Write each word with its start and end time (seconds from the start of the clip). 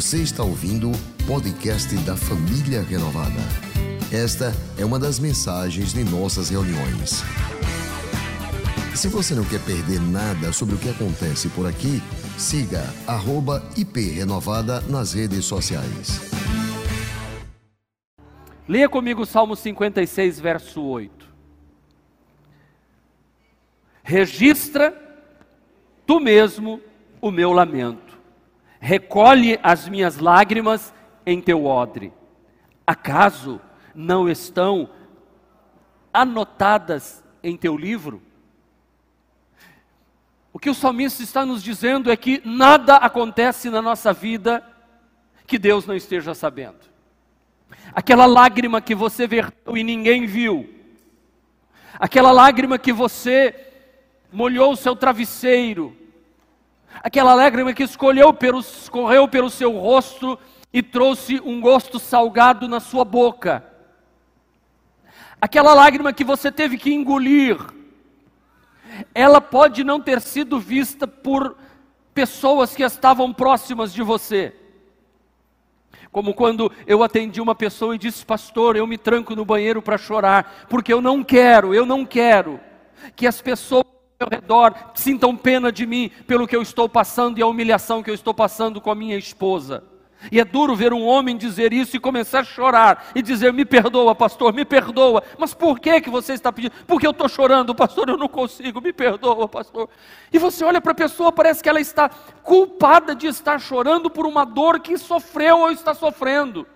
Você 0.00 0.22
está 0.22 0.42
ouvindo 0.42 0.90
o 0.90 1.26
podcast 1.26 1.94
da 2.06 2.16
Família 2.16 2.80
Renovada. 2.80 3.38
Esta 4.10 4.50
é 4.78 4.82
uma 4.82 4.98
das 4.98 5.18
mensagens 5.18 5.92
de 5.92 6.02
nossas 6.04 6.48
reuniões. 6.48 7.22
Se 8.96 9.08
você 9.08 9.34
não 9.34 9.44
quer 9.44 9.60
perder 9.62 10.00
nada 10.00 10.54
sobre 10.54 10.74
o 10.74 10.78
que 10.78 10.88
acontece 10.88 11.50
por 11.50 11.66
aqui, 11.66 12.00
siga 12.38 12.82
@iprenovada 13.76 14.80
nas 14.88 15.12
redes 15.12 15.44
sociais. 15.44 16.18
Leia 18.66 18.88
comigo 18.88 19.20
o 19.20 19.26
Salmo 19.26 19.54
56, 19.54 20.40
verso 20.40 20.80
8. 20.80 21.28
Registra 24.02 24.94
tu 26.06 26.18
mesmo 26.18 26.80
o 27.20 27.30
meu 27.30 27.52
lamento, 27.52 28.09
recolhe 28.80 29.60
as 29.62 29.86
minhas 29.86 30.18
lágrimas 30.18 30.92
em 31.24 31.40
teu 31.40 31.66
odre. 31.66 32.12
Acaso 32.86 33.60
não 33.94 34.28
estão 34.28 34.88
anotadas 36.12 37.22
em 37.42 37.56
teu 37.56 37.76
livro? 37.76 38.22
O 40.52 40.58
que 40.58 40.70
o 40.70 40.74
salmista 40.74 41.22
está 41.22 41.44
nos 41.46 41.62
dizendo 41.62 42.10
é 42.10 42.16
que 42.16 42.42
nada 42.44 42.96
acontece 42.96 43.70
na 43.70 43.80
nossa 43.80 44.12
vida 44.12 44.66
que 45.46 45.58
Deus 45.58 45.86
não 45.86 45.94
esteja 45.94 46.34
sabendo. 46.34 46.78
Aquela 47.92 48.26
lágrima 48.26 48.80
que 48.80 48.94
você 48.94 49.26
verteu 49.26 49.76
e 49.76 49.84
ninguém 49.84 50.26
viu, 50.26 50.68
aquela 51.94 52.32
lágrima 52.32 52.78
que 52.78 52.92
você 52.92 53.54
molhou 54.32 54.72
o 54.72 54.76
seu 54.76 54.96
travesseiro, 54.96 55.96
aquela 57.02 57.34
lágrima 57.34 57.72
que 57.72 57.82
escolheu 57.82 58.32
pelo, 58.32 58.60
escorreu 58.60 59.28
pelo 59.28 59.50
seu 59.50 59.72
rosto 59.72 60.38
e 60.72 60.82
trouxe 60.82 61.40
um 61.44 61.60
gosto 61.60 61.98
salgado 61.98 62.68
na 62.68 62.80
sua 62.80 63.04
boca, 63.04 63.64
aquela 65.40 65.74
lágrima 65.74 66.12
que 66.12 66.22
você 66.22 66.52
teve 66.52 66.76
que 66.76 66.92
engolir, 66.92 67.58
ela 69.14 69.40
pode 69.40 69.82
não 69.82 70.00
ter 70.00 70.20
sido 70.20 70.60
vista 70.60 71.06
por 71.06 71.56
pessoas 72.12 72.74
que 72.74 72.82
estavam 72.82 73.32
próximas 73.32 73.92
de 73.92 74.02
você. 74.02 74.54
Como 76.12 76.34
quando 76.34 76.70
eu 76.86 77.02
atendi 77.02 77.40
uma 77.40 77.54
pessoa 77.54 77.94
e 77.94 77.98
disse, 77.98 78.26
pastor, 78.26 78.76
eu 78.76 78.86
me 78.86 78.98
tranco 78.98 79.36
no 79.36 79.44
banheiro 79.44 79.80
para 79.80 79.96
chorar, 79.96 80.66
porque 80.68 80.92
eu 80.92 81.00
não 81.00 81.22
quero, 81.22 81.72
eu 81.72 81.86
não 81.86 82.04
quero 82.04 82.60
que 83.14 83.26
as 83.26 83.40
pessoas 83.40 83.89
meu 84.20 84.28
redor 84.28 84.74
sintam 84.94 85.34
pena 85.34 85.72
de 85.72 85.86
mim 85.86 86.10
pelo 86.26 86.46
que 86.46 86.54
eu 86.54 86.60
estou 86.60 86.86
passando 86.86 87.38
e 87.38 87.42
a 87.42 87.46
humilhação 87.46 88.02
que 88.02 88.10
eu 88.10 88.14
estou 88.14 88.34
passando 88.34 88.78
com 88.78 88.90
a 88.90 88.94
minha 88.94 89.16
esposa. 89.16 89.82
E 90.30 90.38
é 90.38 90.44
duro 90.44 90.76
ver 90.76 90.92
um 90.92 91.06
homem 91.06 91.38
dizer 91.38 91.72
isso 91.72 91.96
e 91.96 91.98
começar 91.98 92.40
a 92.40 92.44
chorar 92.44 93.06
e 93.14 93.22
dizer: 93.22 93.50
Me 93.54 93.64
perdoa, 93.64 94.14
pastor, 94.14 94.52
me 94.52 94.66
perdoa. 94.66 95.22
Mas 95.38 95.54
por 95.54 95.80
que, 95.80 96.02
que 96.02 96.10
você 96.10 96.34
está 96.34 96.52
pedindo? 96.52 96.74
Porque 96.86 97.06
eu 97.06 97.12
estou 97.12 97.30
chorando, 97.30 97.74
pastor, 97.74 98.10
eu 98.10 98.18
não 98.18 98.28
consigo, 98.28 98.82
me 98.82 98.92
perdoa, 98.92 99.48
pastor. 99.48 99.88
E 100.30 100.38
você 100.38 100.62
olha 100.62 100.82
para 100.82 100.92
a 100.92 100.94
pessoa, 100.94 101.32
parece 101.32 101.62
que 101.62 101.68
ela 101.70 101.80
está 101.80 102.10
culpada 102.42 103.14
de 103.14 103.26
estar 103.26 103.58
chorando 103.58 104.10
por 104.10 104.26
uma 104.26 104.44
dor 104.44 104.80
que 104.80 104.98
sofreu 104.98 105.60
ou 105.60 105.70
está 105.70 105.94
sofrendo. 105.94 106.66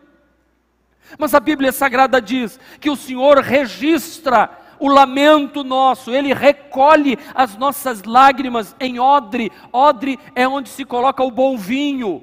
Mas 1.18 1.34
a 1.34 1.40
Bíblia 1.40 1.72
Sagrada 1.72 2.22
diz 2.22 2.58
que 2.80 2.88
o 2.88 2.96
Senhor 2.96 3.40
registra 3.40 4.63
o 4.84 4.88
lamento 4.88 5.64
nosso, 5.64 6.10
Ele 6.10 6.34
recolhe 6.34 7.18
as 7.34 7.56
nossas 7.56 8.02
lágrimas 8.02 8.76
em 8.78 9.00
odre. 9.00 9.50
Odre 9.72 10.18
é 10.34 10.46
onde 10.46 10.68
se 10.68 10.84
coloca 10.84 11.24
o 11.24 11.30
bom 11.30 11.56
vinho. 11.56 12.22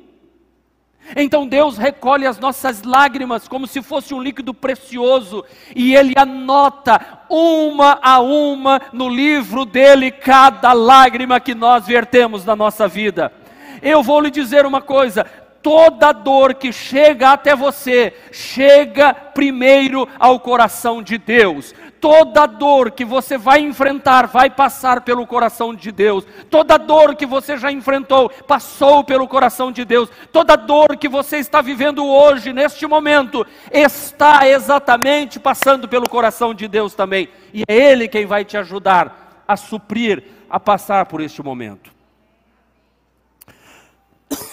Então 1.16 1.48
Deus 1.48 1.76
recolhe 1.76 2.28
as 2.28 2.38
nossas 2.38 2.84
lágrimas 2.84 3.48
como 3.48 3.66
se 3.66 3.82
fosse 3.82 4.14
um 4.14 4.22
líquido 4.22 4.54
precioso 4.54 5.44
e 5.76 5.95
Ele 5.95 6.14
anota 6.16 7.02
uma 7.27 7.98
a 7.99 8.20
uma 8.20 8.80
no 8.93 9.10
livro 9.10 9.66
dele 9.66 10.11
cada 10.11 10.72
lágrima 10.72 11.39
que 11.39 11.55
nós 11.55 11.88
vertemos 11.88 12.45
na 12.45 12.55
nossa 12.55 12.88
vida. 12.88 13.33
Eu 13.82 14.04
vou 14.04 14.22
lhe 14.22 14.30
dizer 14.30 14.67
uma 14.67 14.83
coisa: 14.83 15.26
toda 15.61 16.11
dor 16.11 16.55
que 16.55 16.72
chega 16.72 17.32
até 17.32 17.55
você, 17.55 18.14
chega 18.32 19.14
primeiro 19.14 20.08
ao 20.20 20.39
coração 20.39 21.02
de 21.02 21.17
Deus. 21.17 21.73
Toda 21.99 22.48
dor 22.48 22.92
que 22.92 23.05
você 23.05 23.38
vai 23.38 23.60
enfrentar 23.60 24.26
vai 24.26 24.49
passar 24.49 25.02
pelo 25.02 25.27
coração 25.27 25.73
de 25.73 25.92
Deus. 25.92 26.26
Toda 26.49 26.77
dor 26.77 27.16
que 27.16 27.27
você 27.27 27.58
já 27.58 27.72
enfrentou 27.72 28.30
passou 28.48 29.04
pelo 29.04 29.27
coração 29.27 29.72
de 29.72 29.86
Deus. 29.86 30.10
Toda 30.32 30.55
dor 30.55 30.98
que 30.98 31.08
você 31.08 31.38
está 31.38 31.61
vivendo 31.61 32.04
hoje, 32.04 32.52
neste 32.52 32.88
momento, 32.88 33.45
está 33.72 34.48
exatamente 34.48 35.39
passando 35.39 35.88
pelo 35.88 36.10
coração 36.10 36.55
de 36.55 36.67
Deus 36.67 36.95
também. 36.95 37.30
E 37.54 37.61
é 37.67 37.76
Ele 37.92 38.08
quem 38.08 38.26
vai 38.26 38.43
te 38.43 38.58
ajudar 38.58 39.43
a 39.48 39.55
suprir, 39.55 40.23
a 40.49 40.60
passar 40.60 41.05
por 41.05 41.22
este 41.22 41.43
momento. 41.43 42.01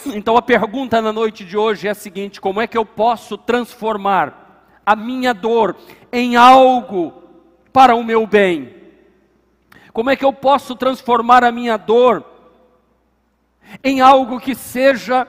Então 0.07 0.37
a 0.37 0.43
pergunta 0.43 1.01
na 1.03 1.13
noite 1.13 1.45
de 1.45 1.57
hoje 1.57 1.87
é 1.87 1.91
a 1.91 1.95
seguinte: 1.95 2.41
como 2.41 2.61
é 2.61 2.67
que 2.67 2.77
eu 2.77 2.85
posso 2.85 3.37
transformar 3.37 4.73
a 4.85 4.97
minha 4.97 5.33
dor 5.33 5.77
em 6.13 6.37
algo 6.37 7.23
para 7.73 7.95
o 7.95 8.03
meu 8.03 8.27
bem? 8.27 8.75
Como 9.93 10.11
é 10.11 10.17
que 10.17 10.25
eu 10.25 10.33
posso 10.33 10.75
transformar 10.75 11.45
a 11.45 11.53
minha 11.53 11.77
dor 11.77 12.25
em 13.83 14.01
algo 14.01 14.41
que 14.41 14.55
seja 14.55 15.27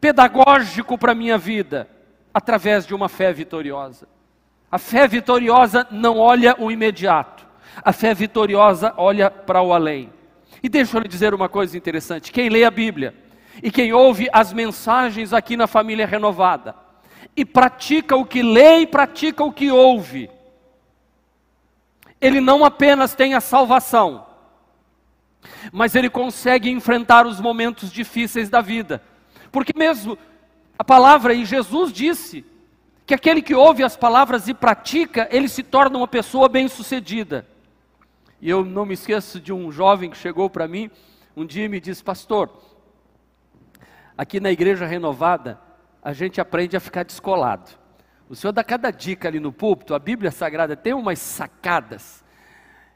pedagógico 0.00 0.98
para 0.98 1.12
a 1.12 1.14
minha 1.14 1.38
vida? 1.38 1.88
Através 2.32 2.86
de 2.86 2.94
uma 2.94 3.08
fé 3.08 3.32
vitoriosa. 3.32 4.08
A 4.70 4.78
fé 4.78 5.06
vitoriosa 5.06 5.86
não 5.90 6.18
olha 6.18 6.56
o 6.58 6.70
imediato, 6.70 7.46
a 7.82 7.92
fé 7.92 8.12
vitoriosa 8.12 8.92
olha 8.96 9.30
para 9.30 9.62
o 9.62 9.72
além. 9.72 10.12
E 10.60 10.68
deixa 10.68 10.96
eu 10.96 11.02
lhe 11.02 11.08
dizer 11.08 11.32
uma 11.32 11.48
coisa 11.48 11.76
interessante: 11.76 12.32
quem 12.32 12.48
lê 12.48 12.64
a 12.64 12.70
Bíblia 12.70 13.23
e 13.62 13.70
quem 13.70 13.92
ouve 13.92 14.28
as 14.32 14.52
mensagens 14.52 15.32
aqui 15.32 15.56
na 15.56 15.66
família 15.66 16.06
renovada, 16.06 16.74
e 17.36 17.44
pratica 17.44 18.16
o 18.16 18.24
que 18.24 18.42
lê 18.42 18.80
e 18.80 18.86
pratica 18.86 19.42
o 19.42 19.52
que 19.52 19.70
ouve, 19.70 20.30
ele 22.20 22.40
não 22.40 22.64
apenas 22.64 23.14
tem 23.14 23.34
a 23.34 23.40
salvação, 23.40 24.26
mas 25.72 25.94
ele 25.94 26.08
consegue 26.08 26.70
enfrentar 26.70 27.26
os 27.26 27.40
momentos 27.40 27.92
difíceis 27.92 28.48
da 28.48 28.60
vida. 28.60 29.02
Porque 29.52 29.76
mesmo 29.76 30.16
a 30.78 30.84
palavra, 30.84 31.34
e 31.34 31.44
Jesus 31.44 31.92
disse, 31.92 32.44
que 33.06 33.14
aquele 33.14 33.42
que 33.42 33.54
ouve 33.54 33.82
as 33.82 33.96
palavras 33.96 34.48
e 34.48 34.54
pratica, 34.54 35.28
ele 35.30 35.48
se 35.48 35.62
torna 35.62 35.98
uma 35.98 36.08
pessoa 36.08 36.48
bem-sucedida. 36.48 37.46
E 38.40 38.48
eu 38.48 38.64
não 38.64 38.86
me 38.86 38.94
esqueço 38.94 39.40
de 39.40 39.52
um 39.52 39.70
jovem 39.70 40.10
que 40.10 40.16
chegou 40.16 40.48
para 40.48 40.66
mim 40.66 40.90
um 41.36 41.44
dia 41.44 41.64
e 41.64 41.68
me 41.68 41.80
disse: 41.80 42.02
Pastor, 42.02 42.50
aqui 44.16 44.40
na 44.40 44.50
igreja 44.50 44.86
renovada, 44.86 45.58
a 46.02 46.12
gente 46.12 46.40
aprende 46.40 46.76
a 46.76 46.80
ficar 46.80 47.04
descolado. 47.04 47.70
O 48.28 48.34
Senhor 48.34 48.52
dá 48.52 48.64
cada 48.64 48.90
dica 48.90 49.28
ali 49.28 49.38
no 49.38 49.52
púlpito, 49.52 49.94
a 49.94 49.98
Bíblia 49.98 50.30
Sagrada 50.30 50.76
tem 50.76 50.92
umas 50.92 51.18
sacadas. 51.18 52.24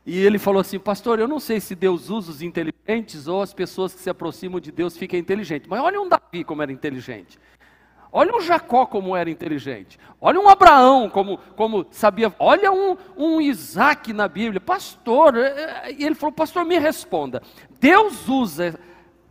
E 0.06 0.18
ele 0.18 0.38
falou 0.38 0.60
assim: 0.60 0.78
Pastor, 0.78 1.18
eu 1.18 1.28
não 1.28 1.38
sei 1.38 1.60
se 1.60 1.74
Deus 1.74 2.08
usa 2.08 2.30
os 2.30 2.40
inteligentes 2.40 3.28
ou 3.28 3.42
as 3.42 3.52
pessoas 3.52 3.94
que 3.94 4.00
se 4.00 4.08
aproximam 4.08 4.58
de 4.58 4.72
Deus 4.72 4.96
ficam 4.96 5.18
inteligentes. 5.18 5.68
Mas 5.68 5.82
olha 5.82 6.00
um 6.00 6.08
Davi 6.08 6.44
como 6.44 6.62
era 6.62 6.72
inteligente. 6.72 7.38
Olha 8.10 8.34
um 8.34 8.40
Jacó 8.40 8.86
como 8.86 9.14
era 9.14 9.28
inteligente. 9.28 9.98
Olha 10.18 10.40
um 10.40 10.48
Abraão 10.48 11.10
como, 11.10 11.36
como 11.54 11.86
sabia. 11.90 12.34
Olha 12.38 12.72
um, 12.72 12.96
um 13.16 13.38
Isaac 13.38 14.14
na 14.14 14.26
Bíblia. 14.26 14.60
Pastor, 14.60 15.36
é, 15.36 15.48
é, 15.88 15.92
e 15.92 16.04
ele 16.04 16.14
falou: 16.14 16.32
Pastor, 16.32 16.64
me 16.64 16.78
responda. 16.78 17.42
Deus 17.78 18.26
usa 18.28 18.80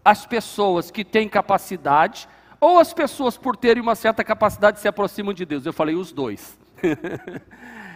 as 0.08 0.26
pessoas 0.26 0.90
que 0.90 1.04
têm 1.04 1.28
capacidade 1.28 2.30
ou 2.62 2.80
as 2.80 2.94
pessoas, 2.94 3.38
por 3.38 3.58
terem 3.58 3.84
uma 3.84 3.94
certa 3.94 4.24
capacidade, 4.24 4.80
se 4.80 4.88
aproximam 4.88 5.34
de 5.34 5.46
Deus? 5.46 5.66
Eu 5.66 5.74
falei, 5.74 5.96
os 5.96 6.14
dois. 6.14 6.58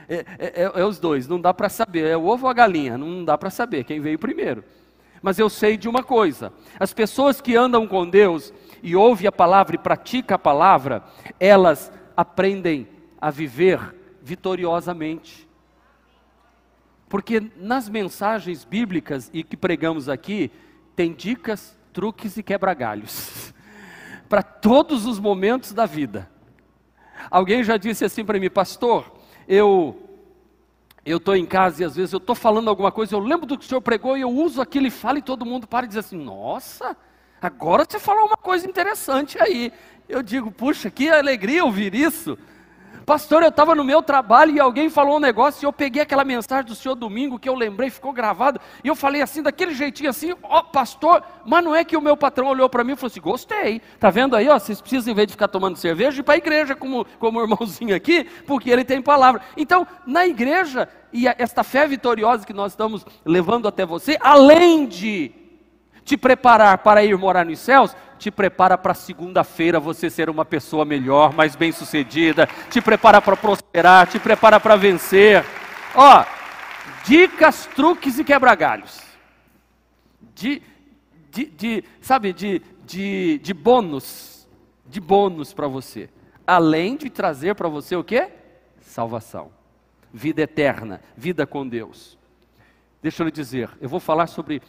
é, 0.10 0.16
é, 0.18 0.64
é, 0.64 0.72
é, 0.76 0.86
os 0.86 1.00
dois, 1.00 1.26
não 1.26 1.40
dá 1.40 1.54
para 1.54 1.70
saber. 1.70 2.06
É 2.06 2.18
o 2.18 2.26
ovo 2.26 2.48
ou 2.48 2.50
a 2.50 2.54
galinha, 2.54 2.98
não 2.98 3.24
dá 3.24 3.38
para 3.38 3.50
saber 3.50 3.86
quem 3.86 4.02
veio 4.02 4.20
primeiro. 4.20 4.62
Mas 5.22 5.40
eu 5.40 5.50
sei 5.50 5.78
de 5.78 5.88
uma 5.88 6.04
coisa: 6.04 6.52
as 6.78 6.94
pessoas 6.94 7.40
que 7.40 7.56
andam 7.56 7.88
com 7.88 8.06
Deus 8.06 8.54
e 8.84 8.94
ouvem 8.94 9.28
a 9.28 9.32
palavra 9.32 9.76
e 9.76 9.80
praticam 9.80 10.36
a 10.36 10.40
palavra, 10.40 11.04
elas 11.40 11.94
aprendem 12.16 12.90
a 13.22 13.32
viver 13.32 13.96
vitoriosamente. 14.22 15.48
Porque 17.08 17.42
nas 17.56 17.88
mensagens 17.88 18.66
bíblicas 18.66 19.30
e 19.34 19.46
que 19.46 19.56
pregamos 19.56 20.10
aqui, 20.10 20.52
tem 20.94 21.14
dicas, 21.14 21.80
truques 21.92 22.38
e 22.38 22.44
quebra-galhos. 22.44 23.54
para 24.28 24.42
todos 24.42 25.06
os 25.06 25.20
momentos 25.20 25.74
da 25.74 25.86
vida. 25.86 26.30
Alguém 27.30 27.64
já 27.64 27.78
disse 27.78 28.06
assim 28.06 28.24
para 28.24 28.40
mim, 28.40 28.50
pastor, 28.50 29.12
eu 29.48 30.08
eu 31.04 31.18
estou 31.18 31.36
em 31.36 31.46
casa 31.46 31.82
e 31.82 31.86
às 31.86 31.96
vezes 31.96 32.14
eu 32.14 32.18
estou 32.18 32.36
falando 32.36 32.70
alguma 32.70 32.92
coisa, 32.92 33.16
eu 33.16 33.20
lembro 33.20 33.46
do 33.46 33.58
que 33.58 33.66
o 33.66 33.68
senhor 33.68 33.82
pregou 33.82 34.16
e 34.16 34.22
eu 34.22 34.30
uso 34.30 34.62
aquilo 34.62 34.86
e 34.86 34.92
falo 34.92 35.18
e 35.18 35.22
todo 35.22 35.46
mundo 35.46 35.68
para 35.68 35.86
e 35.86 35.90
diz 35.90 35.98
assim, 35.98 36.18
nossa, 36.18 36.96
Agora 37.42 37.84
você 37.90 37.98
falou 37.98 38.28
uma 38.28 38.38
coisa 38.38 38.68
interessante 38.68 39.42
aí. 39.42 39.74
Eu 40.08 40.22
digo, 40.22 40.52
puxa, 40.52 40.92
que 40.92 41.10
alegria 41.10 41.66
ouvir 41.66 41.96
isso. 41.96 42.38
Pastor, 43.06 43.42
eu 43.42 43.50
estava 43.50 43.74
no 43.74 43.84
meu 43.84 44.02
trabalho 44.02 44.56
e 44.56 44.60
alguém 44.60 44.90
falou 44.90 45.18
um 45.18 45.20
negócio 45.20 45.64
e 45.64 45.66
eu 45.66 45.74
peguei 45.74 46.02
aquela 46.02 46.24
mensagem 46.24 46.66
do 46.66 46.76
senhor 46.76 46.96
domingo 46.96 47.40
que 47.40 47.50
eu 47.50 47.56
lembrei, 47.56 47.90
ficou 47.90 48.14
gravado, 48.14 48.60
e 48.84 48.88
eu 48.88 48.96
falei 48.96 49.22
assim, 49.22 49.42
daquele 49.42 49.74
jeitinho 49.74 50.10
assim, 50.10 50.34
ó 50.44 50.60
oh, 50.60 50.64
pastor, 50.64 51.24
mas 51.46 51.64
não 51.64 51.76
é 51.76 51.84
que 51.84 51.98
o 51.98 52.02
meu 52.02 52.16
patrão 52.16 52.48
olhou 52.48 52.70
para 52.70 52.84
mim 52.84 52.94
e 52.94 52.96
falou 52.96 53.08
assim, 53.08 53.22
gostei, 53.22 53.82
tá 54.00 54.10
vendo 54.10 54.36
aí, 54.36 54.48
ó, 54.48 54.58
vocês 54.58 54.80
precisam 54.80 55.12
em 55.12 55.16
vez 55.16 55.28
de 55.28 55.34
ficar 55.34 55.48
tomando 55.48 55.78
cerveja, 55.78 56.20
ir 56.20 56.24
para 56.24 56.36
a 56.36 56.38
igreja 56.38 56.76
como, 56.76 57.06
como 57.20 57.40
o 57.40 57.44
irmãozinho 57.44 57.96
aqui, 57.96 58.24
porque 58.46 58.70
ele 58.70 58.84
tem 58.84 59.02
palavra. 59.02 59.42
Então, 59.58 59.88
na 60.06 60.28
igreja, 60.28 60.88
e 61.12 61.28
esta 61.28 61.64
fé 61.64 61.88
vitoriosa 61.88 62.46
que 62.46 62.54
nós 62.54 62.72
estamos 62.72 63.06
levando 63.26 63.68
até 63.68 63.86
você, 63.86 64.18
além 64.22 64.86
de 64.86 65.41
te 66.12 66.18
preparar 66.18 66.80
para 66.80 67.06
ir 67.06 67.18
morar 67.18 67.46
nos 67.46 67.60
céus, 67.60 67.96
te 68.20 68.30
prepara 68.30 68.78
para 68.78 68.94
segunda-feira 68.94 69.80
você 69.80 70.10
ser 70.10 70.30
uma 70.30 70.44
pessoa 70.44 70.84
melhor, 70.84 71.32
mais 71.34 71.56
bem-sucedida, 71.56 72.50
te 72.70 72.82
prepara 72.82 73.22
para 73.22 73.38
prosperar, 73.38 74.06
te 74.08 74.20
prepara 74.20 74.60
para 74.60 74.76
vencer. 74.76 75.42
Ó, 75.96 76.26
dicas, 77.06 77.66
truques 77.78 78.20
e 78.20 78.26
quebra-galhos. 78.26 79.00
De, 80.36 80.62
de, 81.32 81.46
de, 81.46 81.84
sabe, 82.02 82.34
de, 82.34 82.62
de, 82.84 83.40
de 83.42 83.54
bônus, 83.54 84.46
de 84.86 85.00
bônus 85.00 85.54
para 85.54 85.70
você. 85.70 86.10
Além 86.46 86.98
de 86.98 87.10
trazer 87.10 87.56
para 87.56 87.70
você 87.70 87.96
o 87.96 88.04
que? 88.04 88.28
Salvação, 88.82 89.50
vida 90.12 90.42
eterna, 90.42 91.00
vida 91.16 91.48
com 91.48 91.66
Deus. 91.66 92.18
Deixa 93.02 93.24
eu 93.24 93.28
lhe 93.28 93.32
dizer, 93.32 93.70
eu 93.80 93.88
vou 93.88 94.02
falar 94.02 94.28
sobre 94.28 94.62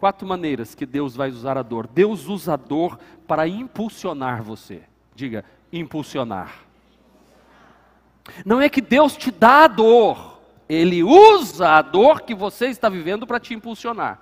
Quatro 0.00 0.26
maneiras 0.26 0.74
que 0.74 0.86
Deus 0.86 1.14
vai 1.14 1.28
usar 1.28 1.58
a 1.58 1.62
dor. 1.62 1.86
Deus 1.86 2.26
usa 2.26 2.54
a 2.54 2.56
dor 2.56 2.98
para 3.28 3.46
impulsionar 3.46 4.42
você. 4.42 4.82
Diga, 5.14 5.44
impulsionar. 5.70 6.54
Não 8.44 8.62
é 8.62 8.70
que 8.70 8.80
Deus 8.80 9.14
te 9.14 9.30
dá 9.30 9.64
a 9.64 9.68
dor, 9.68 10.40
Ele 10.66 11.02
usa 11.02 11.68
a 11.68 11.82
dor 11.82 12.22
que 12.22 12.34
você 12.34 12.68
está 12.68 12.88
vivendo 12.88 13.26
para 13.26 13.38
te 13.38 13.52
impulsionar. 13.52 14.18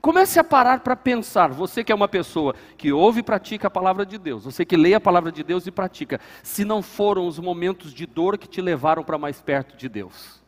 Comece 0.00 0.40
a 0.40 0.44
parar 0.44 0.80
para 0.80 0.96
pensar, 0.96 1.50
você 1.50 1.84
que 1.84 1.92
é 1.92 1.94
uma 1.94 2.08
pessoa 2.08 2.52
que 2.76 2.92
ouve 2.92 3.20
e 3.20 3.22
pratica 3.22 3.68
a 3.68 3.70
palavra 3.70 4.04
de 4.04 4.18
Deus, 4.18 4.44
você 4.44 4.64
que 4.64 4.76
lê 4.76 4.92
a 4.92 5.00
palavra 5.00 5.30
de 5.30 5.44
Deus 5.44 5.68
e 5.68 5.70
pratica, 5.70 6.20
se 6.42 6.64
não 6.64 6.82
foram 6.82 7.28
os 7.28 7.38
momentos 7.38 7.94
de 7.94 8.06
dor 8.06 8.36
que 8.36 8.48
te 8.48 8.60
levaram 8.60 9.04
para 9.04 9.18
mais 9.18 9.40
perto 9.40 9.76
de 9.76 9.88
Deus. 9.88 10.40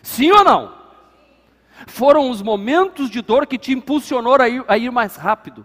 Sim 0.00 0.30
ou 0.30 0.44
não? 0.44 0.87
Foram 1.86 2.30
os 2.30 2.42
momentos 2.42 3.10
de 3.10 3.22
dor 3.22 3.46
que 3.46 3.58
te 3.58 3.72
impulsionou 3.72 4.34
a 4.40 4.48
ir, 4.48 4.64
a 4.66 4.76
ir 4.76 4.90
mais 4.90 5.16
rápido. 5.16 5.64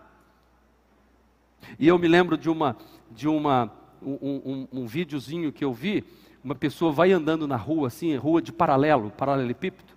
E 1.79 1.87
eu 1.87 1.97
me 1.97 2.07
lembro 2.07 2.37
de 2.37 2.49
uma, 2.49 2.77
de 3.09 3.27
uma, 3.27 3.71
um, 4.01 4.67
um, 4.71 4.81
um 4.81 4.85
videozinho 4.85 5.51
que 5.51 5.63
eu 5.63 5.73
vi. 5.73 6.03
Uma 6.43 6.55
pessoa 6.55 6.91
vai 6.91 7.11
andando 7.11 7.47
na 7.47 7.55
rua, 7.55 7.87
assim, 7.87 8.15
rua 8.15 8.41
de 8.41 8.51
paralelo, 8.51 9.11
paralelepípedo, 9.11 9.93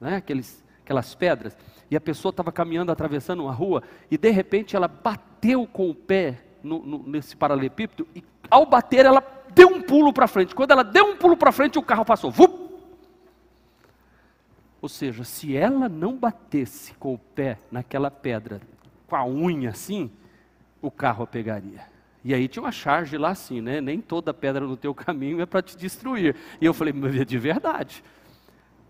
né? 0.00 0.16
Aqueles, 0.16 0.62
aquelas 0.82 1.14
pedras. 1.14 1.56
E 1.90 1.96
a 1.96 2.00
pessoa 2.00 2.30
estava 2.30 2.50
caminhando, 2.50 2.90
atravessando 2.90 3.44
uma 3.44 3.52
rua, 3.52 3.82
e 4.10 4.18
de 4.18 4.30
repente 4.30 4.74
ela 4.74 4.88
bateu 4.88 5.66
com 5.66 5.88
o 5.88 5.94
pé 5.94 6.42
no, 6.62 6.80
no, 6.84 7.04
nesse 7.06 7.36
paralelepípedo, 7.36 8.06
e 8.14 8.24
ao 8.50 8.66
bater 8.66 9.06
ela 9.06 9.24
deu 9.54 9.68
um 9.68 9.80
pulo 9.80 10.12
para 10.12 10.26
frente. 10.26 10.54
Quando 10.54 10.72
ela 10.72 10.82
deu 10.82 11.06
um 11.06 11.16
pulo 11.16 11.36
para 11.36 11.52
frente, 11.52 11.78
o 11.78 11.82
carro 11.82 12.04
passou. 12.04 12.30
Vup! 12.30 12.65
Ou 14.86 14.88
seja, 14.88 15.24
se 15.24 15.56
ela 15.56 15.88
não 15.88 16.14
batesse 16.16 16.94
com 16.94 17.12
o 17.12 17.18
pé 17.18 17.58
naquela 17.72 18.08
pedra, 18.08 18.60
com 19.08 19.16
a 19.16 19.26
unha 19.26 19.70
assim, 19.70 20.08
o 20.80 20.92
carro 20.92 21.24
a 21.24 21.26
pegaria. 21.26 21.80
E 22.24 22.32
aí 22.32 22.46
tinha 22.46 22.62
uma 22.62 22.70
charge 22.70 23.18
lá 23.18 23.30
assim, 23.30 23.60
né? 23.60 23.80
Nem 23.80 24.00
toda 24.00 24.32
pedra 24.32 24.64
no 24.64 24.76
teu 24.76 24.94
caminho 24.94 25.40
é 25.40 25.44
para 25.44 25.60
te 25.60 25.76
destruir. 25.76 26.36
E 26.60 26.64
eu 26.64 26.72
falei, 26.72 26.92
mas 26.92 27.16
é 27.16 27.24
de 27.24 27.36
verdade. 27.36 28.04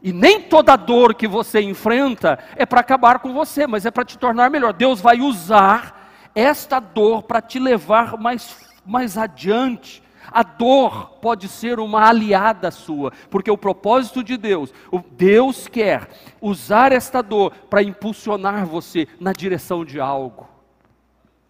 E 0.03 0.13
nem 0.13 0.43
toda 0.43 0.77
dor 0.77 1.15
que 1.15 1.27
você 1.27 1.63
enfrenta 1.63 2.39
é 2.57 2.67
para 2.67 2.81
acabar 2.81 3.19
com 3.19 3.33
você, 3.33 3.67
mas 3.67 3.87
é 3.87 3.91
para 3.91 4.05
te 4.05 4.19
tornar 4.19 4.51
melhor. 4.51 4.75
Deus 4.75 5.01
vai 5.01 5.23
usar 5.23 6.13
esta 6.35 6.79
dor 6.79 7.23
para 7.23 7.41
te 7.41 7.59
levar 7.59 8.19
mais, 8.19 8.55
mais 8.85 9.17
adiante, 9.17 10.03
a 10.31 10.43
dor 10.43 11.11
pode 11.21 11.49
ser 11.49 11.79
uma 11.79 12.09
aliada 12.09 12.71
sua, 12.71 13.13
porque 13.31 13.51
o 13.51 13.59
propósito 13.59 14.23
de 14.23 14.37
Deus, 14.37 14.73
Deus 15.13 15.69
quer 15.69 16.09
usar 16.41 16.93
esta 16.93 17.23
dor 17.23 17.53
para 17.71 17.83
impulsionar 17.83 18.67
você 18.67 19.07
na 19.21 19.33
direção 19.33 19.85
de 19.85 20.01
algo. 20.01 20.49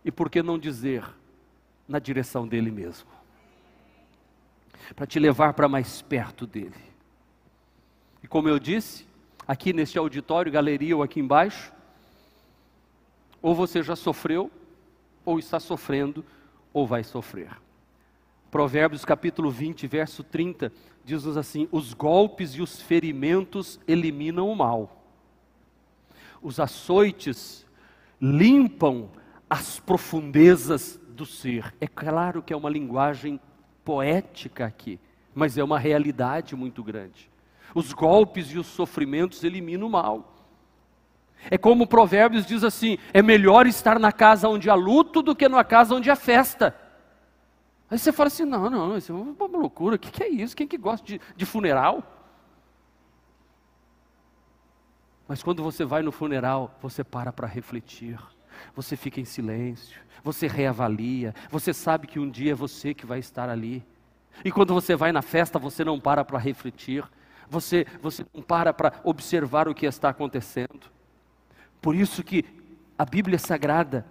E 0.05 0.11
por 0.11 0.31
que 0.31 0.43
não 0.43 0.59
dizer 0.59 1.05
na 1.89 1.99
direção 1.99 2.47
dele 2.47 2.71
mesmo? 2.71 3.09
Para 4.95 5.07
te 5.07 5.19
levar 5.19 5.53
para 5.53 5.69
mais 5.69 6.01
perto 6.01 6.47
dele. 6.47 6.75
E 8.23 8.29
como 8.29 8.49
eu 8.49 8.59
disse, 8.59 9.07
aqui 9.47 9.73
neste 9.73 9.99
auditório, 9.99 10.51
galeria 10.53 10.97
ou 10.97 11.03
aqui 11.03 11.21
embaixo, 11.21 11.73
ou 13.43 13.55
você 13.55 13.83
já 13.83 13.97
sofreu, 13.97 14.51
ou 15.25 15.39
está 15.39 15.59
sofrendo, 15.59 16.25
ou 16.73 16.87
vai 16.87 17.03
sofrer. 17.03 17.51
Provérbios 18.57 19.05
capítulo 19.05 19.51
20, 19.51 19.87
verso 19.87 20.25
30, 20.25 20.73
diz-nos 21.05 21.37
assim: 21.37 21.69
os 21.71 21.93
golpes 21.93 22.53
e 22.53 22.63
os 22.63 22.81
ferimentos 22.81 23.79
eliminam 23.87 24.49
o 24.49 24.57
mal, 24.57 25.05
os 26.41 26.59
açoites 26.59 27.67
limpam 28.19 29.11
as 29.51 29.79
profundezas 29.79 30.99
do 31.07 31.27
ser. 31.27 31.75
É 31.79 31.87
claro 31.87 32.43
que 32.43 32.51
é 32.51 32.57
uma 32.57 32.71
linguagem 32.71 33.39
poética 33.85 34.65
aqui, 34.65 34.99
mas 35.35 35.59
é 35.59 35.63
uma 35.63 35.79
realidade 35.79 36.57
muito 36.57 36.83
grande. 36.83 37.31
Os 37.75 37.93
golpes 37.93 38.47
e 38.53 38.59
os 38.59 38.69
sofrimentos 38.69 39.45
eliminam 39.45 39.87
o 39.87 39.91
mal. 39.91 40.35
É 41.51 41.59
como 41.59 41.85
o 41.85 41.87
Provérbios 41.87 42.47
diz 42.47 42.65
assim: 42.65 42.97
é 43.13 43.21
melhor 43.21 43.67
estar 43.67 43.99
na 43.99 44.13
casa 44.13 44.49
onde 44.49 44.71
há 44.71 44.75
luto 44.75 45.21
do 45.21 45.37
que 45.37 45.47
na 45.47 45.63
casa 45.63 45.95
onde 45.95 46.11
há 46.11 46.17
festa. 46.17 46.86
Aí 47.91 47.99
você 47.99 48.13
fala 48.13 48.29
assim: 48.29 48.45
não, 48.45 48.69
não, 48.69 48.97
isso 48.97 49.13
é 49.13 49.15
uma 49.15 49.59
loucura, 49.59 49.97
o 49.97 49.99
que, 49.99 50.11
que 50.11 50.23
é 50.23 50.29
isso? 50.29 50.57
Quem 50.57 50.67
que 50.67 50.77
gosta 50.77 51.07
de, 51.07 51.21
de 51.37 51.47
funeral? 51.47 52.03
Mas 55.29 55.43
quando 55.43 55.63
você 55.63 55.85
vai 55.85 56.03
no 56.03 56.13
funeral, 56.13 56.77
você 56.81 57.03
para 57.03 57.33
para 57.33 57.47
refletir, 57.47 58.19
você 58.75 58.97
fica 58.97 59.21
em 59.21 59.25
silêncio, 59.25 60.01
você 60.23 60.47
reavalia, 60.47 61.35
você 61.51 61.73
sabe 61.73 62.07
que 62.07 62.19
um 62.19 62.31
dia 62.31 62.53
é 62.53 62.55
você 62.55 62.95
que 62.95 63.07
vai 63.07 63.19
estar 63.19 63.49
ali. 63.49 63.85
E 64.45 64.53
quando 64.53 64.75
você 64.75 64.95
vai 64.95 65.13
na 65.13 65.23
festa, 65.23 65.59
você 65.59 65.85
não 65.85 65.99
para 65.99 66.25
para 66.25 66.39
refletir, 66.39 67.05
você, 67.49 67.87
você 68.01 68.25
não 68.35 68.43
para 68.43 68.73
para 68.73 69.01
observar 69.03 69.69
o 69.69 69.75
que 69.75 69.87
está 69.87 70.11
acontecendo. 70.11 70.91
Por 71.81 71.95
isso 71.95 72.23
que 72.23 72.45
a 72.99 73.05
Bíblia 73.05 73.39
Sagrada, 73.39 74.07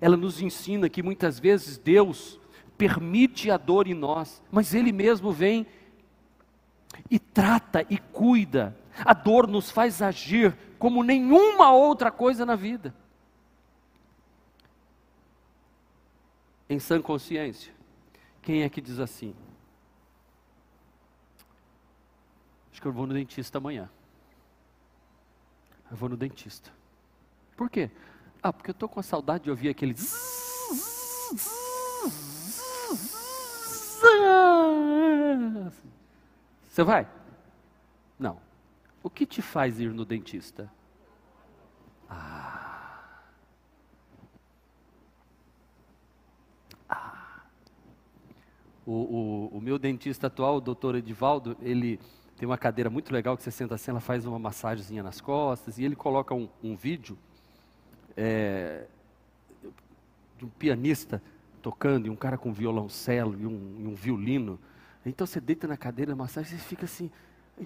ela 0.00 0.16
nos 0.16 0.40
ensina 0.40 0.88
que 0.88 1.02
muitas 1.02 1.38
vezes 1.38 1.78
Deus 1.78 2.40
permite 2.76 3.50
a 3.50 3.56
dor 3.56 3.86
em 3.86 3.94
nós, 3.94 4.42
mas 4.50 4.74
Ele 4.74 4.92
mesmo 4.92 5.32
vem 5.32 5.66
e 7.10 7.18
trata 7.18 7.84
e 7.88 7.98
cuida. 7.98 8.76
A 9.04 9.12
dor 9.12 9.46
nos 9.46 9.70
faz 9.70 10.00
agir 10.02 10.56
como 10.78 11.02
nenhuma 11.02 11.72
outra 11.72 12.10
coisa 12.10 12.44
na 12.46 12.54
vida. 12.54 12.94
Em 16.68 16.78
sã 16.78 17.00
consciência, 17.00 17.72
quem 18.40 18.62
é 18.62 18.68
que 18.68 18.80
diz 18.80 18.98
assim? 18.98 19.34
Acho 22.70 22.80
que 22.80 22.88
eu 22.88 22.92
vou 22.92 23.06
no 23.06 23.14
dentista 23.14 23.58
amanhã. 23.58 23.88
Eu 25.90 25.96
vou 25.96 26.08
no 26.08 26.16
dentista. 26.16 26.72
Por 27.56 27.70
quê? 27.70 27.90
Ah, 28.42 28.52
porque 28.52 28.70
eu 28.70 28.72
estou 28.72 28.88
com 28.88 29.00
saudade 29.02 29.44
de 29.44 29.50
ouvir 29.50 29.68
aquele. 29.68 29.94
Você 36.68 36.82
vai? 36.82 37.08
Não. 38.18 38.38
O 39.02 39.10
que 39.10 39.26
te 39.26 39.42
faz 39.42 39.78
ir 39.80 39.92
no 39.92 40.04
dentista? 40.04 40.70
Ah. 42.08 43.10
Ah. 46.88 47.42
O, 48.86 48.92
o, 48.92 49.58
o 49.58 49.60
meu 49.60 49.78
dentista 49.78 50.26
atual, 50.26 50.56
o 50.56 50.60
doutor 50.60 50.94
Edivaldo, 50.94 51.56
ele 51.60 52.00
tem 52.36 52.46
uma 52.46 52.58
cadeira 52.58 52.90
muito 52.90 53.12
legal 53.12 53.36
que 53.36 53.42
você 53.42 53.50
senta 53.50 53.74
assim, 53.74 53.90
ela 53.90 54.00
faz 54.00 54.26
uma 54.26 54.38
massagenzinha 54.38 55.02
nas 55.02 55.20
costas 55.20 55.78
e 55.78 55.84
ele 55.84 55.94
coloca 55.94 56.34
um, 56.34 56.48
um 56.62 56.74
vídeo 56.74 57.16
é, 58.16 58.86
de 60.36 60.44
um 60.44 60.48
pianista 60.48 61.22
tocando, 61.62 62.06
e 62.06 62.10
um 62.10 62.16
cara 62.16 62.36
com 62.36 62.52
violoncelo 62.52 63.40
e 63.40 63.46
um, 63.46 63.76
e 63.80 63.86
um 63.86 63.94
violino. 63.94 64.58
Então 65.06 65.26
você 65.26 65.40
deita 65.40 65.66
na 65.66 65.76
cadeira 65.76 66.12
da 66.12 66.16
massagem 66.16 66.56
e 66.56 66.60
fica 66.60 66.84
assim, 66.84 67.10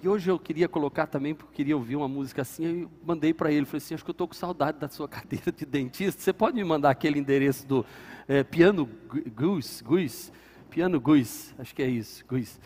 E 0.01 0.07
hoje 0.07 0.29
eu 0.29 0.37
queria 0.37 0.67
colocar 0.67 1.07
também, 1.07 1.33
porque 1.33 1.53
queria 1.53 1.75
ouvir 1.75 1.95
uma 1.95 2.07
música 2.07 2.41
assim, 2.41 2.81
eu 2.81 2.91
mandei 3.03 3.33
para 3.33 3.51
ele, 3.51 3.65
falei 3.65 3.77
assim, 3.77 3.93
acho 3.93 4.03
que 4.03 4.09
eu 4.09 4.13
estou 4.13 4.27
com 4.27 4.33
saudade 4.33 4.77
da 4.77 4.89
sua 4.89 5.07
cadeira 5.11 5.51
de 5.51 5.65
dentista, 5.65 6.21
você 6.21 6.33
pode 6.33 6.55
me 6.55 6.63
mandar 6.63 6.91
aquele 6.91 7.19
endereço 7.19 7.65
do 7.65 7.85
é, 8.27 8.43
Piano 8.43 8.87
Gus, 9.35 9.81
Gus, 9.81 10.31
Piano 10.69 10.99
Gus, 10.99 11.53
acho 11.57 11.73
que 11.73 11.81
é 11.81 11.87
isso, 11.87 12.23
Gus. 12.27 12.59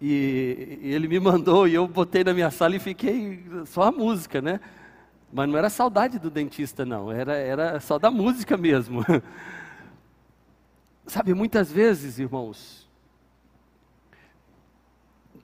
E, 0.00 0.78
e 0.82 0.92
ele 0.92 1.08
me 1.08 1.18
mandou 1.18 1.66
e 1.66 1.74
eu 1.74 1.88
botei 1.88 2.22
na 2.22 2.32
minha 2.32 2.50
sala 2.50 2.76
e 2.76 2.78
fiquei 2.78 3.44
só 3.64 3.84
a 3.84 3.92
música, 3.92 4.40
né? 4.40 4.60
Mas 5.32 5.48
não 5.48 5.58
era 5.58 5.68
saudade 5.68 6.18
do 6.18 6.30
dentista, 6.30 6.84
não, 6.84 7.10
era, 7.10 7.34
era 7.34 7.80
só 7.80 7.98
da 7.98 8.10
música 8.10 8.56
mesmo. 8.56 9.04
Sabe, 11.06 11.34
muitas 11.34 11.70
vezes, 11.70 12.18
irmãos, 12.18 12.85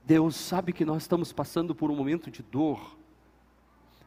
Deus 0.04 0.34
sabe 0.34 0.72
que 0.72 0.84
nós 0.84 1.02
estamos 1.02 1.32
passando 1.32 1.74
por 1.74 1.90
um 1.90 1.96
momento 1.96 2.30
de 2.30 2.42
dor, 2.42 2.96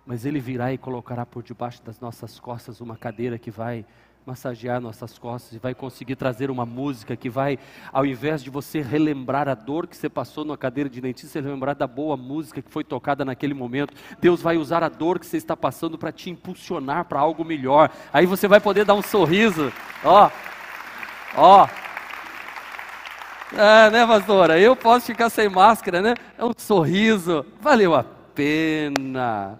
mas 0.05 0.25
Ele 0.25 0.39
virá 0.39 0.73
e 0.73 0.77
colocará 0.77 1.25
por 1.25 1.41
debaixo 1.41 1.81
das 1.83 1.99
nossas 1.99 2.39
costas 2.39 2.81
uma 2.81 2.97
cadeira 2.97 3.39
que 3.39 3.49
vai 3.49 3.85
massagear 4.25 4.81
nossas 4.81 5.17
costas 5.19 5.53
e 5.53 5.59
vai 5.59 5.75
conseguir 5.75 6.15
trazer 6.15 6.49
uma 6.49 6.65
música 6.65 7.15
que 7.15 7.29
vai, 7.29 7.59
ao 7.93 8.05
invés 8.05 8.41
de 8.41 8.49
você 8.49 8.81
relembrar 8.81 9.47
a 9.47 9.53
dor 9.53 9.85
que 9.87 9.95
você 9.95 10.09
passou 10.09 10.43
na 10.43 10.57
cadeira 10.57 10.89
de 10.89 10.99
dentista, 10.99 11.39
você 11.39 11.41
lembrar 11.41 11.75
da 11.75 11.85
boa 11.85 12.17
música 12.17 12.61
que 12.61 12.71
foi 12.71 12.83
tocada 12.83 13.23
naquele 13.23 13.53
momento. 13.53 13.93
Deus 14.19 14.41
vai 14.41 14.57
usar 14.57 14.83
a 14.83 14.89
dor 14.89 15.19
que 15.19 15.25
você 15.25 15.37
está 15.37 15.55
passando 15.55 15.97
para 15.97 16.11
te 16.11 16.29
impulsionar 16.29 17.05
para 17.05 17.19
algo 17.19 17.45
melhor. 17.45 17.91
Aí 18.11 18.25
você 18.25 18.47
vai 18.47 18.59
poder 18.59 18.83
dar 18.83 18.95
um 18.95 19.01
sorriso, 19.01 19.71
ó, 20.03 20.31
ó. 21.37 21.84
É, 23.53 23.89
né, 23.91 24.07
pastora? 24.07 24.59
Eu 24.59 24.75
posso 24.75 25.05
ficar 25.05 25.29
sem 25.29 25.47
máscara, 25.47 26.01
né? 26.01 26.15
É 26.37 26.43
um 26.43 26.51
sorriso, 26.57 27.45
valeu 27.61 27.93
a 27.93 28.03
pena. 28.03 29.59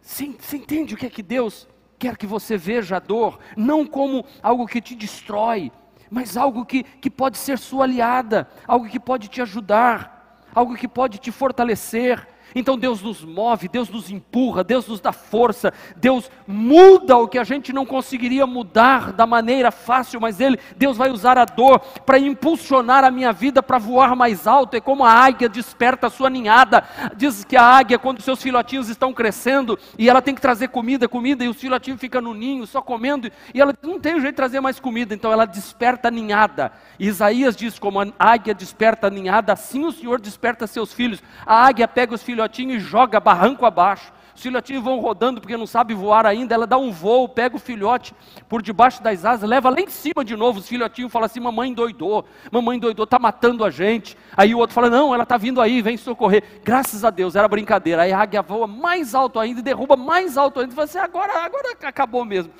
Você 0.00 0.24
entende 0.52 0.94
o 0.94 0.96
que 0.96 1.06
é 1.06 1.10
que 1.10 1.22
Deus 1.22 1.66
quer 1.98 2.16
que 2.16 2.26
você 2.26 2.56
veja 2.56 2.96
a 2.96 3.00
dor 3.00 3.40
não 3.56 3.84
como 3.86 4.24
algo 4.42 4.66
que 4.66 4.80
te 4.80 4.94
destrói, 4.94 5.72
mas 6.10 6.36
algo 6.36 6.64
que, 6.64 6.84
que 6.84 7.10
pode 7.10 7.38
ser 7.38 7.58
sua 7.58 7.84
aliada, 7.84 8.48
algo 8.66 8.88
que 8.88 9.00
pode 9.00 9.28
te 9.28 9.42
ajudar, 9.42 10.44
algo 10.54 10.76
que 10.76 10.86
pode 10.86 11.18
te 11.18 11.32
fortalecer, 11.32 12.26
então 12.58 12.78
Deus 12.78 13.02
nos 13.02 13.22
move, 13.22 13.68
Deus 13.68 13.90
nos 13.90 14.10
empurra, 14.10 14.64
Deus 14.64 14.88
nos 14.88 14.98
dá 14.98 15.12
força, 15.12 15.74
Deus 15.94 16.30
muda 16.46 17.14
o 17.18 17.28
que 17.28 17.38
a 17.38 17.44
gente 17.44 17.70
não 17.70 17.84
conseguiria 17.84 18.46
mudar 18.46 19.12
da 19.12 19.26
maneira 19.26 19.70
fácil, 19.70 20.18
mas 20.22 20.40
Ele, 20.40 20.58
Deus 20.74 20.96
vai 20.96 21.10
usar 21.10 21.36
a 21.36 21.44
dor 21.44 21.80
para 22.06 22.18
impulsionar 22.18 23.04
a 23.04 23.10
minha 23.10 23.30
vida 23.30 23.62
para 23.62 23.76
voar 23.76 24.16
mais 24.16 24.46
alto. 24.46 24.74
É 24.74 24.80
como 24.80 25.04
a 25.04 25.10
águia 25.10 25.50
desperta 25.50 26.06
a 26.06 26.10
sua 26.10 26.30
ninhada. 26.30 26.82
Diz 27.14 27.44
que 27.44 27.58
a 27.58 27.62
águia, 27.62 27.98
quando 27.98 28.22
seus 28.22 28.40
filhotinhos 28.40 28.88
estão 28.88 29.12
crescendo 29.12 29.78
e 29.98 30.08
ela 30.08 30.22
tem 30.22 30.34
que 30.34 30.40
trazer 30.40 30.68
comida, 30.68 31.06
comida, 31.06 31.44
e 31.44 31.48
os 31.48 31.58
filhotinhos 31.58 32.00
ficam 32.00 32.22
no 32.22 32.32
ninho 32.32 32.66
só 32.66 32.80
comendo, 32.80 33.30
e 33.52 33.60
ela 33.60 33.74
não 33.82 34.00
tem 34.00 34.14
jeito 34.14 34.30
de 34.30 34.32
trazer 34.32 34.60
mais 34.60 34.80
comida, 34.80 35.14
então 35.14 35.30
ela 35.30 35.44
desperta 35.44 36.08
a 36.08 36.10
ninhada. 36.10 36.72
E 36.98 37.06
Isaías 37.06 37.54
diz: 37.54 37.78
como 37.78 38.00
a 38.00 38.06
águia 38.18 38.54
desperta 38.54 39.08
a 39.08 39.10
ninhada, 39.10 39.52
assim 39.52 39.84
o 39.84 39.92
Senhor 39.92 40.18
desperta 40.18 40.66
seus 40.66 40.94
filhos. 40.94 41.22
A 41.44 41.66
águia 41.66 41.86
pega 41.86 42.14
os 42.14 42.22
filhotinhos 42.22 42.45
filhotinho 42.46 42.74
e 42.74 42.80
joga 42.80 43.18
barranco 43.18 43.66
abaixo. 43.66 44.12
Os 44.34 44.42
filhotinhos 44.42 44.84
vão 44.84 45.00
rodando 45.00 45.40
porque 45.40 45.56
não 45.56 45.66
sabe 45.66 45.94
voar 45.94 46.26
ainda. 46.26 46.54
Ela 46.54 46.66
dá 46.66 46.76
um 46.76 46.92
voo, 46.92 47.26
pega 47.26 47.56
o 47.56 47.58
filhote 47.58 48.14
por 48.48 48.60
debaixo 48.60 49.02
das 49.02 49.24
asas, 49.24 49.48
leva 49.48 49.70
lá 49.70 49.80
em 49.80 49.88
cima 49.88 50.22
de 50.22 50.36
novo. 50.36 50.58
Os 50.58 50.68
filhotinhos 50.68 51.10
falam 51.10 51.24
assim: 51.24 51.40
Mamãe 51.40 51.72
doidou, 51.72 52.24
mamãe 52.52 52.78
doidou, 52.78 53.04
está 53.04 53.18
matando 53.18 53.64
a 53.64 53.70
gente. 53.70 54.16
Aí 54.36 54.54
o 54.54 54.58
outro 54.58 54.74
fala: 54.74 54.90
Não, 54.90 55.14
ela 55.14 55.22
está 55.22 55.38
vindo 55.38 55.60
aí, 55.60 55.80
vem 55.80 55.96
socorrer. 55.96 56.42
Graças 56.62 57.02
a 57.02 57.10
Deus, 57.10 57.34
era 57.34 57.48
brincadeira. 57.48 58.02
Aí 58.02 58.12
a 58.12 58.18
águia 58.18 58.42
voa 58.42 58.66
mais 58.66 59.14
alto 59.14 59.40
ainda 59.40 59.60
e 59.60 59.62
derruba 59.62 59.96
mais 59.96 60.36
alto 60.36 60.60
ainda. 60.60 60.72
E 60.72 60.74
fala 60.74 60.84
assim: 60.84 60.98
Agora, 60.98 61.44
agora 61.44 61.74
acabou 61.82 62.24
mesmo. 62.24 62.52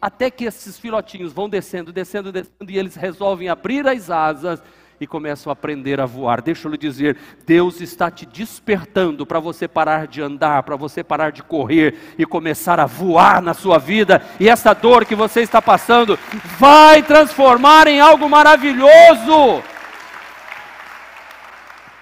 Até 0.00 0.30
que 0.30 0.44
esses 0.44 0.78
filhotinhos 0.78 1.32
vão 1.32 1.48
descendo, 1.48 1.92
descendo, 1.92 2.30
descendo 2.30 2.70
e 2.70 2.78
eles 2.78 2.94
resolvem 2.94 3.48
abrir 3.48 3.88
as 3.88 4.08
asas 4.10 4.62
e 5.04 5.06
começam 5.06 5.50
a 5.50 5.52
aprender 5.52 6.00
a 6.00 6.06
voar. 6.06 6.40
Deixa 6.40 6.66
eu 6.66 6.72
lhe 6.72 6.78
dizer, 6.78 7.16
Deus 7.46 7.80
está 7.82 8.10
te 8.10 8.24
despertando 8.24 9.26
para 9.26 9.38
você 9.38 9.68
parar 9.68 10.06
de 10.06 10.22
andar, 10.22 10.62
para 10.62 10.76
você 10.76 11.04
parar 11.04 11.30
de 11.30 11.42
correr 11.42 12.14
e 12.18 12.24
começar 12.24 12.80
a 12.80 12.86
voar 12.86 13.42
na 13.42 13.52
sua 13.52 13.78
vida. 13.78 14.22
E 14.40 14.48
essa 14.48 14.72
dor 14.72 15.04
que 15.04 15.14
você 15.14 15.42
está 15.42 15.60
passando 15.60 16.18
vai 16.58 17.02
transformar 17.02 17.86
em 17.86 18.00
algo 18.00 18.28
maravilhoso. 18.28 19.62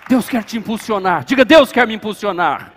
Deus 0.09 0.29
quer 0.29 0.45
te 0.45 0.57
impulsionar. 0.57 1.25
Diga, 1.25 1.45
Deus 1.45 1.73
quer 1.73 1.87
me 1.89 1.95
impulsionar. 1.95 2.73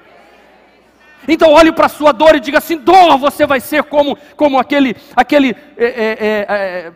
Então 1.28 1.52
olhe 1.52 1.72
para 1.72 1.86
a 1.86 1.90
sua 1.90 2.12
dor 2.12 2.36
e 2.36 2.40
diga 2.40 2.58
assim: 2.58 2.78
dor, 2.78 3.18
você 3.18 3.46
vai 3.46 3.60
ser 3.60 3.84
como, 3.84 4.18
como 4.36 4.58
aquele, 4.58 4.96
aquele 5.16 5.56
é, 5.78 5.86
é, 5.86 6.18
é, 6.20 6.92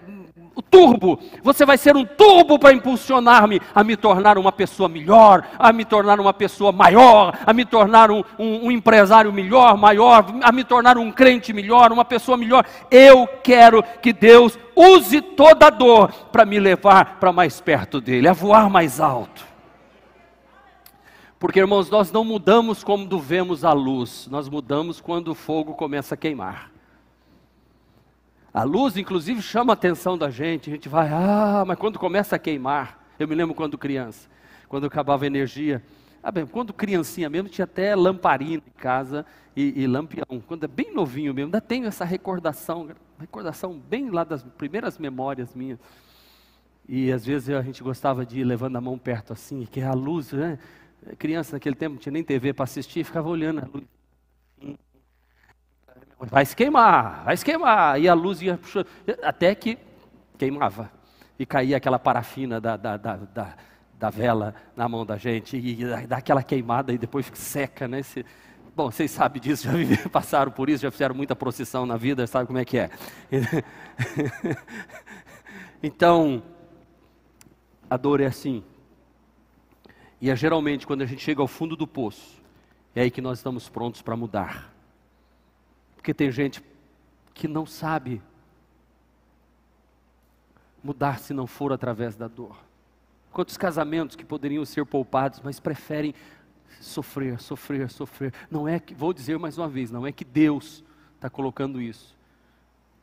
o 0.55 0.61
turbo. 0.61 1.19
Você 1.43 1.65
vai 1.65 1.77
ser 1.77 1.95
um 1.95 2.05
turbo 2.05 2.59
para 2.59 2.73
impulsionar-me 2.73 3.61
a 3.73 3.83
me 3.83 3.95
tornar 3.95 4.37
uma 4.37 4.51
pessoa 4.51 4.89
melhor, 4.89 5.47
a 5.57 5.71
me 5.71 5.85
tornar 5.85 6.19
uma 6.19 6.33
pessoa 6.33 6.71
maior, 6.71 7.37
a 7.45 7.53
me 7.53 7.65
tornar 7.65 8.11
um, 8.11 8.23
um, 8.37 8.67
um 8.67 8.71
empresário 8.71 9.31
melhor, 9.31 9.77
maior, 9.77 10.25
a 10.43 10.51
me 10.51 10.63
tornar 10.63 10.97
um 10.97 11.11
crente 11.11 11.53
melhor, 11.53 11.91
uma 11.91 12.05
pessoa 12.05 12.37
melhor. 12.37 12.65
Eu 12.91 13.27
quero 13.43 13.83
que 14.01 14.11
Deus 14.11 14.57
use 14.75 15.21
toda 15.21 15.67
a 15.67 15.69
dor 15.69 16.11
para 16.31 16.45
me 16.45 16.59
levar 16.59 17.17
para 17.19 17.31
mais 17.31 17.61
perto 17.61 18.01
dele, 18.01 18.27
a 18.27 18.33
voar 18.33 18.69
mais 18.69 18.99
alto. 18.99 19.47
Porque, 21.39 21.59
irmãos, 21.59 21.89
nós 21.89 22.11
não 22.11 22.25
mudamos 22.25 22.83
quando 22.83 23.17
vemos 23.17 23.63
a 23.63 23.71
luz, 23.71 24.27
nós 24.29 24.49
mudamos 24.49 24.99
quando 24.99 25.29
o 25.29 25.35
fogo 25.35 25.73
começa 25.73 26.15
a 26.15 26.17
queimar. 26.17 26.69
A 28.53 28.63
luz, 28.63 28.97
inclusive, 28.97 29.41
chama 29.41 29.73
a 29.73 29.75
atenção 29.75 30.17
da 30.17 30.29
gente. 30.29 30.69
A 30.69 30.73
gente 30.73 30.89
vai, 30.89 31.09
ah, 31.09 31.63
mas 31.65 31.77
quando 31.77 31.99
começa 31.99 32.35
a 32.35 32.39
queimar. 32.39 32.99
Eu 33.19 33.27
me 33.27 33.35
lembro 33.35 33.53
quando 33.53 33.77
criança, 33.77 34.29
quando 34.67 34.87
acabava 34.87 35.25
a 35.25 35.27
energia. 35.27 35.83
Ah, 36.23 36.31
bem, 36.31 36.45
quando 36.45 36.73
criancinha 36.73 37.29
mesmo, 37.29 37.49
tinha 37.49 37.65
até 37.65 37.95
lamparina 37.95 38.63
em 38.65 38.79
casa 38.79 39.25
e, 39.55 39.83
e 39.83 39.87
lampião. 39.87 40.41
Quando 40.47 40.63
é 40.63 40.67
bem 40.67 40.93
novinho 40.93 41.33
mesmo, 41.33 41.47
ainda 41.47 41.61
tenho 41.61 41.85
essa 41.85 42.03
recordação, 42.03 42.89
recordação 43.19 43.77
bem 43.77 44.09
lá 44.09 44.23
das 44.23 44.43
primeiras 44.43 44.97
memórias 44.97 45.53
minhas. 45.53 45.79
E 46.87 47.11
às 47.11 47.25
vezes 47.25 47.49
a 47.49 47.61
gente 47.61 47.83
gostava 47.83 48.25
de 48.25 48.39
ir 48.39 48.43
levando 48.43 48.75
a 48.77 48.81
mão 48.81 48.97
perto 48.97 49.31
assim, 49.31 49.65
que 49.65 49.79
é 49.79 49.85
a 49.85 49.93
luz, 49.93 50.31
né? 50.31 50.57
Criança 51.17 51.55
naquele 51.55 51.75
tempo 51.75 51.93
não 51.93 52.01
tinha 52.01 52.11
nem 52.11 52.23
TV 52.23 52.51
para 52.51 52.63
assistir, 52.63 53.03
ficava 53.03 53.29
olhando 53.29 53.59
a 53.59 53.67
luz 53.71 53.85
vai 56.19 56.45
se 56.45 56.55
queimar, 56.55 57.23
vai 57.23 57.37
se 57.37 57.45
queimar. 57.45 57.99
E 57.99 58.07
a 58.07 58.13
luz 58.13 58.41
ia 58.41 58.57
puxando, 58.57 58.87
até 59.23 59.55
que 59.55 59.77
queimava. 60.37 60.91
E 61.37 61.45
caía 61.45 61.77
aquela 61.77 61.97
parafina 61.97 62.59
da, 62.59 62.75
da, 62.75 62.97
da, 62.97 63.15
da, 63.15 63.55
da 63.97 64.09
vela 64.09 64.53
na 64.75 64.89
mão 64.89 65.05
da 65.05 65.17
gente, 65.17 65.57
e 65.57 65.85
dá 66.05 66.17
aquela 66.17 66.43
queimada 66.43 66.91
e 66.91 66.97
depois 66.97 67.31
seca, 67.33 67.87
né? 67.87 68.01
Bom, 68.75 68.91
vocês 68.91 69.11
sabem 69.11 69.41
disso, 69.41 69.63
já 69.63 69.71
viveram, 69.71 70.07
passaram 70.09 70.51
por 70.51 70.69
isso, 70.69 70.83
já 70.83 70.91
fizeram 70.91 71.15
muita 71.15 71.35
procissão 71.35 71.85
na 71.85 71.97
vida, 71.97 72.25
sabe 72.27 72.47
como 72.47 72.59
é 72.59 72.65
que 72.65 72.77
é. 72.77 72.89
então, 75.83 76.43
a 77.89 77.97
dor 77.97 78.21
é 78.21 78.25
assim. 78.25 78.63
E 80.21 80.29
é 80.29 80.35
geralmente 80.35 80.85
quando 80.85 81.01
a 81.01 81.05
gente 81.05 81.21
chega 81.21 81.41
ao 81.41 81.47
fundo 81.47 81.75
do 81.75 81.87
poço, 81.87 82.41
é 82.95 83.01
aí 83.01 83.11
que 83.11 83.21
nós 83.21 83.39
estamos 83.39 83.69
prontos 83.69 84.01
para 84.01 84.15
mudar. 84.15 84.78
Porque 86.09 86.23
tem 86.23 86.31
gente 86.31 86.63
que 87.35 87.47
não 87.47 87.67
sabe 87.67 88.19
mudar 90.83 91.19
se 91.19 91.35
não 91.35 91.45
for 91.45 91.71
através 91.71 92.15
da 92.15 92.27
dor. 92.27 92.57
Quantos 93.31 93.55
casamentos 93.57 94.15
que 94.15 94.25
poderiam 94.25 94.65
ser 94.65 94.83
poupados, 94.85 95.39
mas 95.43 95.59
preferem 95.59 96.15
sofrer, 96.81 97.39
sofrer, 97.39 97.91
sofrer. 97.91 98.33
Não 98.49 98.67
é 98.67 98.79
que, 98.79 98.95
vou 98.95 99.13
dizer 99.13 99.37
mais 99.37 99.55
uma 99.59 99.67
vez, 99.67 99.91
não 99.91 100.07
é 100.07 100.11
que 100.11 100.25
Deus 100.25 100.83
está 101.13 101.29
colocando 101.29 101.79
isso, 101.79 102.17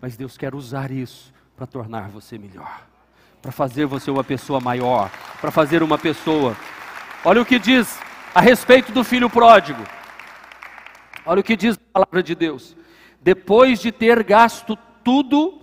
mas 0.00 0.16
Deus 0.16 0.36
quer 0.36 0.52
usar 0.52 0.90
isso 0.90 1.32
para 1.56 1.64
tornar 1.64 2.08
você 2.08 2.36
melhor, 2.36 2.88
para 3.40 3.52
fazer 3.52 3.86
você 3.86 4.10
uma 4.10 4.24
pessoa 4.24 4.58
maior, 4.58 5.12
para 5.40 5.52
fazer 5.52 5.80
uma 5.80 5.96
pessoa. 5.96 6.56
Olha 7.24 7.40
o 7.40 7.46
que 7.46 7.60
diz 7.60 8.00
a 8.34 8.40
respeito 8.40 8.90
do 8.90 9.04
filho 9.04 9.30
pródigo. 9.30 9.84
Olha 11.24 11.40
o 11.40 11.44
que 11.44 11.56
diz 11.56 11.76
a 11.76 11.92
palavra 11.92 12.20
de 12.20 12.34
Deus 12.34 12.74
depois 13.26 13.80
de 13.80 13.90
ter 13.90 14.22
gasto 14.22 14.78
tudo, 15.02 15.58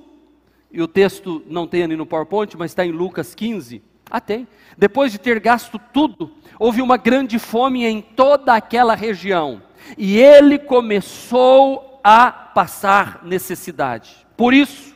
e 0.70 0.82
o 0.82 0.88
texto 0.88 1.42
não 1.48 1.66
tem 1.66 1.82
ali 1.82 1.96
no 1.96 2.06
PowerPoint, 2.06 2.58
mas 2.58 2.72
está 2.72 2.86
em 2.86 2.92
Lucas 2.92 3.34
15. 3.34 3.82
Ah, 4.12 4.20
tem. 4.20 4.46
Depois 4.78 5.14
de 5.14 5.18
ter 5.18 5.40
gasto 5.40 5.80
tudo, 5.94 6.30
houve 6.60 6.82
uma 6.82 6.98
grande 6.98 7.40
fome 7.40 7.86
em 7.86 8.02
toda 8.02 8.54
aquela 8.54 8.96
região. 8.96 9.62
E 9.98 10.18
ele 10.20 10.60
começou 10.60 12.02
a 12.04 12.30
passar 12.30 13.22
necessidade. 13.24 14.28
Por 14.36 14.54
isso, 14.54 14.94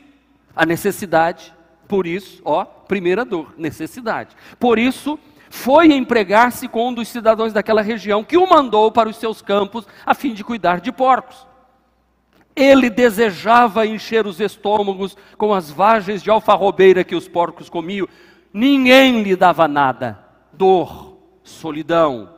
a 0.53 0.65
necessidade, 0.65 1.53
por 1.87 2.05
isso, 2.05 2.41
ó, 2.43 2.65
primeira 2.65 3.23
dor, 3.23 3.53
necessidade. 3.57 4.35
Por 4.59 4.77
isso, 4.77 5.17
foi 5.49 5.93
empregar-se 5.93 6.67
com 6.67 6.89
um 6.89 6.93
dos 6.93 7.07
cidadãos 7.07 7.53
daquela 7.53 7.81
região, 7.81 8.25
que 8.25 8.35
o 8.35 8.45
mandou 8.45 8.91
para 8.91 9.07
os 9.07 9.15
seus 9.15 9.41
campos 9.41 9.87
a 10.05 10.13
fim 10.13 10.33
de 10.33 10.43
cuidar 10.43 10.81
de 10.81 10.91
porcos. 10.91 11.47
Ele 12.57 12.89
desejava 12.89 13.85
encher 13.85 14.25
os 14.25 14.39
estômagos 14.39 15.15
com 15.37 15.53
as 15.53 15.69
vagens 15.69 16.23
de 16.23 16.31
alfarrobeira 16.31 17.03
que 17.03 17.15
os 17.15 17.27
porcos 17.27 17.69
comiam. 17.69 18.07
Ninguém 18.51 19.21
lhe 19.21 19.35
dava 19.35 19.67
nada. 19.67 20.17
Dor, 20.51 21.19
solidão, 21.43 22.33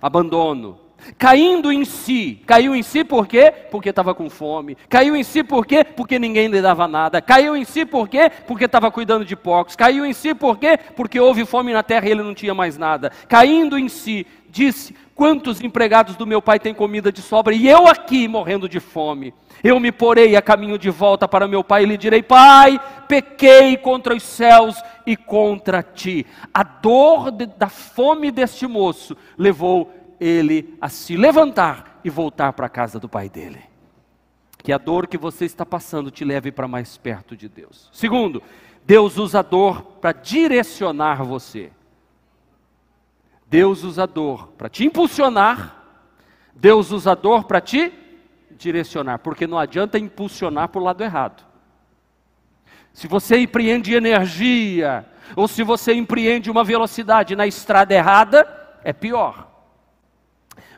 abandono. 0.00 0.81
Caindo 1.18 1.72
em 1.72 1.84
si. 1.84 2.40
Caiu 2.46 2.74
em 2.74 2.82
si 2.82 3.04
por 3.04 3.26
quê? 3.26 3.52
Porque 3.70 3.90
estava 3.90 4.14
com 4.14 4.28
fome. 4.28 4.76
Caiu 4.88 5.16
em 5.16 5.22
si 5.22 5.42
por 5.42 5.66
quê? 5.66 5.84
Porque 5.84 6.18
ninguém 6.18 6.48
lhe 6.48 6.60
dava 6.60 6.86
nada. 6.88 7.20
Caiu 7.20 7.56
em 7.56 7.64
si 7.64 7.84
por 7.84 8.08
quê? 8.08 8.30
Porque 8.46 8.64
estava 8.64 8.90
cuidando 8.90 9.24
de 9.24 9.36
porcos. 9.36 9.76
Caiu 9.76 10.04
em 10.04 10.12
si 10.12 10.34
por 10.34 10.58
quê? 10.58 10.78
Porque 10.96 11.18
houve 11.18 11.44
fome 11.44 11.72
na 11.72 11.82
terra 11.82 12.06
e 12.06 12.10
ele 12.10 12.22
não 12.22 12.34
tinha 12.34 12.54
mais 12.54 12.78
nada. 12.78 13.10
Caindo 13.28 13.78
em 13.78 13.88
si, 13.88 14.26
disse: 14.48 14.94
Quantos 15.14 15.60
empregados 15.60 16.16
do 16.16 16.26
meu 16.26 16.40
pai 16.42 16.58
têm 16.58 16.74
comida 16.74 17.12
de 17.12 17.22
sobra 17.22 17.54
e 17.54 17.68
eu 17.68 17.86
aqui 17.86 18.26
morrendo 18.26 18.68
de 18.68 18.80
fome? 18.80 19.34
Eu 19.62 19.78
me 19.78 19.92
porei 19.92 20.34
a 20.34 20.42
caminho 20.42 20.78
de 20.78 20.90
volta 20.90 21.28
para 21.28 21.46
meu 21.46 21.62
pai 21.62 21.82
e 21.82 21.86
lhe 21.86 21.96
direi: 21.96 22.22
Pai, 22.22 22.80
pequei 23.06 23.76
contra 23.76 24.14
os 24.14 24.22
céus 24.22 24.76
e 25.06 25.16
contra 25.16 25.82
ti. 25.82 26.26
A 26.52 26.62
dor 26.62 27.30
de, 27.30 27.46
da 27.46 27.68
fome 27.68 28.30
deste 28.30 28.66
moço 28.66 29.16
levou 29.38 29.92
ele 30.22 30.76
a 30.80 30.88
se 30.88 31.16
levantar 31.16 32.00
e 32.04 32.10
voltar 32.10 32.52
para 32.52 32.66
a 32.66 32.70
casa 32.70 33.00
do 33.00 33.08
pai 33.08 33.28
dele. 33.28 33.60
Que 34.58 34.72
a 34.72 34.78
dor 34.78 35.08
que 35.08 35.18
você 35.18 35.44
está 35.44 35.66
passando 35.66 36.10
te 36.10 36.24
leve 36.24 36.52
para 36.52 36.68
mais 36.68 36.96
perto 36.96 37.36
de 37.36 37.48
Deus. 37.48 37.90
Segundo, 37.92 38.42
Deus 38.84 39.18
usa 39.18 39.40
a 39.40 39.42
dor 39.42 39.82
para 40.00 40.12
direcionar 40.12 41.24
você. 41.24 41.72
Deus 43.48 43.82
usa 43.82 44.04
a 44.04 44.06
dor 44.06 44.48
para 44.56 44.68
te 44.68 44.84
impulsionar, 44.84 45.84
Deus 46.54 46.90
usa 46.90 47.12
a 47.12 47.14
dor 47.14 47.44
para 47.44 47.60
te 47.60 47.92
direcionar, 48.52 49.18
porque 49.18 49.46
não 49.46 49.58
adianta 49.58 49.98
impulsionar 49.98 50.68
para 50.68 50.80
o 50.80 50.84
lado 50.84 51.02
errado. 51.02 51.44
Se 52.94 53.06
você 53.06 53.38
empreende 53.38 53.92
energia, 53.92 55.06
ou 55.34 55.48
se 55.48 55.62
você 55.62 55.92
empreende 55.92 56.50
uma 56.50 56.64
velocidade 56.64 57.34
na 57.34 57.46
estrada 57.46 57.92
errada, 57.92 58.46
é 58.84 58.92
pior. 58.92 59.51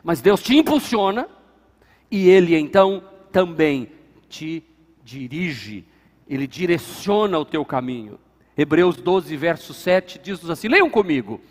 Mas 0.05 0.21
Deus 0.21 0.39
te 0.43 0.55
impulsiona 0.55 1.27
e 2.11 2.29
Ele 2.29 2.55
então 2.55 3.03
também 3.31 3.89
te 4.29 4.63
dirige, 5.03 5.83
Ele 6.29 6.45
direciona 6.45 7.39
o 7.39 7.43
teu 7.43 7.65
caminho. 7.65 8.19
Hebreus 8.55 8.97
12, 8.97 9.35
verso 9.35 9.73
7 9.73 10.19
diz 10.19 10.47
assim: 10.47 10.67
leiam 10.67 10.91
comigo. 10.91 11.41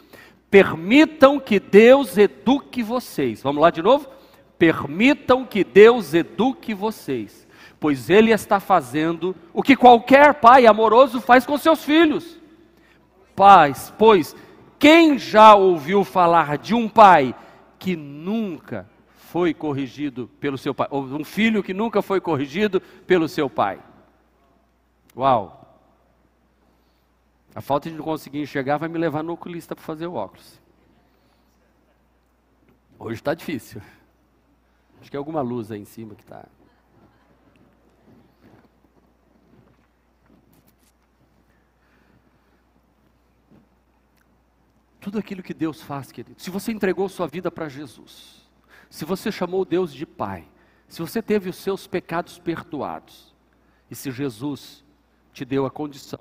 Permitam 0.49 1.40
que 1.40 1.58
Deus 1.58 2.16
eduque 2.16 2.80
vocês. 2.80 3.42
Vamos 3.42 3.61
lá 3.61 3.70
de 3.70 3.82
novo? 3.82 4.08
Permitam 4.56 5.44
que 5.44 5.64
Deus 5.64 6.14
eduque 6.14 6.73
vocês, 6.73 7.49
pois 7.80 8.08
Ele 8.08 8.30
está 8.30 8.61
fazendo 8.61 9.34
o 9.52 9.64
que 9.64 9.75
qualquer 9.75 10.34
pai 10.34 10.64
amoroso 10.64 11.20
faz 11.20 11.44
com 11.44 11.58
seus 11.58 11.82
filhos. 11.82 12.38
Pais, 13.34 13.92
pois 13.99 14.37
quem 14.78 15.18
já 15.18 15.56
ouviu 15.56 16.04
falar 16.04 16.56
de 16.56 16.73
um 16.73 16.88
pai 16.88 17.34
que 17.85 17.97
nunca 17.97 18.88
foi 19.14 19.53
corrigido 19.53 20.26
pelo 20.41 20.57
seu 20.57 20.75
pai, 20.75 20.88
ou 20.91 21.05
um 21.05 21.23
filho 21.23 21.62
que 21.62 21.75
nunca 21.75 22.00
foi 22.00 22.19
corrigido 22.19 22.81
pelo 22.81 23.29
seu 23.29 23.50
pai? 23.50 23.79
Uau! 25.14 25.61
A 27.55 27.61
falta 27.61 27.91
de 27.91 27.95
não 27.95 28.03
conseguir 28.03 28.41
enxergar 28.41 28.79
vai 28.79 28.88
me 28.88 28.97
levar 28.97 29.23
no 29.23 29.35
oculista 29.35 29.76
para 29.76 29.85
fazer 29.85 30.07
o 30.07 30.14
óculos. 30.14 30.59
Hoje 32.99 33.17
está 33.17 33.35
difícil. 33.35 33.83
Acho 34.99 35.11
que 35.11 35.17
é 35.17 35.19
alguma 35.19 35.43
luz 35.43 35.71
aí 35.71 35.79
em 35.79 35.85
cima 35.85 36.14
que 36.14 36.23
está. 36.23 36.47
Tudo 45.04 45.19
aquilo 45.19 45.43
que 45.43 45.52
Deus 45.52 45.82
faz, 45.82 46.10
querido. 46.10 46.40
Se 46.40 46.49
você 46.49 46.73
entregou 46.73 47.10
sua 47.10 47.26
vida 47.26 47.50
para 47.50 47.69
Jesus, 47.69 48.49
se 48.88 49.04
você 49.04 49.30
chamou 49.30 49.62
Deus 49.62 49.93
de 49.93 50.06
Pai, 50.06 50.49
se 50.88 51.02
você 51.02 51.21
teve 51.21 51.50
os 51.50 51.56
seus 51.56 51.86
pecados 51.86 52.38
perdoados, 52.38 53.34
e 53.90 53.95
se 53.95 54.10
Jesus 54.10 54.82
te 55.30 55.45
deu 55.45 55.67
a 55.67 55.71
condição 55.71 56.21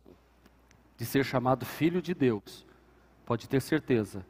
de 0.97 1.05
ser 1.05 1.23
chamado 1.23 1.65
filho 1.65 2.01
de 2.01 2.13
Deus, 2.13 2.65
pode 3.25 3.47
ter 3.47 3.61
certeza 3.61 4.25